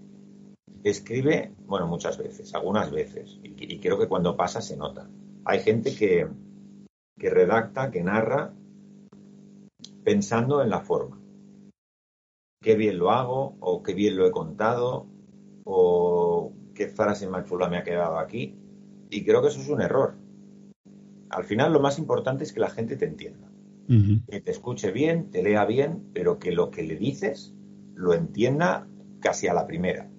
escribe, 0.83 1.53
bueno, 1.67 1.85
muchas 1.85 2.17
veces, 2.17 2.55
algunas 2.55 2.91
veces, 2.91 3.37
y, 3.43 3.79
creo 3.79 3.99
que 3.99 4.07
cuando 4.07 4.37
pasa 4.37 4.61
se 4.61 4.77
nota. 4.77 5.09
Hay 5.43 5.59
gente 5.59 5.93
que, 5.93 6.27
que 7.19 7.29
redacta, 7.29 7.91
que 7.91 8.01
narra, 8.01 8.53
pensando 10.05 10.63
en 10.63 10.69
la 10.69 10.79
forma. 10.79 11.19
Qué 12.65 12.75
bien 12.75 12.97
lo 12.97 13.11
hago, 13.11 13.57
o 13.59 13.83
qué 13.83 13.93
bien 13.93 14.17
lo 14.17 14.25
he 14.25 14.31
contado, 14.31 15.05
o 15.65 16.51
qué 16.73 16.87
frase 16.87 17.27
más 17.27 17.47
chula 17.47 17.69
me 17.69 17.77
ha 17.77 17.83
quedado 17.83 18.17
aquí. 18.17 18.55
Y 19.11 19.23
creo 19.23 19.43
que 19.43 19.49
eso 19.49 19.61
es 19.61 19.69
un 19.69 19.83
error. 19.83 20.15
Al 21.29 21.43
final 21.43 21.71
lo 21.71 21.79
más 21.79 21.99
importante 21.99 22.43
es 22.43 22.51
que 22.51 22.59
la 22.59 22.71
gente 22.71 22.97
te 22.97 23.05
entienda. 23.05 23.51
Que 23.87 24.41
te 24.41 24.49
escuche 24.49 24.89
bien, 24.89 25.29
te 25.29 25.43
lea 25.43 25.63
bien, 25.65 26.09
pero 26.11 26.39
que 26.39 26.51
lo 26.51 26.71
que 26.71 26.81
le 26.81 26.95
dices 26.95 27.53
lo 27.93 28.15
entienda 28.15 28.87
casi 29.19 29.47
a 29.47 29.53
la 29.53 29.67
primera. 29.67 30.09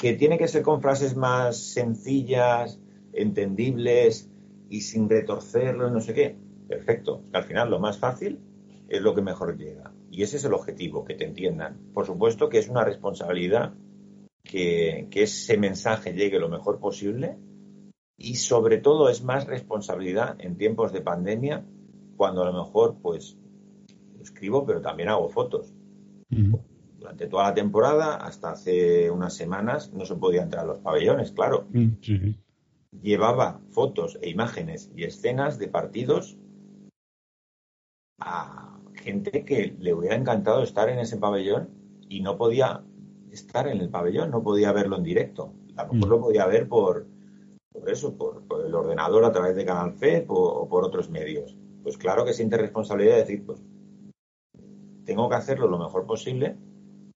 Que 0.00 0.14
tiene 0.14 0.38
que 0.38 0.48
ser 0.48 0.62
con 0.62 0.80
frases 0.80 1.14
más 1.16 1.58
sencillas, 1.58 2.80
entendibles 3.12 4.30
y 4.70 4.80
sin 4.80 5.10
retorcerlo, 5.10 5.90
no 5.90 6.00
sé 6.00 6.14
qué. 6.14 6.38
Perfecto. 6.66 7.24
Al 7.34 7.44
final 7.44 7.68
lo 7.68 7.78
más 7.78 7.98
fácil 7.98 8.38
es 8.88 9.02
lo 9.02 9.14
que 9.14 9.20
mejor 9.20 9.58
llega. 9.58 9.92
Y 10.10 10.22
ese 10.22 10.36
es 10.36 10.44
el 10.44 10.54
objetivo, 10.54 11.04
que 11.04 11.14
te 11.14 11.24
entiendan. 11.24 11.78
Por 11.92 12.06
supuesto 12.06 12.48
que 12.48 12.58
es 12.58 12.68
una 12.68 12.84
responsabilidad 12.84 13.74
que, 14.42 15.08
que 15.10 15.24
ese 15.24 15.58
mensaje 15.58 16.12
llegue 16.12 16.38
lo 16.38 16.48
mejor 16.48 16.80
posible 16.80 17.36
y 18.16 18.34
sobre 18.36 18.78
todo 18.78 19.08
es 19.08 19.22
más 19.22 19.46
responsabilidad 19.46 20.36
en 20.40 20.56
tiempos 20.56 20.92
de 20.92 21.00
pandemia 21.00 21.64
cuando 22.16 22.42
a 22.42 22.50
lo 22.50 22.64
mejor 22.64 22.96
pues 23.00 23.38
escribo 24.20 24.66
pero 24.66 24.82
también 24.82 25.08
hago 25.08 25.28
fotos. 25.28 25.72
Durante 26.98 27.28
toda 27.28 27.44
la 27.44 27.54
temporada, 27.54 28.16
hasta 28.16 28.50
hace 28.50 29.08
unas 29.10 29.32
semanas, 29.34 29.92
no 29.94 30.04
se 30.04 30.16
podía 30.16 30.42
entrar 30.42 30.64
a 30.64 30.66
los 30.66 30.80
pabellones, 30.80 31.30
claro. 31.30 31.68
Llevaba 33.02 33.60
fotos 33.70 34.18
e 34.20 34.28
imágenes 34.28 34.90
y 34.96 35.04
escenas 35.04 35.58
de 35.58 35.68
partidos 35.68 36.36
gente 39.08 39.42
que 39.42 39.74
le 39.78 39.94
hubiera 39.94 40.16
encantado 40.16 40.62
estar 40.62 40.90
en 40.90 40.98
ese 40.98 41.16
pabellón 41.16 41.70
y 42.10 42.20
no 42.20 42.36
podía 42.36 42.84
estar 43.30 43.66
en 43.66 43.80
el 43.80 43.88
pabellón, 43.88 44.30
no 44.30 44.42
podía 44.42 44.70
verlo 44.72 44.96
en 44.96 45.02
directo. 45.02 45.54
A 45.76 45.84
lo 45.84 45.94
mejor 45.94 46.08
lo 46.10 46.20
podía 46.20 46.46
ver 46.46 46.68
por, 46.68 47.06
por 47.72 47.90
eso, 47.90 48.18
por, 48.18 48.44
el 48.66 48.74
ordenador 48.74 49.24
a 49.24 49.32
través 49.32 49.56
de 49.56 49.64
Canal 49.64 49.94
FED 49.94 50.26
o 50.28 50.68
por 50.68 50.84
otros 50.84 51.08
medios. 51.08 51.56
Pues 51.82 51.96
claro 51.96 52.26
que 52.26 52.34
siente 52.34 52.58
responsabilidad 52.58 53.14
de 53.14 53.20
decir, 53.20 53.46
pues 53.46 53.62
tengo 55.06 55.30
que 55.30 55.36
hacerlo 55.36 55.68
lo 55.68 55.78
mejor 55.78 56.04
posible 56.04 56.58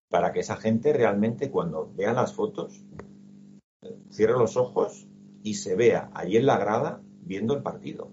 para 0.09 0.33
que 0.33 0.41
esa 0.41 0.57
gente 0.57 0.95
realmente 0.95 1.51
cuando 1.51 1.93
vea 1.95 2.15
las 2.15 2.33
fotos 2.33 2.83
cierre 4.11 4.39
los 4.39 4.57
ojos 4.57 5.07
y 5.43 5.55
se 5.55 5.75
vea 5.75 6.11
allí 6.15 6.39
en 6.39 6.47
la 6.47 6.57
grada 6.57 7.03
viendo 7.21 7.55
el 7.55 7.63
partido. 7.63 8.11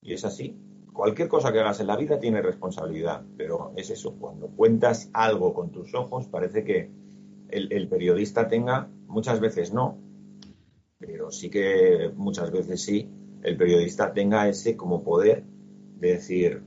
Y 0.00 0.14
es 0.14 0.24
así. 0.24 0.56
Cualquier 0.98 1.28
cosa 1.28 1.52
que 1.52 1.60
hagas 1.60 1.78
en 1.78 1.86
la 1.86 1.96
vida 1.96 2.18
tiene 2.18 2.42
responsabilidad, 2.42 3.22
pero 3.36 3.70
es 3.76 3.88
eso, 3.88 4.16
cuando 4.18 4.48
cuentas 4.48 5.08
algo 5.12 5.54
con 5.54 5.70
tus 5.70 5.94
ojos 5.94 6.26
parece 6.26 6.64
que 6.64 6.90
el 7.50 7.86
periodista 7.86 8.48
tenga, 8.48 8.88
muchas 9.06 9.38
veces 9.38 9.72
no, 9.72 9.96
pero 10.98 11.30
sí 11.30 11.50
que 11.50 12.10
muchas 12.16 12.50
veces 12.50 12.82
sí, 12.82 13.08
el 13.44 13.56
periodista 13.56 14.12
tenga 14.12 14.48
ese 14.48 14.76
como 14.76 15.04
poder 15.04 15.44
de 16.00 16.14
decir, 16.14 16.64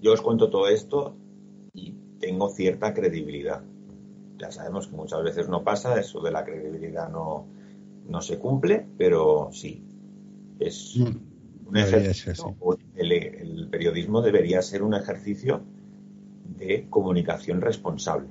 yo 0.00 0.12
os 0.12 0.22
cuento 0.22 0.48
todo 0.48 0.68
esto 0.68 1.16
y 1.74 1.96
tengo 2.20 2.48
cierta 2.48 2.94
credibilidad. 2.94 3.64
Ya 4.38 4.52
sabemos 4.52 4.86
que 4.86 4.94
muchas 4.94 5.24
veces 5.24 5.48
no 5.48 5.64
pasa, 5.64 5.98
eso 5.98 6.20
de 6.20 6.30
la 6.30 6.44
credibilidad 6.44 7.08
no, 7.08 7.46
no 8.06 8.20
se 8.22 8.38
cumple, 8.38 8.86
pero 8.96 9.48
sí, 9.50 9.82
es 10.60 10.96
mm, 10.96 11.31
un 11.72 11.76
ejercicio. 11.78 12.56
El, 12.96 13.12
el 13.12 13.68
periodismo 13.70 14.22
debería 14.22 14.62
ser 14.62 14.82
un 14.82 14.94
ejercicio 14.94 15.62
de 16.58 16.86
comunicación 16.88 17.60
responsable. 17.60 18.28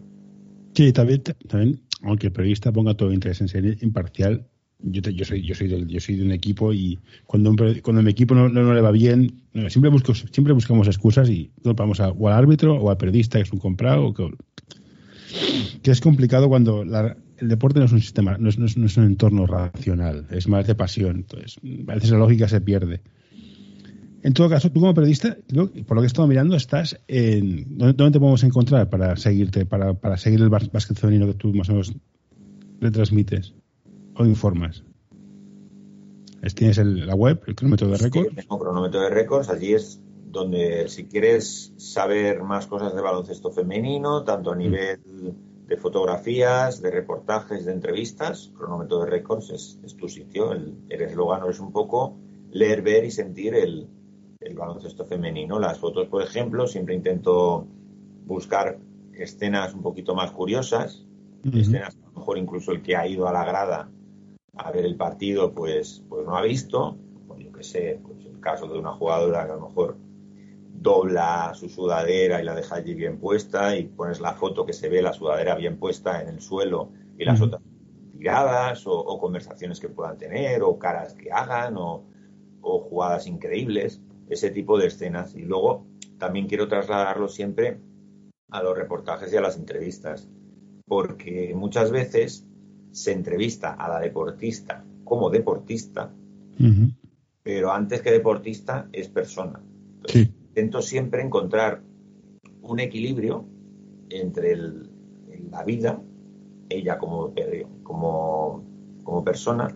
Sí, 0.73 0.93
también, 0.93 1.21
también 1.47 1.82
aunque 2.04 2.27
el 2.27 2.34
periodista 2.34 2.71
ponga 2.71 2.95
todo 2.95 3.12
interés 3.12 3.41
en 3.41 3.47
ser 3.47 3.77
imparcial, 3.84 4.47
yo, 4.84 5.01
yo 5.12 5.25
soy 5.25 5.43
yo 5.43 5.54
soy 5.54 5.67
del, 5.67 5.88
yo 5.88 5.99
soy 5.99 6.15
de 6.15 6.23
un 6.23 6.32
equipo 6.32 6.73
y 6.73 6.99
cuando 7.27 7.56
cuando 7.84 8.01
mi 8.01 8.10
equipo 8.10 8.34
no, 8.34 8.49
no, 8.49 8.73
le 8.73 8.82
va 8.82 8.89
bien 8.89 9.43
siempre 9.69 9.91
busco 9.91 10.15
siempre 10.15 10.54
buscamos 10.54 10.88
excusas 10.88 11.30
y 11.30 11.51
vamos 11.63 11.99
a, 11.99 12.10
o 12.10 12.27
al 12.27 12.34
árbitro 12.34 12.75
o 12.75 12.89
al 12.89 12.97
periodista 12.97 13.38
que 13.38 13.43
es 13.43 13.54
un 13.54 13.60
comprado 13.60 14.12
que, 14.13 14.32
que 15.84 15.91
es 15.91 16.01
complicado 16.01 16.49
cuando 16.49 16.82
el 16.82 17.47
deporte 17.47 17.77
no 17.77 17.86
es 17.86 17.91
un 17.91 18.01
sistema 18.01 18.38
no 18.39 18.49
es, 18.49 18.58
no 18.58 18.65
es, 18.65 18.97
un 18.97 19.06
entorno 19.06 19.45
racional 19.45 20.25
es 20.32 20.47
más 20.47 20.65
de 20.65 20.73
pasión 20.73 21.17
entonces 21.17 21.60
a 21.88 21.93
veces 21.93 22.10
la 22.10 22.17
lógica 22.17 22.47
se 22.47 22.62
pierde 22.62 23.01
en 24.23 24.34
todo 24.34 24.49
caso, 24.49 24.71
tú 24.71 24.79
como 24.79 24.93
periodista, 24.93 25.38
por 25.88 25.95
lo 25.95 26.01
que 26.01 26.05
he 26.05 26.07
estado 26.07 26.27
mirando, 26.27 26.55
estás 26.55 26.99
en. 27.07 27.77
¿Dónde, 27.77 28.12
te 28.12 28.19
podemos 28.19 28.43
encontrar 28.43 28.89
para 28.89 29.15
seguirte, 29.15 29.65
para, 29.65 29.93
para 29.93 30.17
seguir 30.17 30.41
el 30.41 30.49
básquet 30.49 30.97
femenino 30.97 31.27
que 31.27 31.34
tú 31.34 31.53
más 31.53 31.69
o 31.69 31.73
menos 31.73 31.93
le 32.79 32.91
transmites? 32.91 33.53
o 34.15 34.25
informas? 34.25 34.84
¿Tienes 36.55 36.77
la 36.77 37.15
web, 37.15 37.41
el 37.45 37.55
cronómetro 37.55 37.88
de 37.89 37.97
récords? 37.97 38.29
Sí, 38.29 38.36
tengo 38.36 38.60
cronómetro 38.60 39.01
de 39.01 39.10
récords. 39.10 39.49
Allí 39.49 39.73
es 39.73 40.01
donde, 40.25 40.88
si 40.89 41.05
quieres 41.05 41.73
saber 41.77 42.41
más 42.41 42.65
cosas 42.65 42.95
de 42.95 43.01
baloncesto 43.01 43.51
femenino, 43.51 44.23
tanto 44.23 44.51
a 44.51 44.55
mm. 44.55 44.57
nivel 44.57 45.36
de 45.67 45.77
fotografías, 45.77 46.81
de 46.81 46.89
reportajes, 46.89 47.65
de 47.65 47.73
entrevistas, 47.73 48.51
cronómetro 48.57 49.01
de 49.01 49.12
récords 49.12 49.51
es, 49.51 49.95
tu 49.95 50.10
sitio. 50.10 50.51
El 50.53 50.89
eslogan 50.89 51.47
es 51.47 51.60
un 51.60 51.71
poco 51.71 52.17
leer, 52.49 52.81
ver 52.81 53.05
y 53.05 53.12
sentir 53.12 53.53
el, 53.53 53.88
el 54.41 54.56
baloncesto 54.56 55.06
femenino. 55.06 55.60
Las 55.60 55.80
fotos, 55.80 56.08
por 56.08 56.21
ejemplo, 56.21 56.67
siempre 56.67 56.95
intento 56.95 57.67
buscar 58.25 58.80
escenas 59.13 59.73
un 59.73 59.82
poquito 59.82 60.15
más 60.15 60.32
curiosas, 60.32 61.06
escenas 61.43 61.95
a 61.95 62.08
lo 62.08 62.19
mejor 62.19 62.38
incluso 62.38 62.71
el 62.71 62.82
que 62.82 62.95
ha 62.95 63.08
ido 63.08 63.27
a 63.27 63.34
la 63.34 63.45
grada 63.45 63.89
a 64.56 64.71
ver 64.71 64.86
el 64.86 64.95
partido, 64.95 65.54
pues, 65.54 66.04
pues 66.10 66.25
no 66.25 66.36
ha 66.36 66.41
visto. 66.41 66.97
Pues 67.27 67.43
yo 67.43 67.51
que 67.51 67.63
sé, 67.63 67.99
pues 68.04 68.25
el 68.25 68.39
caso 68.39 68.67
de 68.67 68.80
una 68.80 68.93
jugadora 68.93 69.45
que 69.45 69.51
a 69.51 69.56
lo 69.56 69.67
mejor 69.67 69.97
dobla 70.73 71.51
su 71.54 71.69
sudadera 71.69 72.41
y 72.41 72.43
la 72.43 72.56
deja 72.56 72.75
allí 72.75 72.95
bien 72.95 73.19
puesta 73.19 73.75
y 73.75 73.84
pones 73.84 74.19
la 74.19 74.34
foto 74.34 74.65
que 74.65 74.73
se 74.73 74.89
ve 74.89 75.01
la 75.01 75.13
sudadera 75.13 75.56
bien 75.56 75.77
puesta 75.77 76.21
en 76.21 76.30
el 76.30 76.41
suelo 76.41 76.89
y 77.17 77.25
las 77.25 77.39
otras 77.39 77.62
tiradas 78.12 78.84
o, 78.88 79.19
conversaciones 79.19 79.80
que 79.80 79.89
puedan 79.89 80.17
tener 80.17 80.63
o 80.63 80.80
caras 80.80 81.13
que 81.13 81.32
hagan 81.32 81.77
o, 81.77 82.04
o, 82.62 82.80
jugadas 82.80 83.27
increíbles, 83.27 84.01
ese 84.31 84.49
tipo 84.49 84.77
de 84.77 84.87
escenas. 84.87 85.35
Y 85.35 85.41
luego 85.41 85.85
también 86.17 86.47
quiero 86.47 86.67
trasladarlo 86.67 87.27
siempre 87.27 87.79
a 88.49 88.63
los 88.63 88.77
reportajes 88.77 89.31
y 89.31 89.37
a 89.37 89.41
las 89.41 89.57
entrevistas, 89.57 90.27
porque 90.85 91.53
muchas 91.55 91.91
veces 91.91 92.47
se 92.91 93.11
entrevista 93.11 93.73
a 93.73 93.89
la 93.89 93.99
deportista 93.99 94.83
como 95.03 95.29
deportista, 95.29 96.13
pero 97.43 97.71
antes 97.71 98.01
que 98.01 98.11
deportista 98.11 98.87
es 98.93 99.09
persona. 99.09 99.61
Intento 100.13 100.81
siempre 100.81 101.21
encontrar 101.21 101.81
un 102.61 102.79
equilibrio 102.79 103.45
entre 104.09 104.55
la 105.49 105.63
vida, 105.65 106.01
ella 106.69 106.97
como, 106.97 107.33
como, 107.83 108.63
como 109.03 109.23
persona 109.23 109.75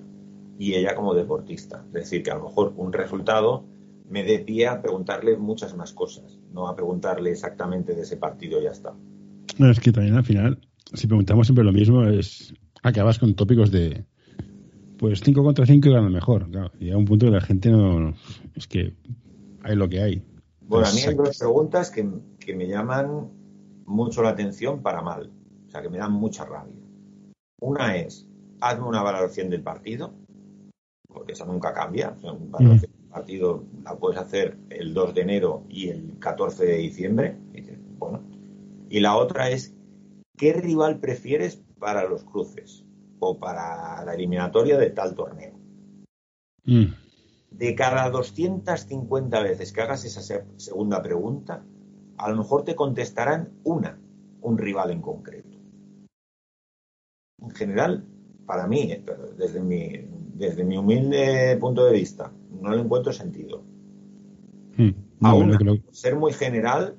y 0.57 0.75
ella 0.75 0.95
como 0.95 1.13
deportista. 1.13 1.83
Es 1.87 1.93
decir, 1.93 2.23
que 2.23 2.31
a 2.31 2.35
lo 2.35 2.45
mejor 2.45 2.73
un 2.77 2.93
resultado 2.93 3.65
me 4.09 4.23
dé 4.23 4.39
pie 4.39 4.67
a 4.67 4.81
preguntarle 4.81 5.37
muchas 5.37 5.75
más 5.75 5.93
cosas, 5.93 6.39
no 6.51 6.67
a 6.67 6.75
preguntarle 6.75 7.31
exactamente 7.31 7.95
de 7.95 8.01
ese 8.01 8.17
partido 8.17 8.59
y 8.59 8.63
ya 8.65 8.71
está. 8.71 8.93
No, 9.57 9.69
es 9.69 9.79
que 9.79 9.91
también 9.91 10.15
al 10.15 10.23
final, 10.23 10.59
si 10.93 11.07
preguntamos 11.07 11.47
siempre 11.47 11.63
lo 11.63 11.71
mismo, 11.71 12.03
es 12.03 12.53
acabas 12.83 13.19
con 13.19 13.33
tópicos 13.35 13.71
de 13.71 14.05
pues 14.97 15.21
5 15.21 15.43
contra 15.43 15.65
5 15.65 15.87
y 15.87 15.91
gana 15.91 16.09
mejor. 16.09 16.49
Claro, 16.49 16.71
y 16.79 16.91
a 16.91 16.97
un 16.97 17.05
punto 17.05 17.25
que 17.25 17.31
la 17.31 17.41
gente 17.41 17.69
no. 17.69 18.13
Es 18.55 18.67
que 18.67 18.93
hay 19.63 19.75
lo 19.75 19.89
que 19.89 20.01
hay. 20.01 20.23
Bueno, 20.61 20.87
a 20.87 20.91
mí 20.91 21.01
hay 21.01 21.15
dos 21.15 21.37
preguntas 21.37 21.91
que, 21.91 22.03
me 22.03 22.67
llaman 22.67 23.29
mucho 23.85 24.21
la 24.21 24.29
atención 24.29 24.81
para 24.81 25.01
mal. 25.01 25.31
O 25.67 25.69
sea, 25.69 25.81
que 25.81 25.89
me 25.89 25.97
dan 25.97 26.13
mucha 26.13 26.45
rabia. 26.45 26.73
Una 27.59 27.97
es, 27.97 28.27
hazme 28.61 28.87
una 28.87 29.03
valoración 29.03 29.49
del 29.49 29.61
partido, 29.61 30.13
porque 31.07 31.33
eso 31.33 31.45
nunca 31.45 31.73
cambia. 31.73 32.15
O 32.17 32.19
sea, 32.19 32.33
un 32.33 32.51
partido 33.15 33.63
la 33.83 33.95
puedes 33.95 34.19
hacer 34.19 34.57
el 34.69 34.93
2 34.93 35.15
de 35.15 35.21
enero 35.21 35.63
y 35.69 35.87
el 35.87 36.19
14 36.19 36.65
de 36.65 36.77
diciembre. 36.77 37.37
Y 37.53 37.61
bueno. 37.97 38.21
Y 38.89 38.99
la 38.99 39.15
otra 39.15 39.49
es, 39.49 39.73
¿qué 40.37 40.51
rival 40.53 40.99
prefieres 40.99 41.61
para 41.79 42.07
los 42.07 42.23
cruces 42.23 42.83
o 43.19 43.37
para 43.37 44.03
la 44.03 44.13
eliminatoria 44.13 44.77
de 44.77 44.89
tal 44.89 45.15
torneo. 45.15 45.53
Mm. 46.65 46.85
De 47.51 47.75
cada 47.75 48.09
250 48.09 49.41
veces 49.41 49.71
que 49.71 49.81
hagas 49.81 50.03
esa 50.03 50.21
segunda 50.57 51.01
pregunta, 51.01 51.63
a 52.17 52.29
lo 52.29 52.37
mejor 52.37 52.63
te 52.63 52.75
contestarán 52.75 53.53
una, 53.63 53.97
un 54.41 54.57
rival 54.57 54.91
en 54.91 55.01
concreto. 55.01 55.57
En 57.41 57.51
general, 57.51 58.05
para 58.45 58.67
mí, 58.67 58.91
eh, 58.91 59.05
desde 59.37 59.61
mi, 59.61 60.05
desde 60.37 60.63
mi 60.63 60.77
humilde 60.77 61.57
punto 61.59 61.85
de 61.85 61.93
vista, 61.93 62.31
no 62.61 62.71
le 62.71 62.81
encuentro 62.81 63.11
sentido. 63.13 63.63
Hmm. 64.77 64.89
a 65.21 65.33
una, 65.33 65.57
ser 65.91 66.17
muy 66.17 66.33
general 66.33 66.97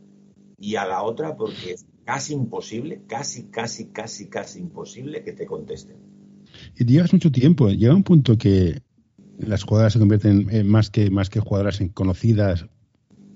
y 0.59 0.77
a 0.77 0.87
la 0.87 1.03
otra 1.03 1.37
porque 1.37 1.73
es 1.73 1.87
casi 2.05 2.33
imposible, 2.33 3.03
casi, 3.07 3.49
casi, 3.49 3.89
casi, 3.89 4.29
casi 4.29 4.61
imposible 4.61 5.23
que 5.23 5.33
te 5.33 5.45
contesten. 5.45 5.99
Y 6.79 6.87
llevas 6.87 7.13
mucho 7.13 7.31
tiempo, 7.31 7.69
llega 7.69 7.95
un 7.95 8.03
punto 8.03 8.39
que 8.39 8.81
las 9.39 9.65
jugadoras 9.65 9.93
se 9.93 9.99
convierten 9.99 10.49
en 10.51 10.67
más 10.67 10.89
que 10.89 11.11
más 11.11 11.29
que 11.29 11.41
jugadoras 11.41 11.83
en 11.83 11.91
conocidas, 11.91 12.67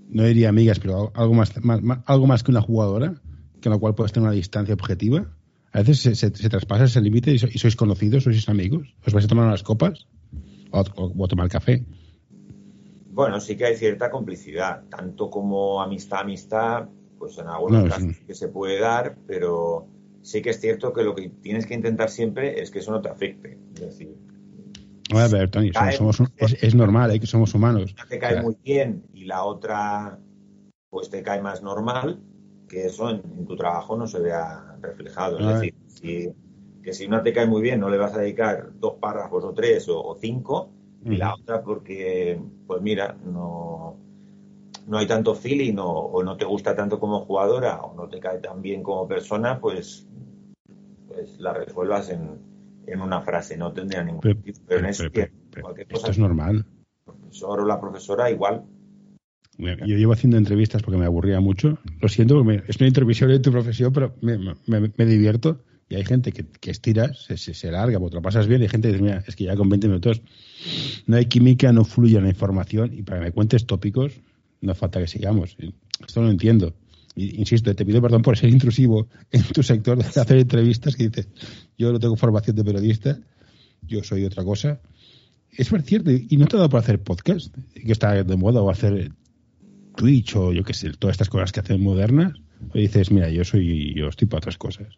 no 0.08 0.24
diría 0.24 0.48
amigas, 0.48 0.80
pero 0.80 1.12
algo 1.14 1.34
más, 1.34 1.52
algo 2.06 2.26
más 2.26 2.42
que 2.42 2.50
una 2.50 2.62
jugadora, 2.62 3.20
con 3.62 3.72
la 3.72 3.78
cual 3.78 3.94
puedes 3.94 4.12
tener 4.12 4.28
una 4.28 4.34
distancia 4.34 4.74
objetiva. 4.74 5.36
A 5.72 5.82
veces 5.82 6.18
se, 6.18 6.30
traspasa 6.30 6.84
ese 6.84 7.00
límite 7.00 7.32
y, 7.32 7.38
sois 7.38 7.76
conocidos, 7.76 8.24
sois 8.24 8.48
amigos. 8.48 8.94
¿Os 9.06 9.12
vais 9.12 9.24
a 9.24 9.28
tomar 9.28 9.46
unas 9.46 9.62
copas? 9.62 10.06
O, 10.72 10.82
o, 10.96 11.28
tomar 11.28 11.48
café. 11.48 11.84
Bueno, 13.12 13.40
sí 13.40 13.56
que 13.56 13.66
hay 13.66 13.76
cierta 13.76 14.10
complicidad, 14.10 14.84
tanto 14.88 15.30
como 15.30 15.82
amistad, 15.82 16.20
amistad, 16.20 16.88
pues 17.18 17.38
en 17.38 17.48
algunos 17.48 17.88
casos 17.88 18.16
que 18.26 18.34
se 18.34 18.48
puede 18.48 18.80
dar, 18.80 19.16
pero 19.26 19.86
sí 20.22 20.42
que 20.42 20.50
es 20.50 20.60
cierto 20.60 20.92
que 20.92 21.02
lo 21.02 21.14
que 21.14 21.28
tienes 21.28 21.66
que 21.66 21.74
intentar 21.74 22.08
siempre 22.08 22.60
es 22.60 22.70
que 22.70 22.78
eso 22.78 22.92
no 22.92 23.00
te 23.00 23.08
afecte. 23.08 23.58
Es 23.74 23.80
decir, 23.80 24.16
a 25.12 25.28
ver, 25.28 25.50
Tony, 25.50 25.70
es, 26.36 26.74
normal, 26.74 27.10
¿eh? 27.10 27.20
que 27.20 27.26
somos 27.26 27.54
humanos. 27.54 27.92
Una 27.94 28.06
te 28.06 28.18
cae 28.18 28.42
muy 28.42 28.56
bien 28.62 29.04
y 29.12 29.24
la 29.24 29.44
otra 29.44 30.18
pues 30.88 31.10
te 31.10 31.22
cae 31.22 31.40
más 31.40 31.62
normal, 31.62 32.20
que 32.68 32.86
eso 32.86 33.10
en, 33.10 33.46
tu 33.46 33.56
trabajo 33.56 33.96
no 33.96 34.06
se 34.06 34.20
vea 34.20 34.69
reflejado. 34.80 35.38
Es 35.38 35.60
decir, 35.60 36.34
que 36.82 36.92
si 36.92 37.06
una 37.06 37.22
te 37.22 37.32
cae 37.32 37.46
muy 37.46 37.62
bien 37.62 37.80
no 37.80 37.90
le 37.90 37.98
vas 37.98 38.14
a 38.14 38.20
dedicar 38.20 38.70
dos 38.78 38.94
párrafos 38.94 39.44
o 39.44 39.52
tres 39.52 39.86
o, 39.88 40.16
cinco, 40.20 40.70
y 41.04 41.16
la 41.16 41.34
otra 41.34 41.62
porque, 41.62 42.38
pues 42.66 42.82
mira, 42.82 43.16
no, 43.24 43.96
no 44.86 44.98
hay 44.98 45.06
tanto 45.06 45.34
feeling 45.34 45.76
o, 45.78 46.22
no 46.22 46.36
te 46.36 46.44
gusta 46.44 46.74
tanto 46.74 47.00
como 47.00 47.20
jugadora 47.20 47.80
o 47.80 47.94
no 47.94 48.08
te 48.08 48.20
cae 48.20 48.38
tan 48.38 48.60
bien 48.60 48.82
como 48.82 49.08
persona, 49.08 49.60
pues, 49.60 50.06
pues 51.08 51.38
la 51.40 51.54
resuelvas 51.54 52.10
en, 52.10 52.38
en 52.86 53.00
una 53.00 53.22
frase, 53.22 53.56
no 53.56 53.72
tendría 53.72 54.02
ningún 54.02 54.22
sentido. 54.22 54.60
Pero, 54.66 54.80
en 54.80 54.86
eso, 54.86 55.04
esto 55.04 56.10
es 56.10 56.18
normal. 56.18 56.66
El 57.06 57.14
profesor 57.14 57.60
o 57.60 57.66
la 57.66 57.80
profesora 57.80 58.30
igual. 58.30 58.64
Yo 59.60 59.96
llevo 59.96 60.12
haciendo 60.12 60.36
entrevistas 60.36 60.82
porque 60.82 60.98
me 60.98 61.06
aburría 61.06 61.40
mucho. 61.40 61.78
Lo 62.00 62.08
siento, 62.08 62.42
porque 62.42 62.62
es 62.66 62.76
una 62.78 62.88
intervisión 62.88 63.30
de 63.30 63.38
tu 63.40 63.50
profesión, 63.50 63.92
pero 63.92 64.14
me, 64.20 64.38
me, 64.66 65.06
divierto. 65.06 65.62
Y 65.88 65.96
hay 65.96 66.04
gente 66.04 66.32
que, 66.32 66.46
que 66.46 66.70
estira, 66.70 67.12
se, 67.14 67.36
se, 67.36 67.70
larga, 67.70 67.98
porque 67.98 68.16
lo 68.16 68.22
pasas 68.22 68.46
bien. 68.46 68.60
Y 68.60 68.64
hay 68.64 68.70
gente 68.70 68.88
que 68.88 68.92
dice, 68.92 69.04
mira, 69.04 69.24
es 69.26 69.36
que 69.36 69.44
ya 69.44 69.56
con 69.56 69.68
20 69.68 69.88
minutos 69.88 70.22
no 71.06 71.16
hay 71.16 71.26
química, 71.26 71.72
no 71.72 71.84
fluye 71.84 72.20
la 72.20 72.28
información. 72.28 72.92
Y 72.94 73.02
para 73.02 73.20
que 73.20 73.26
me 73.26 73.32
cuentes 73.32 73.66
tópicos, 73.66 74.12
no 74.60 74.74
falta 74.74 75.00
que 75.00 75.08
sigamos. 75.08 75.56
Esto 76.06 76.20
no 76.20 76.26
lo 76.26 76.32
entiendo 76.32 76.74
insisto, 77.16 77.74
te 77.74 77.84
pido 77.84 78.00
perdón 78.00 78.22
por 78.22 78.36
ser 78.36 78.50
intrusivo 78.50 79.08
en 79.30 79.42
tu 79.42 79.62
sector 79.62 79.98
de 79.98 80.20
hacer 80.20 80.38
entrevistas 80.38 80.96
que 80.96 81.08
dices, 81.08 81.28
yo 81.76 81.92
no 81.92 81.98
tengo 81.98 82.16
formación 82.16 82.56
de 82.56 82.64
periodista, 82.64 83.18
yo 83.82 84.02
soy 84.02 84.24
otra 84.24 84.44
cosa. 84.44 84.80
Es 85.50 85.72
cierto, 85.84 86.10
y 86.12 86.36
no 86.36 86.46
te 86.46 86.56
ha 86.56 86.58
dado 86.58 86.70
por 86.70 86.80
hacer 86.80 87.02
podcast, 87.02 87.54
que 87.74 87.92
está 87.92 88.22
de 88.22 88.36
moda, 88.36 88.62
o 88.62 88.70
hacer 88.70 89.10
Twitch, 90.00 90.34
o 90.36 90.52
yo 90.52 90.64
qué 90.64 90.72
sé, 90.72 90.90
todas 90.98 91.14
estas 91.14 91.28
cosas 91.28 91.52
que 91.52 91.60
hacen 91.60 91.82
modernas, 91.82 92.32
o 92.74 92.78
dices, 92.78 93.10
mira, 93.10 93.28
yo 93.28 93.44
soy, 93.44 93.94
yo 93.94 94.08
estoy 94.08 94.26
para 94.26 94.38
otras 94.38 94.56
cosas. 94.56 94.88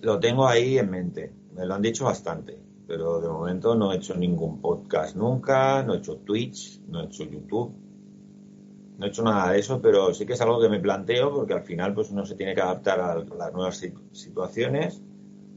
Lo 0.00 0.18
tengo 0.18 0.48
ahí 0.48 0.78
en 0.78 0.90
mente, 0.90 1.32
me 1.54 1.66
lo 1.66 1.74
han 1.74 1.82
dicho 1.82 2.06
bastante, 2.06 2.56
pero 2.86 3.20
de 3.20 3.28
momento 3.28 3.74
no 3.74 3.92
he 3.92 3.96
hecho 3.96 4.16
ningún 4.16 4.62
podcast 4.62 5.16
nunca, 5.16 5.82
no 5.82 5.92
he 5.94 5.98
hecho 5.98 6.16
Twitch, 6.16 6.80
no 6.88 7.02
he 7.02 7.04
hecho 7.04 7.24
YouTube 7.24 7.74
no 8.98 9.06
he 9.06 9.10
hecho 9.10 9.22
nada 9.22 9.52
de 9.52 9.60
eso, 9.60 9.80
pero 9.80 10.12
sí 10.12 10.26
que 10.26 10.32
es 10.32 10.40
algo 10.40 10.60
que 10.60 10.68
me 10.68 10.80
planteo 10.80 11.32
porque 11.32 11.54
al 11.54 11.62
final 11.62 11.94
pues 11.94 12.10
uno 12.10 12.26
se 12.26 12.34
tiene 12.34 12.52
que 12.54 12.60
adaptar 12.60 12.98
a 13.00 13.14
las 13.14 13.52
nuevas 13.52 13.80
situaciones, 14.12 15.00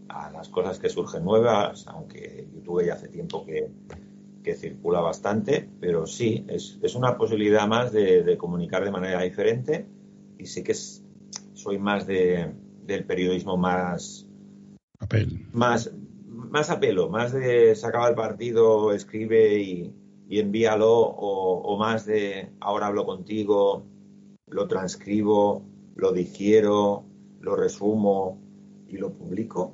a 0.10 0.30
las 0.30 0.48
cosas 0.50 0.78
que 0.78 0.90
surgen 0.90 1.24
nuevas, 1.24 1.88
aunque 1.88 2.48
YouTube 2.54 2.86
ya 2.86 2.94
hace 2.94 3.08
tiempo 3.08 3.44
que, 3.44 3.68
circula 4.56 5.00
bastante, 5.00 5.70
pero 5.80 6.06
sí, 6.08 6.46
es, 6.48 6.96
una 6.96 7.18
posibilidad 7.18 7.68
más 7.68 7.92
de, 7.92 8.38
comunicar 8.38 8.84
de 8.84 8.92
manera 8.92 9.22
diferente 9.22 9.86
y 10.38 10.46
sí 10.46 10.64
que 10.64 10.74
soy 10.74 11.78
más 11.78 12.08
de, 12.08 12.54
del 12.86 13.06
periodismo 13.06 13.58
más... 13.58 14.28
Más, 15.52 15.92
más 16.28 16.70
apelo, 16.70 17.10
más 17.10 17.32
de 17.32 17.76
se 17.76 17.88
acaba 17.88 18.10
el 18.10 18.16
partido, 18.16 18.94
escribe 18.94 19.60
y, 19.62 19.94
y 20.32 20.40
envíalo 20.40 20.90
o, 20.90 21.78
más 21.78 22.06
de 22.06 22.54
ahora 22.62 22.88
hablo 22.88 23.06
contigo, 23.06 23.84
lo 24.48 24.66
transcribo, 24.66 25.62
lo 25.96 26.14
digiero, 26.14 27.04
lo 27.42 27.58
resumo 27.58 28.40
y 28.88 28.96
lo 28.96 29.12
publico. 29.12 29.74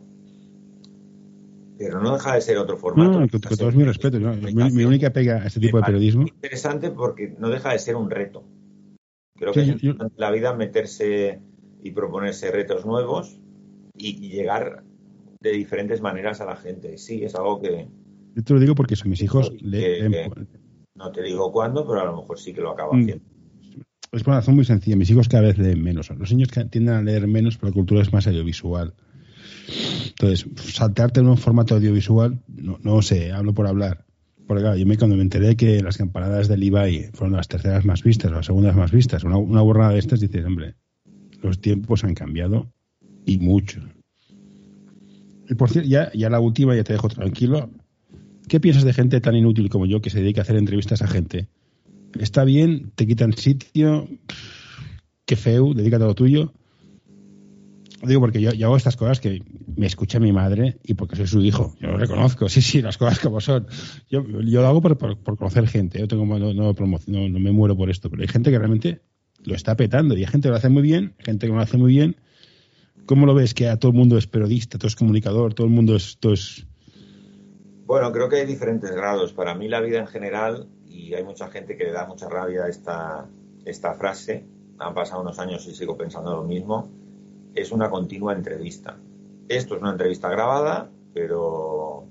Pero 1.78 2.01
no 2.01 2.13
deja 2.13 2.36
de 2.36 2.41
ser 2.41 2.57
otro 2.57 2.78
formato. 2.78 3.19
No, 3.19 3.28
con, 3.28 3.39
todo 3.39 3.71
mi 3.71 3.84
respeto. 3.84 4.19
Mi, 4.19 4.84
única 4.84 5.11
pega 5.11 5.43
a 5.43 5.47
este 5.47 5.59
tipo 5.59 5.78
de 5.78 5.84
periodismo. 5.84 6.23
Interesante 6.23 6.89
porque 6.89 7.36
no 7.38 7.49
deja 7.49 7.71
de 7.71 7.80
ser 7.80 7.95
un 7.95 8.09
reto. 8.09 8.43
Creo 9.36 9.53
que 9.53 9.61
es 9.61 9.75
la 10.15 10.32
vida 10.32 10.53
meterse 10.55 11.39
y 11.84 11.91
proponerse 11.91 12.51
retos 12.51 12.86
nuevos 12.86 13.39
y, 13.95 14.30
llegar 14.30 14.84
de 15.39 15.51
diferentes 15.51 16.01
maneras 16.01 16.41
a 16.41 16.45
la 16.45 16.55
gente. 16.55 16.97
Sí, 16.97 17.23
es 17.23 17.36
algo 17.36 17.61
que, 17.61 17.88
yo 18.38 18.43
te 18.43 18.53
lo 18.53 18.59
digo 18.59 18.75
porque 18.75 18.95
son 18.95 19.09
mis 19.09 19.21
hijos. 19.23 19.51
no 20.95 21.11
te 21.11 21.23
digo 21.23 21.51
cuándo, 21.51 21.88
pero 21.88 22.01
a 22.01 22.05
lo 22.05 22.17
mejor 22.17 22.39
sí 22.39 22.53
que 22.53 22.61
lo 22.61 22.69
acabo 22.71 22.93
mm. 22.93 23.01
haciendo. 23.01 23.25
Es 24.11 24.23
por 24.23 24.32
una 24.32 24.39
razón 24.39 24.55
muy 24.55 24.63
sencilla. 24.63 24.95
Mis 24.95 25.09
hijos 25.09 25.28
cada 25.28 25.43
vez 25.43 25.57
leen 25.57 25.84
menos. 25.84 26.11
Los 26.11 26.32
niños 26.32 26.49
tienden 26.69 26.93
a 26.93 27.01
leer 27.01 27.28
menos, 27.28 27.57
pero 27.57 27.69
la 27.69 27.73
cultura 27.73 28.01
es 28.01 28.13
más 28.13 28.28
audiovisual. 28.28 28.93
Entonces, 30.20 30.47
saltarte 30.74 31.20
en 31.20 31.28
un 31.28 31.38
formato 31.38 31.76
audiovisual, 31.76 32.39
no, 32.47 32.80
no 32.82 33.01
sé, 33.03 33.32
hablo 33.32 33.53
por 33.53 33.68
hablar. 33.68 34.05
Porque 34.47 34.63
claro, 34.63 34.78
yo 34.78 34.86
me, 34.86 34.97
cuando 34.97 35.15
me 35.15 35.22
enteré 35.22 35.55
que 35.55 35.82
las 35.84 35.97
campanadas 35.97 36.47
del 36.47 36.63
IBAI 36.63 37.11
fueron 37.13 37.36
las 37.36 37.47
terceras 37.47 37.86
más 37.86 38.01
vistas, 38.01 38.32
las 38.32 38.45
segundas 38.45 38.76
más 38.76 38.91
vistas, 38.91 39.24
una, 39.24 39.38
una 39.38 39.61
borrada 39.61 39.91
de 39.91 39.99
estas, 39.99 40.20
dices, 40.20 40.43
hombre, 40.45 40.76
los 41.43 41.59
tiempos 41.59 42.03
han 42.03 42.15
cambiado 42.15 42.72
y 43.26 43.38
mucho. 43.38 43.82
Y 45.49 45.53
por 45.53 45.70
cierto, 45.70 45.89
ya, 45.89 46.11
ya 46.13 46.30
la 46.30 46.39
última, 46.39 46.76
ya 46.76 46.84
te 46.84 46.93
dejo 46.93 47.09
tranquilo. 47.09 47.70
¿Qué 48.47 48.59
piensas 48.59 48.86
de 48.86 48.93
gente 48.93 49.22
tan 49.22 49.36
inútil 49.36 49.70
como 49.70 49.86
yo 49.86 50.01
que 50.01 50.09
se 50.09 50.22
dedica 50.22 50.41
a 50.41 50.43
hacer 50.43 50.55
entrevistas 50.55 51.01
a 51.01 51.07
gente? 51.07 51.47
¿Está 52.20 52.43
bien? 52.43 52.91
¿Te 52.95 53.05
quitan 53.05 53.34
sitio? 53.34 54.07
¿Qué 55.26 55.36
feo? 55.36 55.74
Dedícate 55.74 56.03
a 56.03 56.07
lo 56.07 56.15
tuyo. 56.15 56.53
Digo 58.08 58.22
porque 58.22 58.41
yo, 58.41 58.49
hago 58.49 58.78
estas 58.78 58.97
cosas 58.97 59.20
que 59.20 59.43
me 59.76 59.86
escucha 59.86 60.20
mi 60.20 60.32
madre 60.32 60.78
y 60.84 60.93
porque 60.93 61.16
soy 61.16 61.28
su 61.28 61.41
hijo. 61.41 61.76
Yo 61.80 61.89
lo 61.89 61.97
reconozco, 61.97 62.49
sí, 62.49 62.62
sí, 62.62 62.82
las 62.82 62.97
cosas 62.97 63.20
como 63.20 63.41
son. 63.41 63.68
Yo, 64.10 64.24
yo 64.26 64.62
lo 64.62 64.68
hago 64.68 64.82
por, 64.82 64.97
conocer 65.38 65.68
gente. 65.68 65.99
Yo 65.99 66.08
tengo, 66.08 66.26
no, 66.26 66.53
no, 66.53 67.39
me 67.39 67.51
muero 67.51 67.76
por 67.76 67.89
esto, 67.89 68.10
pero 68.10 68.22
hay 68.22 68.28
gente 68.28 68.51
que 68.51 68.58
realmente 68.58 69.01
lo 69.43 69.55
está 69.55 69.76
petando 69.76 70.16
y 70.16 70.20
hay 70.20 70.28
gente 70.28 70.47
que 70.47 70.51
lo 70.51 70.58
hace 70.58 70.70
muy 70.70 70.82
bien, 70.82 71.16
gente 71.20 71.45
que 71.45 71.51
no 71.51 71.58
lo 71.58 71.64
hace 71.64 71.78
muy 71.78 71.91
bien. 71.91 72.18
¿Cómo 73.05 73.26
lo 73.26 73.34
ves? 73.34 73.53
Que 73.53 73.70
a 73.70 73.78
todo 73.78 73.91
el 73.91 73.97
mundo 73.97 74.18
es 74.18 74.28
periodista, 74.28 74.78
todo 74.78 74.88
es 74.88 74.95
comunicador, 74.95 75.53
todo 75.53 75.68
el 75.68 75.74
mundo 75.74 75.95
es, 75.95 76.18
es 76.24 76.68
bueno, 77.88 78.12
creo 78.12 78.28
que 78.28 78.36
hay 78.36 78.45
diferentes 78.45 78.91
grados. 78.91 79.32
Para 79.32 79.55
mí 79.55 79.70
la 79.70 79.80
vida 79.80 79.99
en 79.99 80.08
general, 80.08 80.68
y 80.86 81.14
hay 81.14 81.24
mucha 81.24 81.47
gente 81.47 81.78
que 81.78 81.86
le 81.86 81.93
da 81.93 82.05
mucha 82.05 82.28
rabia 82.28 82.68
esta, 82.68 83.30
esta 83.64 83.93
frase, 83.93 84.45
han 84.78 84.93
pasado 84.93 85.22
unos 85.22 85.39
años 85.39 85.66
y 85.68 85.74
sigo 85.74 85.95
pensando 85.95 86.36
lo 86.36 86.43
mismo, 86.43 86.91
es 87.62 87.72
una 87.72 87.89
continua 87.89 88.34
entrevista. 88.34 88.97
Esto 89.47 89.76
es 89.76 89.82
una 89.82 89.91
entrevista 89.91 90.30
grabada, 90.30 90.89
pero 91.14 92.05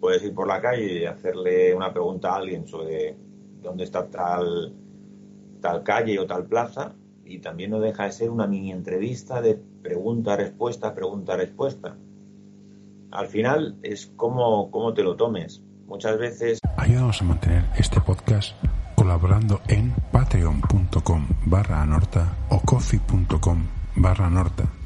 puedes 0.00 0.22
ir 0.22 0.34
por 0.34 0.46
la 0.46 0.60
calle 0.60 1.00
y 1.00 1.04
hacerle 1.04 1.74
una 1.74 1.92
pregunta 1.92 2.32
a 2.32 2.36
alguien 2.36 2.66
sobre 2.66 3.16
dónde 3.62 3.84
está 3.84 4.08
tal, 4.08 4.74
tal 5.60 5.82
calle 5.82 6.18
o 6.18 6.26
tal 6.26 6.46
plaza, 6.46 6.94
y 7.24 7.38
también 7.38 7.70
no 7.70 7.80
deja 7.80 8.04
de 8.04 8.12
ser 8.12 8.30
una 8.30 8.46
mini 8.46 8.72
entrevista 8.72 9.40
de 9.40 9.54
pregunta-respuesta, 9.82 10.94
pregunta-respuesta 10.94 11.96
al 13.12 13.28
final 13.28 13.76
es 13.82 14.10
como, 14.16 14.70
como 14.70 14.94
te 14.94 15.02
lo 15.02 15.16
tomes. 15.16 15.62
Muchas 15.86 16.18
veces... 16.18 16.58
Ayúdanos 16.76 17.20
a 17.20 17.24
mantener 17.24 17.64
este 17.76 18.00
podcast 18.00 18.56
colaborando 18.96 19.60
en 19.68 19.92
patreon.com 20.10 21.28
barra 21.46 21.82
anorta 21.82 22.36
o 22.48 22.60
coffee.com 22.60 23.66
barra 23.96 24.26
anorta. 24.26 24.81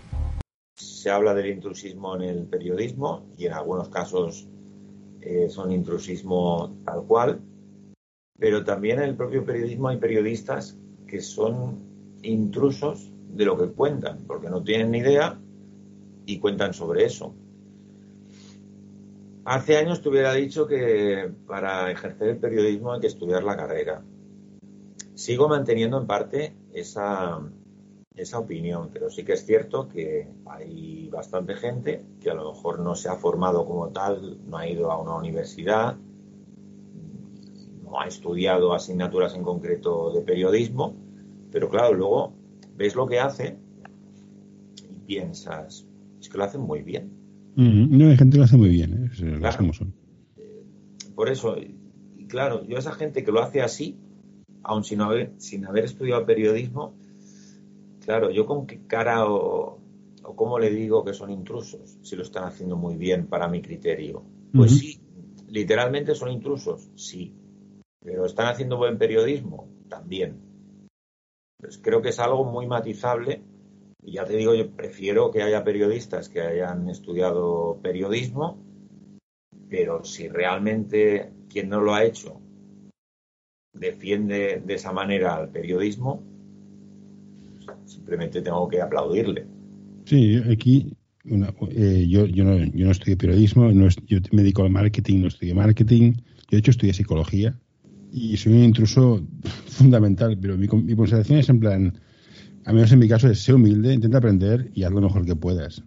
Se 1.07 1.13
habla 1.13 1.35
del 1.35 1.47
intrusismo 1.47 2.17
en 2.17 2.23
el 2.23 2.47
periodismo 2.47 3.29
y 3.39 3.47
en 3.47 3.53
algunos 3.53 3.89
casos 3.91 4.49
eh, 5.21 5.49
son 5.49 5.71
intrusismo 5.71 6.81
tal 6.85 7.05
cual, 7.05 7.41
pero 8.37 8.65
también 8.65 8.99
en 8.99 9.11
el 9.11 9.17
propio 9.17 9.45
periodismo 9.45 9.87
hay 9.87 9.99
periodistas 9.99 10.77
que 11.07 11.21
son 11.21 11.79
intrusos 12.23 13.09
de 13.29 13.45
lo 13.45 13.57
que 13.57 13.69
cuentan, 13.69 14.25
porque 14.27 14.51
no 14.51 14.65
tienen 14.65 14.91
ni 14.91 14.99
idea 14.99 15.39
y 16.27 16.41
cuentan 16.41 16.75
sobre 16.75 17.05
eso. 17.05 17.33
Hace 19.45 19.77
años 19.77 20.03
te 20.03 20.09
hubiera 20.09 20.33
dicho 20.33 20.67
que 20.67 21.31
para 21.47 21.89
ejercer 21.89 22.31
el 22.31 22.39
periodismo 22.39 22.95
hay 22.95 23.01
que 23.01 23.07
estudiar 23.07 23.45
la 23.45 23.57
carrera. 23.57 24.03
Sigo 25.15 25.49
manteniendo 25.49 26.01
en 26.01 26.09
parte 26.09 26.57
esa, 26.73 27.41
esa 28.17 28.39
opinión, 28.39 28.89
pero 28.93 29.11
sí 29.11 29.25
que 29.25 29.35
es 29.35 29.45
cierto 29.45 29.89
que 29.89 30.27
hay 30.47 31.09
bastante 31.11 31.55
gente 31.55 32.03
que 32.21 32.31
a 32.31 32.35
lo 32.35 32.53
mejor 32.53 32.81
no 32.81 32.95
se 32.95 33.09
ha 33.09 33.17
formado 33.17 33.67
como 33.67 33.89
tal, 33.89 34.39
no 34.49 34.57
ha 34.57 34.67
ido 34.67 34.91
a 34.91 35.01
una 35.01 35.17
universidad, 35.17 35.97
no 37.85 38.01
ha 38.01 38.07
estudiado 38.07 38.73
asignaturas 38.73 39.35
en 39.35 39.43
concreto 39.43 40.13
de 40.13 40.23
periodismo, 40.23 40.97
pero 41.53 41.69
claro, 41.69 41.95
luego 41.95 42.33
ves 42.75 42.95
lo 42.95 43.07
que 43.07 43.21
hace 43.21 43.59
y 44.91 44.99
piensas, 45.01 45.87
es 46.19 46.29
que 46.29 46.39
lo 46.39 46.45
hacen 46.45 46.63
muy 46.63 46.83
bien. 46.83 47.13
No, 47.55 48.09
hay 48.09 48.17
gente 48.17 48.33
que 48.33 48.39
lo 48.39 48.45
hace 48.45 48.57
muy 48.57 48.69
bien, 48.69 49.11
¿eh? 49.15 49.73
son. 49.73 49.95
Por 51.15 51.31
eso, 51.31 51.57
claro, 52.29 52.67
yo 52.67 52.77
a 52.77 52.81
esa 52.81 52.93
gente 52.93 53.25
que 53.25 53.33
lo 53.33 53.41
hace 53.41 53.63
así, 53.63 53.97
aun 54.63 54.85
sin 54.85 55.01
haber, 55.01 55.33
sin 55.39 55.65
haber 55.65 55.85
estudiado 55.85 56.27
periodismo, 56.27 56.95
claro, 58.07 58.31
yo 58.31 58.47
con 58.47 58.67
qué 58.67 58.87
cara 58.87 59.27
o, 59.27 59.79
o 60.23 60.37
cómo 60.37 60.59
le 60.59 60.71
digo 60.71 61.05
que 61.05 61.13
son 61.13 61.31
intrusos, 61.31 61.99
si 62.03 62.17
lo 62.17 62.23
están 62.23 62.45
haciendo 62.45 62.77
muy 62.77 62.97
bien 62.97 63.27
para 63.27 63.49
mi 63.49 63.61
criterio. 63.61 64.23
Pues 64.55 64.79
sí, 64.79 65.01
literalmente 65.49 66.15
son 66.15 66.31
intrusos, 66.31 66.89
sí, 66.95 67.35
pero 68.01 68.25
están 68.25 68.47
haciendo 68.47 68.79
buen 68.79 68.97
periodismo, 68.97 69.69
también. 69.89 70.41
Pues 71.59 71.79
creo 71.79 72.01
que 72.01 72.11
es 72.11 72.19
algo 72.21 72.45
muy 72.45 72.67
matizable 72.67 73.43
y 74.03 74.13
ya 74.13 74.25
te 74.25 74.37
digo, 74.37 74.55
yo 74.55 74.71
prefiero 74.71 75.33
que 75.33 75.43
haya 75.43 75.65
periodistas 75.65 76.29
que 76.29 76.41
hayan 76.41 76.89
estudiado 76.89 77.81
periodismo, 77.83 78.63
pero 79.69 80.05
si 80.05 80.29
realmente 80.29 81.33
quien 81.51 81.69
no 81.69 81.81
lo 81.81 81.93
ha 81.93 82.05
hecho 82.05 82.41
defiende 83.73 84.63
de 84.65 84.75
esa 84.75 84.93
manera 84.93 85.35
al 85.35 85.51
periodismo, 85.51 86.23
simplemente 87.87 88.43
tengo 88.43 88.69
que 88.69 88.81
aplaudirle. 88.81 89.47
Sí, 90.05 90.37
aquí 90.51 90.97
eh, 91.71 92.07
yo, 92.09 92.27
yo, 92.27 92.45
no, 92.45 92.59
yo 92.59 92.87
no 92.87 92.93
estudio 92.93 93.19
periodismo, 93.19 93.73
no 93.73 93.89
yo 94.07 94.19
me 94.33 94.43
dedico 94.43 94.63
al 94.63 94.71
marketing, 94.71 95.23
no 95.23 95.29
estudio 95.29 95.55
marketing, 95.55 96.13
yo 96.13 96.51
de 96.51 96.59
hecho 96.59 96.71
estudié 96.71 96.93
psicología 96.93 97.59
y 98.13 98.37
soy 98.37 98.53
un 98.53 98.65
intruso 98.65 99.27
fundamental, 99.67 100.39
pero 100.41 100.57
mi, 100.57 100.69
mi 100.69 100.95
consideración 100.95 101.39
es 101.39 101.49
en 101.49 101.61
plan, 101.61 102.01
a 102.65 102.73
menos 102.73 102.93
en 102.93 102.99
mi 102.99 103.09
caso, 103.09 103.29
es 103.29 103.41
ser 103.41 103.55
humilde, 103.55 103.95
intenta 103.95 104.19
aprender 104.19 104.71
y 104.75 104.85
haz 104.85 104.93
lo 104.93 105.01
mejor 105.01 105.25
que 105.25 105.37
puedas. 105.37 105.83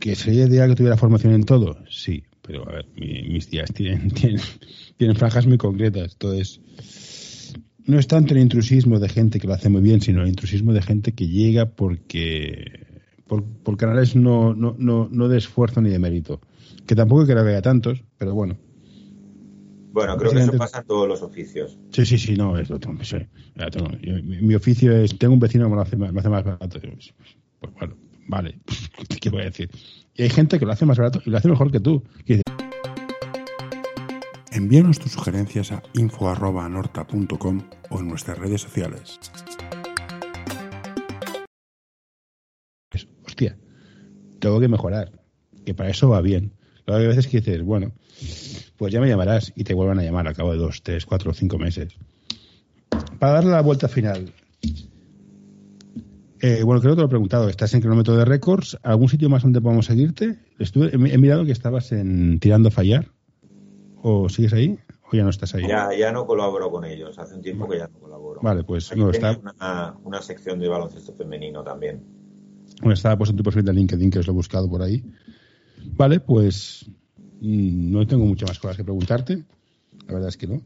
¿Que 0.00 0.14
sería 0.14 0.44
ideal 0.44 0.70
que 0.70 0.76
tuviera 0.76 0.98
formación 0.98 1.32
en 1.32 1.44
todo? 1.44 1.78
Sí, 1.88 2.24
pero 2.46 2.68
a 2.68 2.72
ver, 2.72 2.86
mis 2.96 3.48
días 3.50 3.72
tienen, 3.74 4.10
tienen, 4.10 5.16
franjas 5.16 5.46
muy 5.46 5.56
concretas. 5.56 6.12
Entonces, 6.12 6.60
no 7.86 7.98
es 7.98 8.06
tanto 8.06 8.34
el 8.34 8.40
intrusismo 8.40 8.98
de 8.98 9.08
gente 9.08 9.38
que 9.40 9.46
lo 9.46 9.54
hace 9.54 9.68
muy 9.68 9.82
bien, 9.82 10.00
sino 10.00 10.22
el 10.22 10.28
intrusismo 10.28 10.72
de 10.72 10.82
gente 10.82 11.12
que 11.12 11.28
llega 11.28 11.66
porque 11.66 12.86
por, 13.26 13.44
por 13.44 13.76
canales 13.76 14.16
no, 14.16 14.54
no, 14.54 14.74
no, 14.78 15.08
no 15.10 15.28
de 15.28 15.38
esfuerzo 15.38 15.80
ni 15.80 15.90
de 15.90 15.98
mérito. 15.98 16.40
Que 16.86 16.94
tampoco 16.94 17.24
creo 17.24 17.42
que 17.44 17.50
haya 17.50 17.62
tantos, 17.62 18.04
pero 18.18 18.34
bueno, 18.34 18.56
bueno, 19.94 20.16
creo 20.16 20.32
que 20.32 20.40
eso 20.40 20.52
pasa 20.58 20.80
en 20.80 20.86
todos 20.86 21.06
los 21.06 21.22
oficios. 21.22 21.78
Sí, 21.92 22.04
sí, 22.04 22.18
sí, 22.18 22.34
no, 22.34 22.58
es 22.58 22.68
lo 22.68 22.80
tengo, 22.80 22.98
mi, 24.24 24.54
oficio 24.56 24.92
es, 24.92 25.16
tengo 25.16 25.34
un 25.34 25.38
vecino 25.38 25.66
que 25.66 25.70
me 25.70 25.76
lo 25.76 25.82
hace, 25.82 25.96
me 25.96 26.08
hace 26.08 26.28
más 26.28 26.42
barato. 26.42 26.80
Pues, 26.80 27.14
pues 27.60 27.72
bueno, 27.74 27.94
vale, 28.26 28.58
¿qué 29.20 29.30
voy 29.30 29.42
a 29.42 29.44
decir? 29.44 29.70
Y 30.16 30.24
hay 30.24 30.30
gente 30.30 30.58
que 30.58 30.66
lo 30.66 30.72
hace 30.72 30.84
más 30.84 30.98
barato 30.98 31.22
y 31.24 31.30
lo 31.30 31.38
hace 31.38 31.48
mejor 31.48 31.70
que 31.70 31.78
tú. 31.78 32.02
Envíanos 34.54 35.00
tus 35.00 35.10
sugerencias 35.10 35.72
a 35.72 35.82
info.norta.com 35.94 37.62
o 37.90 37.98
en 37.98 38.08
nuestras 38.08 38.38
redes 38.38 38.60
sociales. 38.60 39.18
hostia, 43.26 43.58
tengo 44.38 44.60
que 44.60 44.68
mejorar, 44.68 45.10
que 45.66 45.74
para 45.74 45.90
eso 45.90 46.08
va 46.08 46.20
bien. 46.20 46.52
Luego 46.86 47.02
hay 47.02 47.08
veces 47.08 47.26
que 47.26 47.38
dices, 47.38 47.64
bueno, 47.64 47.94
pues 48.76 48.92
ya 48.92 49.00
me 49.00 49.08
llamarás 49.08 49.52
y 49.56 49.64
te 49.64 49.74
vuelvan 49.74 49.98
a 49.98 50.04
llamar 50.04 50.28
al 50.28 50.36
cabo 50.36 50.52
de 50.52 50.58
dos, 50.58 50.84
tres, 50.84 51.04
cuatro 51.04 51.32
o 51.32 51.34
cinco 51.34 51.58
meses. 51.58 51.96
Para 53.18 53.32
darle 53.32 53.50
la 53.50 53.60
vuelta 53.60 53.88
final. 53.88 54.32
Eh, 56.40 56.62
bueno, 56.62 56.80
creo 56.80 56.92
que 56.92 56.96
te 56.96 57.02
lo 57.02 57.06
he 57.06 57.10
preguntado. 57.10 57.48
¿Estás 57.48 57.74
en 57.74 57.80
cronómetro 57.80 58.16
de 58.16 58.24
récords? 58.24 58.78
¿Algún 58.84 59.08
sitio 59.08 59.28
más 59.28 59.42
donde 59.42 59.60
podamos 59.60 59.86
seguirte? 59.86 60.38
Estuve, 60.60 60.90
he, 60.92 61.18
mirado 61.18 61.44
que 61.44 61.50
estabas 61.50 61.90
en 61.90 62.38
Tirando 62.38 62.68
a 62.68 62.70
Fallar. 62.70 63.13
¿O 64.06 64.28
sigues 64.28 64.52
ahí? 64.52 64.78
¿O 65.10 65.16
ya 65.16 65.24
no 65.24 65.30
estás 65.30 65.54
ahí? 65.54 65.66
Ya, 65.66 65.88
ya 65.98 66.12
no 66.12 66.26
colaboro 66.26 66.70
con 66.70 66.84
ellos. 66.84 67.18
Hace 67.18 67.34
un 67.34 67.42
tiempo 67.42 67.68
que 67.68 67.78
ya 67.78 67.88
no 67.88 67.98
colaboro. 67.98 68.40
Vale, 68.42 68.62
pues 68.62 68.94
no 68.96 69.10
está. 69.10 69.38
Una, 69.38 69.96
una 70.04 70.22
sección 70.22 70.58
de 70.60 70.68
baloncesto 70.68 71.14
femenino 71.14 71.64
también. 71.64 72.04
Bueno, 72.80 72.94
estaba 72.94 73.16
puesto 73.16 73.32
en 73.32 73.38
tu 73.38 73.42
perfil 73.42 73.64
de 73.64 73.72
LinkedIn, 73.72 74.10
que 74.10 74.18
os 74.18 74.26
lo 74.26 74.32
he 74.32 74.36
buscado 74.36 74.68
por 74.68 74.82
ahí. 74.82 75.02
Vale, 75.96 76.20
pues 76.20 76.86
Mm, 77.44 77.92
no 77.92 78.06
tengo 78.06 78.24
muchas 78.24 78.48
más 78.48 78.58
cosas 78.58 78.78
que 78.78 78.84
preguntarte. 78.84 79.44
La 80.06 80.14
verdad 80.14 80.28
es 80.30 80.36
que 80.38 80.46
no. 80.46 80.62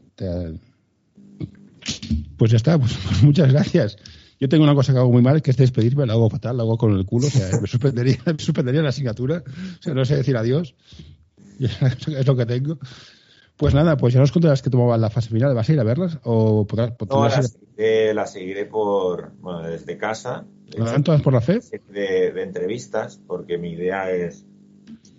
Pues 2.37 2.51
ya 2.51 2.57
está, 2.57 2.79
pues, 2.79 2.97
pues, 3.07 3.21
muchas 3.21 3.51
gracias. 3.51 3.97
Yo 4.39 4.47
tengo 4.47 4.63
una 4.63 4.75
cosa 4.75 4.93
que 4.93 4.99
hago 4.99 5.11
muy 5.11 5.21
mal, 5.21 5.41
que 5.41 5.51
es 5.51 5.57
despedirme, 5.57 6.05
la 6.05 6.13
hago 6.13 6.29
fatal, 6.29 6.55
la 6.55 6.63
hago 6.63 6.77
con 6.77 6.93
el 6.93 7.05
culo, 7.05 7.27
o 7.27 7.29
sea, 7.29 7.59
me 7.59 7.67
suspendería, 7.67 8.17
me 8.25 8.39
suspendería 8.39 8.81
la 8.81 8.89
asignatura, 8.89 9.43
o 9.45 9.81
sea, 9.81 9.93
no 9.93 10.05
sé 10.05 10.15
decir 10.15 10.37
adiós, 10.37 10.75
es 11.59 12.25
lo 12.25 12.37
que 12.37 12.45
tengo. 12.45 12.79
Pues 13.59 13.73
nada, 13.73 13.97
pues 13.97 14.13
ya 14.13 14.21
nos 14.21 14.31
contarás 14.31 14.61
que 14.61 14.69
tomaban 14.69 15.01
la 15.01 15.09
fase 15.09 15.29
final, 15.29 15.53
¿vas 15.53 15.67
a 15.67 15.73
ir 15.73 15.79
a 15.81 15.83
verlas 15.83 16.17
o 16.23 16.65
podrás, 16.65 16.93
No, 17.09 17.27
la 17.27 17.41
seguiré, 17.41 18.13
la 18.13 18.25
seguiré, 18.25 18.65
por, 18.65 19.33
bueno, 19.41 19.63
desde 19.63 19.97
casa. 19.97 20.45
¿Van 20.77 21.03
todas 21.03 21.21
por 21.21 21.33
la 21.33 21.41
fe? 21.41 21.59
de 21.89 22.41
entrevistas, 22.41 23.19
porque 23.27 23.57
mi 23.57 23.71
idea 23.71 24.11
es 24.11 24.45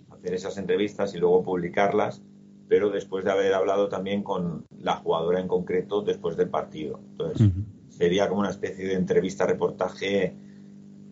hacer 0.09 0.33
esas 0.33 0.57
entrevistas 0.57 1.13
y 1.13 1.19
luego 1.19 1.43
publicarlas, 1.43 2.23
pero 2.67 2.89
después 2.89 3.23
de 3.25 3.31
haber 3.31 3.53
hablado 3.53 3.89
también 3.89 4.23
con 4.23 4.65
la 4.75 4.95
jugadora 4.95 5.39
en 5.39 5.47
concreto 5.47 6.01
después 6.01 6.35
del 6.35 6.49
partido. 6.49 6.99
Entonces, 7.11 7.51
sería 7.89 8.27
como 8.27 8.39
una 8.39 8.49
especie 8.49 8.85
de 8.85 8.95
entrevista-reportaje 8.95 10.33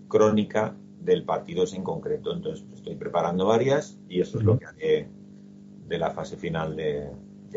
crónica 0.07 0.75
del 0.99 1.25
partido 1.25 1.63
en 1.71 1.83
concreto. 1.83 2.33
Entonces, 2.33 2.65
estoy 2.73 2.95
preparando 2.95 3.45
varias 3.45 3.99
y 4.09 4.19
eso 4.19 4.39
es 4.39 4.45
lo 4.45 4.57
que 4.57 4.65
haré 4.65 5.18
de 5.89 5.97
la 5.97 6.11
fase 6.11 6.37
final 6.37 6.75
de, 6.75 7.09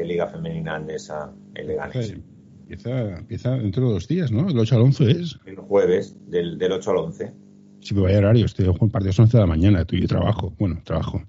Liga 0.05 0.27
Femenina 0.27 0.77
Andesa 0.77 1.33
en 1.55 1.67
Leganés. 1.67 2.17
Empieza, 2.63 3.19
empieza 3.19 3.51
dentro 3.57 3.87
de 3.87 3.93
dos 3.93 4.09
días, 4.09 4.33
¿no? 4.33 4.49
El 4.49 4.59
8 4.59 4.75
al 4.77 4.83
11 4.83 5.11
es. 5.11 5.39
El 5.45 5.57
jueves, 5.57 6.17
del, 6.29 6.57
del 6.59 6.73
8 6.73 6.91
al 6.91 6.97
11. 6.97 7.33
Sí, 7.81 7.95
pero 7.95 8.05
vaya 8.05 8.19
horario, 8.19 8.47
estoy 8.47 8.67
en 8.67 8.91
partido 8.91 9.11
a 9.11 9.13
las 9.13 9.19
11 9.19 9.37
de 9.37 9.41
la 9.43 9.47
mañana, 9.47 9.85
tú 9.85 9.97
y 9.97 10.01
yo 10.01 10.09
trabajo. 10.09 10.55
Bueno, 10.59 10.81
trabajo 10.83 11.23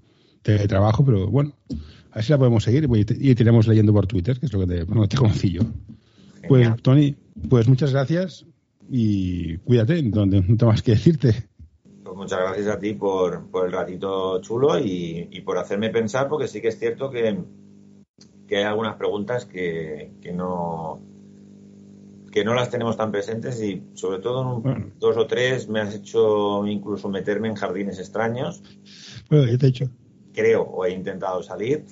de 0.52 0.68
trabajo, 0.68 1.04
pero 1.04 1.28
bueno, 1.28 1.54
a 2.10 2.16
ver 2.16 2.24
si 2.24 2.32
la 2.32 2.38
podemos 2.38 2.64
seguir 2.64 2.88
y 2.92 3.34
tenemos 3.34 3.66
leyendo 3.66 3.92
por 3.92 4.06
Twitter, 4.06 4.38
que 4.38 4.46
es 4.46 4.52
lo 4.52 4.60
que 4.60 4.66
te, 4.66 4.84
bueno, 4.84 5.08
te 5.08 5.16
conocí 5.16 5.52
yo. 5.52 5.62
Pues, 6.46 6.70
Tony, 6.82 7.16
pues 7.48 7.66
muchas 7.68 7.92
gracias 7.92 8.46
y 8.90 9.56
cuídate, 9.58 10.02
no, 10.02 10.28
tengo 10.28 10.66
más 10.66 10.82
que 10.82 10.92
decirte. 10.92 11.48
Pues 12.14 12.30
muchas 12.30 12.38
gracias 12.38 12.68
a 12.68 12.78
ti 12.78 12.94
por, 12.94 13.50
por 13.50 13.66
el 13.66 13.72
ratito 13.72 14.40
chulo 14.40 14.78
y, 14.78 15.28
y, 15.32 15.40
por 15.40 15.58
hacerme 15.58 15.90
pensar, 15.90 16.28
porque 16.28 16.46
sí 16.46 16.60
que 16.60 16.68
es 16.68 16.78
cierto 16.78 17.10
que, 17.10 17.36
que 18.46 18.58
hay 18.58 18.62
algunas 18.62 18.94
preguntas 18.94 19.46
que, 19.46 20.12
que 20.20 20.32
no 20.32 21.02
que 22.30 22.44
no 22.44 22.54
las 22.54 22.70
tenemos 22.70 22.96
tan 22.96 23.10
presentes 23.10 23.60
y 23.60 23.82
sobre 23.94 24.20
todo 24.20 24.62
en 24.64 24.92
dos 25.00 25.16
o 25.16 25.26
tres 25.26 25.68
me 25.68 25.80
has 25.80 25.92
hecho 25.92 26.64
incluso 26.68 27.08
meterme 27.08 27.48
en 27.48 27.56
jardines 27.56 27.98
extraños. 27.98 28.62
Bueno, 29.28 29.50
yo 29.50 29.58
te 29.58 29.66
he 29.66 29.68
hecho 29.70 29.90
creo 30.32 30.62
o 30.62 30.84
he 30.84 30.92
intentado 30.92 31.42
salir. 31.42 31.84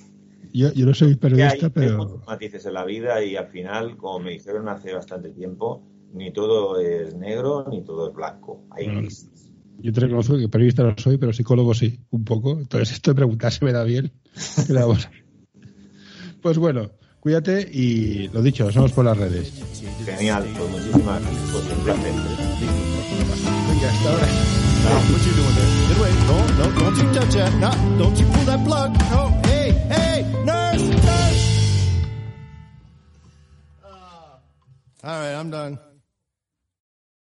Yo, 0.52 0.72
yo 0.72 0.86
no 0.86 0.94
soy 0.94 1.16
periodista, 1.16 1.68
pero... 1.70 2.00
Hay 2.00 2.26
matices 2.28 2.64
en 2.66 2.74
la 2.74 2.84
vida 2.84 3.24
y 3.24 3.34
al 3.34 3.48
final, 3.48 3.96
como 3.96 4.20
me 4.20 4.30
dijeron 4.30 4.68
hace 4.68 4.94
bastante 4.94 5.30
tiempo, 5.30 5.82
ni 6.12 6.32
todo 6.32 6.78
es 6.78 7.14
negro 7.16 7.66
ni 7.68 7.82
todo 7.82 8.08
es 8.08 8.14
blanco. 8.14 8.62
Hay 8.70 8.86
grises. 8.86 9.31
Yo 9.78 9.92
te 9.92 10.00
reconozco 10.00 10.38
que 10.38 10.48
periodista 10.48 10.82
no 10.82 10.94
soy, 10.96 11.18
pero 11.18 11.32
psicólogo 11.32 11.74
sí, 11.74 12.00
un 12.10 12.24
poco. 12.24 12.58
Entonces 12.58 12.92
esto 12.92 13.10
de 13.10 13.14
preguntarse 13.16 13.64
me 13.64 13.72
da 13.72 13.84
bien. 13.84 14.12
pues 16.42 16.58
bueno, 16.58 16.90
cuídate 17.20 17.68
y 17.72 18.28
lo 18.28 18.42
dicho, 18.42 18.64
nos 18.64 18.74
vemos 18.74 18.92
por 18.92 19.04
las 19.04 19.16
redes. 19.16 19.52
Genial, 20.04 20.46
pues 20.56 20.70
muchísimas 20.70 21.20
gracias. 21.22 21.50
Pues 21.50 21.64
un 21.76 21.84
placer. 21.84 22.12
Venga, 23.68 23.90
hasta 23.90 24.10
ahora. 24.10 24.26
No, 24.82 24.90
what 24.90 25.24
you 25.24 25.32
doing 25.32 25.54
there? 25.54 25.70
Get 25.88 25.96
away. 25.96 26.12
No, 26.26 26.36
no, 26.58 26.80
don't 26.80 26.96
you 26.96 27.06
touch 27.14 27.34
that. 27.34 27.54
No, 27.60 27.70
don't 27.98 28.18
you 28.18 28.26
pull 28.26 28.44
that 28.46 28.64
plug. 28.64 28.92
No, 29.12 29.40
hey, 29.44 29.70
hey, 29.88 30.26
nurse, 30.44 30.88
nurse. 30.88 32.02
Uh, 33.84 33.86
all 35.04 35.20
right, 35.20 35.34
I'm 35.34 35.50
done. 35.50 35.78